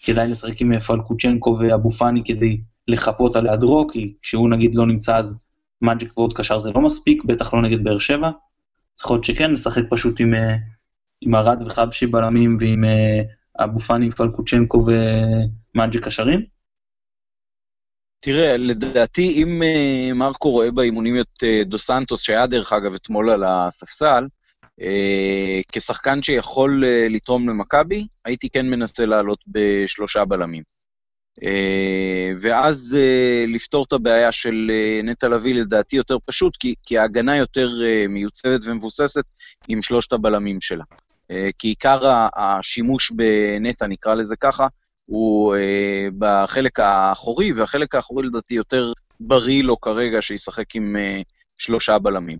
כדאי 0.03 0.29
לשחק 0.29 0.61
עם 0.61 0.79
פלקוצ'נקו 0.79 1.57
ואבו 1.59 1.91
פאני 1.91 2.23
כדי 2.25 2.61
לחפות 2.87 3.35
על 3.35 3.47
היעדרו, 3.47 3.87
כי 3.87 4.13
כשהוא 4.21 4.49
נגיד 4.49 4.75
לא 4.75 4.87
נמצא 4.87 5.17
אז 5.17 5.43
מג'יק 5.81 6.17
ועוד 6.17 6.33
קשר 6.33 6.59
זה 6.59 6.71
לא 6.71 6.81
מספיק, 6.81 7.23
בטח 7.23 7.53
לא 7.53 7.61
נגד 7.61 7.83
באר 7.83 7.99
שבע. 7.99 8.31
יכול 9.01 9.15
להיות 9.15 9.25
שכן, 9.25 9.51
נשחק 9.51 9.83
פשוט 9.89 10.19
עם, 10.19 10.33
אה, 10.33 10.55
עם 11.21 11.35
ארד 11.35 11.61
וחבשי 11.65 12.07
בלמים 12.07 12.57
ועם 12.59 12.83
אה, 12.83 13.21
אבו 13.63 13.79
פאני, 13.79 14.11
פלקוצ'נקו 14.11 14.85
ומג'יק 15.75 16.05
קשרים. 16.05 16.45
תראה, 18.19 18.57
לדעתי, 18.57 19.43
אם 19.43 19.63
אה, 19.63 20.13
מרקו 20.13 20.51
רואה 20.51 20.71
באימונים 20.71 21.19
את 21.19 21.43
דו 21.65 21.77
סנטוס, 21.77 22.21
שהיה 22.21 22.47
דרך 22.47 22.73
אגב 22.73 22.93
אתמול 22.93 23.29
על 23.29 23.43
הספסל, 23.43 24.23
אה, 24.23 24.42
כשחקן 25.71 26.21
שיכול 26.21 26.83
אה, 26.85 27.07
לתרום 27.09 27.49
למכבי, 27.49 28.07
הייתי 28.25 28.49
כן 28.49 28.69
מנסה 28.69 29.05
לעלות 29.05 29.39
בשלושה 29.47 30.25
בלמים. 30.25 30.63
אה, 31.43 32.31
ואז 32.41 32.97
לפתור 33.47 33.85
את 33.87 33.93
הבעיה 33.93 34.31
של 34.31 34.71
נטע 35.03 35.27
לביא 35.27 35.53
לדעתי 35.53 35.95
יותר 35.95 36.17
פשוט, 36.25 36.57
כי, 36.57 36.75
כי 36.85 36.97
ההגנה 36.97 37.37
יותר 37.37 37.69
מיוצבת 38.09 38.59
ומבוססת 38.63 39.23
עם 39.67 39.81
שלושת 39.81 40.13
הבלמים 40.13 40.61
שלה. 40.61 40.83
כי 41.59 41.67
עיקר 41.67 41.99
השימוש 42.35 43.11
בנטע, 43.11 43.87
נקרא 43.87 44.13
לזה 44.13 44.35
ככה, 44.35 44.67
הוא 45.05 45.55
בחלק 46.17 46.79
האחורי, 46.79 47.53
והחלק 47.53 47.95
האחורי 47.95 48.27
לדעתי 48.27 48.53
יותר 48.53 48.93
בריא 49.19 49.63
לו 49.63 49.81
כרגע 49.81 50.21
שישחק 50.21 50.75
עם 50.75 50.95
שלושה 51.57 51.99
בלמים. 51.99 52.37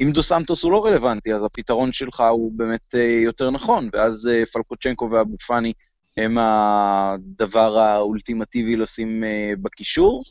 אם 0.00 0.10
דו 0.12 0.22
סנטוס 0.22 0.62
הוא 0.62 0.72
לא 0.72 0.86
רלוונטי, 0.86 1.34
אז 1.34 1.44
הפתרון 1.44 1.92
שלך 1.92 2.22
הוא 2.30 2.52
באמת 2.56 2.94
אה, 2.94 3.20
יותר 3.24 3.50
נכון, 3.50 3.88
ואז 3.92 4.30
אה, 4.32 4.46
פלקוצ'נקו 4.46 5.08
ואבו 5.10 5.36
פאני 5.46 5.72
הם 6.16 6.38
הדבר 6.40 7.78
האולטימטיבי 7.78 8.76
לשים 8.76 9.24
אה, 9.24 9.52
בקישור. 9.62 10.22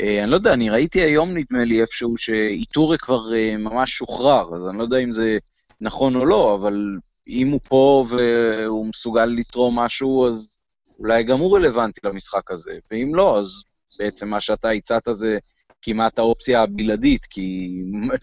אני 0.00 0.30
לא 0.30 0.34
יודע, 0.34 0.52
אני 0.52 0.70
ראיתי 0.70 1.00
היום, 1.00 1.36
נדמה 1.36 1.64
לי, 1.64 1.80
איפשהו, 1.80 2.16
שאיטורי 2.16 2.98
כבר 2.98 3.22
ממש 3.58 3.90
שוחרר, 3.90 4.56
אז 4.56 4.68
אני 4.68 4.78
לא 4.78 4.82
יודע 4.82 4.98
אם 4.98 5.12
זה 5.12 5.38
נכון 5.80 6.16
או 6.16 6.24
לא, 6.24 6.54
אבל 6.54 6.96
אם 7.28 7.50
הוא 7.50 7.60
פה 7.68 8.04
והוא 8.08 8.86
מסוגל 8.86 9.24
לתרום 9.24 9.78
משהו, 9.78 10.28
אז 10.28 10.56
אולי 10.98 11.22
גם 11.22 11.38
הוא 11.38 11.56
רלוונטי 11.56 12.00
למשחק 12.04 12.50
הזה, 12.50 12.78
ואם 12.90 13.14
לא, 13.14 13.38
אז 13.38 13.62
בעצם 13.98 14.28
מה 14.28 14.40
שאתה 14.40 14.70
הצעת 14.70 15.08
זה 15.12 15.38
כמעט 15.82 16.18
האופציה 16.18 16.62
הבלעדית, 16.62 17.26
כי 17.26 17.70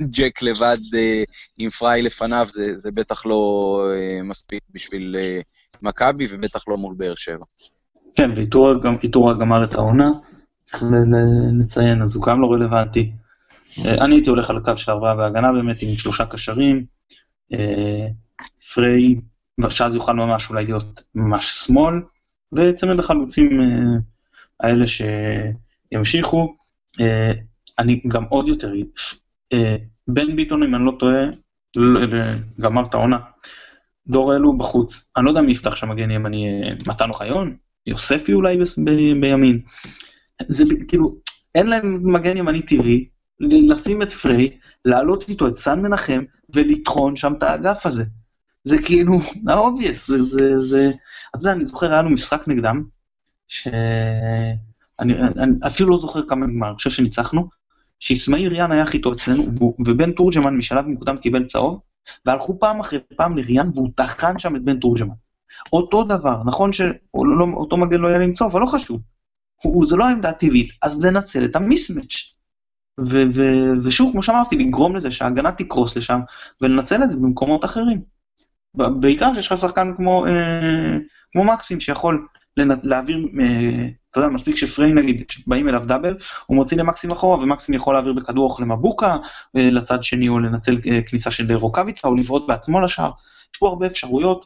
ג'ק 0.01 0.41
לבד 0.41 0.77
אה, 0.95 1.23
עם 1.57 1.69
פריי 1.69 2.01
לפניו 2.01 2.47
זה, 2.51 2.79
זה 2.79 2.91
בטח 2.91 3.25
לא 3.25 3.81
אה, 3.93 4.23
מספיק 4.23 4.63
בשביל 4.71 5.15
אה, 5.19 5.39
מכבי, 5.81 6.27
ובטח 6.31 6.67
לא 6.67 6.77
מול 6.77 6.95
באר 6.97 7.15
שבע. 7.15 7.45
כן, 8.15 8.31
ואיתורה 8.35 9.33
גמר 9.33 9.63
את 9.63 9.75
העונה, 9.75 10.09
צריך 10.63 10.83
לציין, 11.59 12.01
אז 12.01 12.15
הוא 12.15 12.23
גם 12.23 12.41
לא 12.41 12.51
רלוונטי. 12.51 13.11
אני 13.85 14.15
הייתי 14.15 14.29
הולך 14.29 14.49
על 14.49 14.57
הקו 14.57 14.77
של 14.77 14.91
ארבעה 14.91 15.15
בהגנה 15.15 15.53
באמת, 15.53 15.81
עם 15.81 15.89
שלושה 15.95 16.25
קשרים. 16.25 16.85
פריי, 18.73 19.15
שאז 19.69 19.95
יוכל 19.95 20.13
ממש 20.13 20.49
אולי 20.49 20.65
להיות 20.65 21.03
ממש 21.15 21.65
שמאל, 21.65 21.93
וצמד 22.53 22.99
החלוצים 22.99 23.59
האלה 24.59 24.85
שימשיכו. 24.87 26.55
אה, 27.79 27.83
אני 27.83 28.01
גם 28.07 28.23
עוד 28.23 28.47
יותר, 28.47 28.73
אה, 29.53 29.75
בן 30.07 30.35
ביטון, 30.35 30.63
אם 30.63 30.75
אני 30.75 30.85
לא 30.85 30.93
טועה, 30.99 31.25
גמר 32.61 32.83
את 32.85 32.93
העונה. 32.93 33.17
דור 34.07 34.35
אלו 34.35 34.57
בחוץ, 34.57 35.11
אני 35.17 35.25
לא 35.25 35.29
יודע 35.29 35.41
מי 35.41 35.51
יפתח 35.51 35.75
שם 35.75 35.89
מגן 35.89 36.11
ימני, 36.11 36.63
אה, 36.63 36.73
מתן 36.87 37.09
אוחיון? 37.09 37.55
יוספי 37.87 38.33
אולי 38.33 38.57
בימין. 39.21 39.59
זה 40.47 40.63
כאילו, 40.87 41.15
אין 41.55 41.67
להם 41.67 42.13
מגן 42.13 42.37
ימני 42.37 42.61
טבעי, 42.61 43.07
לשים 43.39 44.01
את 44.01 44.11
פריי, 44.11 44.57
להעלות 44.85 45.29
איתו 45.29 45.47
את 45.47 45.55
סן 45.55 45.81
מנחם 45.81 46.23
ולטחון 46.55 47.15
שם 47.15 47.33
את 47.37 47.43
האגף 47.43 47.85
הזה. 47.85 48.03
זה 48.63 48.77
כאילו, 48.85 49.19
ה 49.47 49.54
obvious, 49.54 50.07
זה, 50.07 50.23
זה, 50.23 50.59
זה, 50.59 50.91
אתה 51.29 51.37
יודע, 51.37 51.51
אני 51.51 51.65
זוכר, 51.65 51.91
היה 51.91 52.01
לנו 52.01 52.09
משחק 52.09 52.47
נגדם, 52.47 52.83
ש... 53.47 53.67
אני, 54.99 55.13
אני 55.19 55.51
אפילו 55.67 55.89
לא 55.89 55.97
זוכר 55.97 56.27
כמה 56.27 56.45
נגמר, 56.45 56.67
אני 56.67 56.75
חושב 56.75 56.89
שניצחנו, 56.89 57.47
שאיסמעיל 57.99 58.47
ריאן 58.47 58.71
היה 58.71 58.83
הכי 58.83 58.99
טוב 58.99 59.13
אצלנו, 59.13 59.43
ובן 59.85 60.11
תורג'מן 60.11 60.57
משלב 60.57 60.85
מוקדם 60.85 61.17
קיבל 61.17 61.43
צהוב, 61.43 61.79
והלכו 62.25 62.59
פעם 62.59 62.79
אחרי 62.79 62.99
פעם 63.17 63.37
לריאן 63.37 63.69
והוא 63.75 63.89
טחן 63.95 64.39
שם 64.39 64.55
את 64.55 64.63
בן 64.63 64.79
תורג'מן. 64.79 65.13
אותו 65.73 66.03
דבר, 66.03 66.43
נכון 66.45 66.73
שאותו 66.73 67.77
לא, 67.77 67.85
מגן 67.85 67.99
לא 67.99 68.07
היה 68.07 68.17
למצוא, 68.17 68.47
אבל 68.47 68.61
לא 68.61 68.65
חשוב. 68.65 69.01
הוא, 69.63 69.85
זה 69.85 69.95
לא 69.95 70.07
העמדה 70.07 70.29
הטבעית, 70.29 70.71
אז 70.81 71.05
לנצל 71.05 71.45
את 71.45 71.55
המיסמץ'. 71.55 72.33
ו- 72.99 73.23
ו- 73.31 73.73
ושוב, 73.83 74.11
כמו 74.11 74.23
שאמרתי, 74.23 74.55
לגרום 74.55 74.95
לזה 74.95 75.11
שההגנה 75.11 75.51
תקרוס 75.51 75.97
לשם, 75.97 76.19
ולנצל 76.61 77.03
את 77.03 77.09
זה 77.09 77.17
במקומות 77.17 77.65
אחרים. 77.65 78.01
בעיקר 78.73 79.31
כשיש 79.31 79.51
לך 79.51 79.57
שחקן 79.57 79.93
כמו, 79.97 80.25
אה, 80.25 80.97
כמו 81.31 81.43
מקסים, 81.43 81.79
שיכול 81.79 82.27
להעביר, 82.57 83.27
אה, 83.41 83.87
אתה 84.17 84.25
יודע, 84.25 84.33
מספיק 84.33 84.55
שפריי 84.55 84.93
נגיד, 84.93 85.23
באים 85.47 85.69
אליו 85.69 85.83
דאבל, 85.87 86.15
הוא 86.45 86.55
מוציא 86.55 86.77
למקסים 86.77 87.11
אחורה, 87.11 87.39
ומקסים 87.39 87.75
יכול 87.75 87.93
להעביר 87.93 88.13
בכדור 88.13 88.57
למבוקה, 88.59 89.17
אה, 89.57 89.69
לצד 89.71 90.03
שני, 90.03 90.29
או 90.29 90.39
לנצל 90.39 90.77
אה, 90.87 90.99
כניסה 91.07 91.31
של 91.31 91.53
רוקאביצה, 91.53 92.07
או 92.07 92.15
לבעוט 92.15 92.47
בעצמו 92.47 92.81
לשער. 92.81 93.11
יש 93.53 93.59
פה 93.59 93.67
הרבה 93.67 93.87
אפשרויות. 93.87 94.45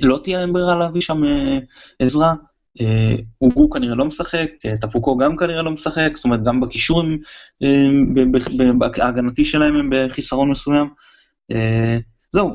לא 0.00 0.20
תהיה 0.24 0.38
להם 0.38 0.52
ברירה 0.52 0.76
להביא 0.76 1.00
שם 1.00 1.22
עזרה. 1.98 2.34
אוגו 3.40 3.70
כנראה 3.70 3.94
לא 3.94 4.04
משחק, 4.04 4.50
טפוקו 4.80 5.16
גם 5.16 5.36
כנראה 5.36 5.62
לא 5.62 5.70
משחק, 5.70 6.10
זאת 6.14 6.24
אומרת, 6.24 6.44
גם 6.44 6.60
בקישור 6.60 7.02
ההגנתי 9.00 9.44
שלהם 9.44 9.76
הם 9.76 9.90
בחיסרון 9.92 10.50
מסוים. 10.50 10.88
זהו, 12.32 12.50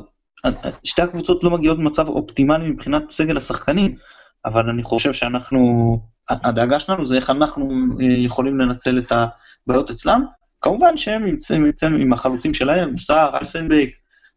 שתי 0.84 1.02
הקבוצות 1.02 1.44
לא 1.44 1.50
מגיעות 1.50 1.78
במצב 1.78 2.08
אופטימלי 2.08 2.70
מבחינת 2.70 3.10
סגל 3.10 3.36
השחקנים. 3.36 3.96
אבל 4.46 4.70
אני 4.70 4.82
חושב 4.82 5.12
שאנחנו, 5.12 5.98
הדאגה 6.30 6.80
שלנו 6.80 7.06
זה 7.06 7.16
איך 7.16 7.30
אנחנו 7.30 7.70
אה, 8.00 8.06
יכולים 8.18 8.58
לנצל 8.58 8.98
את 8.98 9.12
הבעיות 9.12 9.90
אצלם. 9.90 10.24
כמובן 10.60 10.96
שהם 10.96 11.24
נמצאים 11.24 11.96
עם 12.00 12.12
החלוצים 12.12 12.54
שלהם, 12.54 12.96
סער, 12.96 13.38
אלסנבייק, 13.38 13.90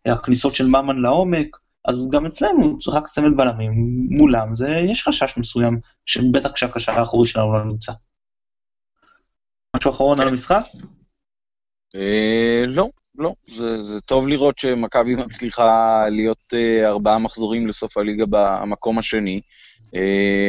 הכניסות 0.06 0.56
של 0.56 0.68
ממן 0.68 0.98
לעומק, 0.98 1.58
אז 1.86 2.10
גם 2.12 2.26
אצלנו 2.26 2.78
רק 2.88 3.08
צמד 3.08 3.38
בלמים 3.38 3.74
מולם, 4.10 4.56
זה, 4.56 4.70
יש 4.92 5.08
חשש 5.08 5.38
מסוים, 5.38 5.80
שבטח 6.06 6.52
כשהקשר 6.52 6.92
האחורי 6.92 7.28
שלנו 7.28 7.54
לא 7.54 7.66
נמצא. 7.66 7.92
משהו 9.76 9.92
אחרון 9.92 10.22
על 10.22 10.28
המשחק? 10.28 10.64
אה, 11.96 12.64
לא, 12.68 12.90
לא, 13.16 13.34
זה, 13.48 13.84
זה 13.84 14.02
טוב 14.02 14.28
לראות 14.28 14.58
שמכבי 14.58 15.16
מצליחה 15.16 16.06
להיות 16.10 16.54
uh, 16.54 16.86
ארבעה 16.86 17.20
מחזורים 17.20 17.68
לסוף 17.68 17.98
הליגה 17.98 18.26
במקום 18.30 19.00
השני, 19.00 19.42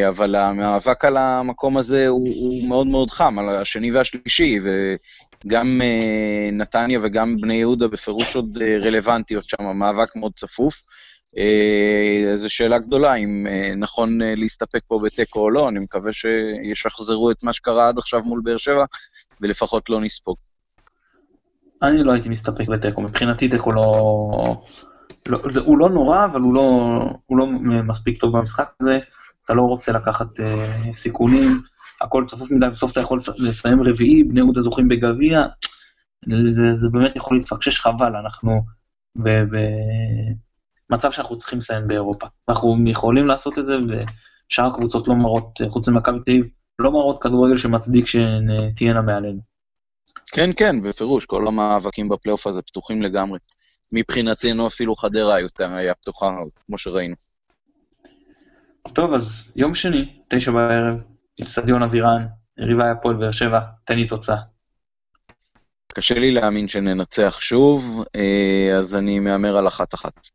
אבל 0.08 0.34
המאבק 0.34 1.04
על 1.04 1.16
המקום 1.16 1.76
הזה 1.76 2.08
הוא, 2.08 2.28
הוא 2.28 2.68
מאוד 2.68 2.86
מאוד 2.86 3.10
חם, 3.10 3.38
על 3.38 3.48
השני 3.48 3.92
והשלישי, 3.92 4.58
וגם 4.62 5.80
uh, 5.80 6.54
נתניה 6.54 6.98
וגם 7.02 7.36
בני 7.40 7.54
יהודה 7.54 7.88
בפירוש 7.88 8.36
עוד 8.36 8.56
uh, 8.56 8.84
רלוונטיות 8.84 9.48
שם, 9.48 9.66
המאבק 9.66 10.16
מאוד 10.16 10.32
צפוף. 10.36 10.74
זו 12.34 12.50
שאלה 12.50 12.78
גדולה, 12.78 13.14
אם 13.14 13.46
נכון 13.76 14.18
להסתפק 14.36 14.80
פה 14.88 15.00
בתיקו 15.04 15.40
או 15.40 15.50
לא, 15.50 15.68
אני 15.68 15.78
מקווה 15.78 16.12
שישחזרו 16.12 17.30
את 17.30 17.42
מה 17.42 17.52
שקרה 17.52 17.88
עד 17.88 17.98
עכשיו 17.98 18.20
מול 18.24 18.40
באר 18.44 18.56
שבע, 18.56 18.84
ולפחות 19.40 19.90
לא 19.90 20.00
נספוג. 20.00 20.36
אני 21.82 22.04
לא 22.04 22.12
הייתי 22.12 22.28
מסתפק 22.28 22.68
בתיקו, 22.68 23.00
מבחינתי 23.00 23.48
תיקו 23.48 23.72
לא... 23.72 24.62
לא 25.28 25.38
הוא 25.64 25.78
לא 25.78 25.88
נורא, 25.88 26.24
אבל 26.24 26.40
הוא 26.40 26.54
לא, 26.54 26.62
הוא 27.26 27.38
לא 27.38 27.46
מספיק 27.86 28.20
טוב 28.20 28.36
במשחק 28.36 28.70
הזה, 28.80 28.98
אתה 29.44 29.54
לא 29.54 29.62
רוצה 29.62 29.92
לקחת 29.92 30.40
uh, 30.40 30.92
סיכונים, 30.94 31.60
הכל 32.00 32.24
צפוף 32.26 32.50
מדי, 32.50 32.68
בסוף 32.68 32.92
אתה 32.92 33.00
יכול 33.00 33.20
לסיים 33.38 33.82
רביעי, 33.82 34.24
בני 34.24 34.40
יהודה 34.40 34.60
זוכים 34.60 34.88
בגביע, 34.88 35.42
זה, 36.28 36.62
זה 36.76 36.88
באמת 36.92 37.16
יכול 37.16 37.36
להתפקשש 37.36 37.80
חבל, 37.80 38.16
אנחנו 38.16 38.62
במצב 40.90 41.12
שאנחנו 41.12 41.38
צריכים 41.38 41.58
לסיים 41.58 41.88
באירופה. 41.88 42.26
אנחנו 42.48 42.76
יכולים 42.86 43.26
לעשות 43.26 43.58
את 43.58 43.66
זה, 43.66 43.76
ושאר 43.78 44.66
הקבוצות 44.66 45.08
לא 45.08 45.14
מראות, 45.14 45.60
חוץ 45.68 45.88
ממכבי 45.88 46.18
תל 46.24 46.30
אביב, 46.30 46.46
לא 46.78 46.92
מראות 46.92 47.22
כדורגל 47.22 47.56
שמצדיק 47.56 48.06
שהן 48.06 48.50
אה, 48.50 48.68
תהיינה 48.76 49.02
מעלינו. 49.02 49.40
כן, 50.26 50.50
כן, 50.56 50.80
בפירוש, 50.82 51.26
כל 51.26 51.46
המאבקים 51.46 52.08
בפלייאוף 52.08 52.46
הזה 52.46 52.62
פתוחים 52.62 53.02
לגמרי. 53.02 53.38
מבחינתנו 53.92 54.66
אפילו 54.66 54.96
חדרה 54.96 55.40
יותר 55.40 55.74
היה 55.74 55.94
פתוחה, 55.94 56.30
כמו 56.66 56.78
שראינו. 56.78 57.14
טוב, 58.88 59.14
אז 59.14 59.52
יום 59.56 59.74
שני, 59.74 60.22
תשע 60.28 60.50
בערב, 60.52 60.96
אצטדיון 61.42 61.82
אבירן, 61.82 62.26
יריבה 62.58 62.90
הפועל 62.90 63.16
באר 63.16 63.30
שבע, 63.30 63.60
תן 63.84 63.96
לי 63.96 64.06
תוצאה. 64.06 64.36
קשה 65.92 66.14
לי 66.14 66.32
להאמין 66.32 66.68
שננצח 66.68 67.38
שוב, 67.40 68.04
אה, 68.16 68.78
אז 68.78 68.96
אני 68.96 69.18
מהמר 69.18 69.56
על 69.56 69.68
אחת-אחת. 69.68 70.28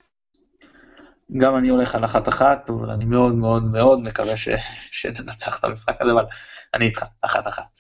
גם 1.37 1.57
אני 1.57 1.69
הולך 1.69 1.95
על 1.95 2.05
אחת-אחת, 2.05 2.69
אבל 2.69 2.89
אני 2.89 3.05
מאוד 3.05 3.35
מאוד 3.35 3.63
מאוד 3.63 3.99
מקווה 3.99 4.37
ש... 4.37 4.49
שננצח 4.91 5.59
את 5.59 5.63
המשחק 5.63 6.01
הזה, 6.01 6.11
אבל 6.11 6.25
אני 6.73 6.85
איתך, 6.85 7.05
אחת-אחת. 7.21 7.79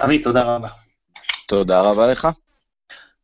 עמית, 0.00 0.24
תודה 0.24 0.42
רבה. 0.42 0.68
תודה 1.48 1.80
רבה 1.80 2.06
לך. 2.06 2.28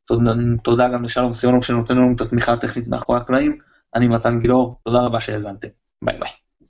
תודה, 0.05 0.31
תודה 0.65 0.89
גם 0.89 1.05
לשלום 1.05 1.33
סיונוב 1.33 1.65
שנותן 1.65 1.97
לנו 1.97 2.15
את 2.17 2.21
התמיכה 2.21 2.53
הטכנית 2.53 2.89
מאחורי 2.89 3.19
הקלעים. 3.19 3.59
אני 3.95 4.09
מתן 4.09 4.41
גילאור, 4.41 4.81
תודה 4.85 4.99
רבה 4.99 5.21
שהאזנתם. 5.21 5.69
Bye 6.05 6.19
bye. 6.21 6.44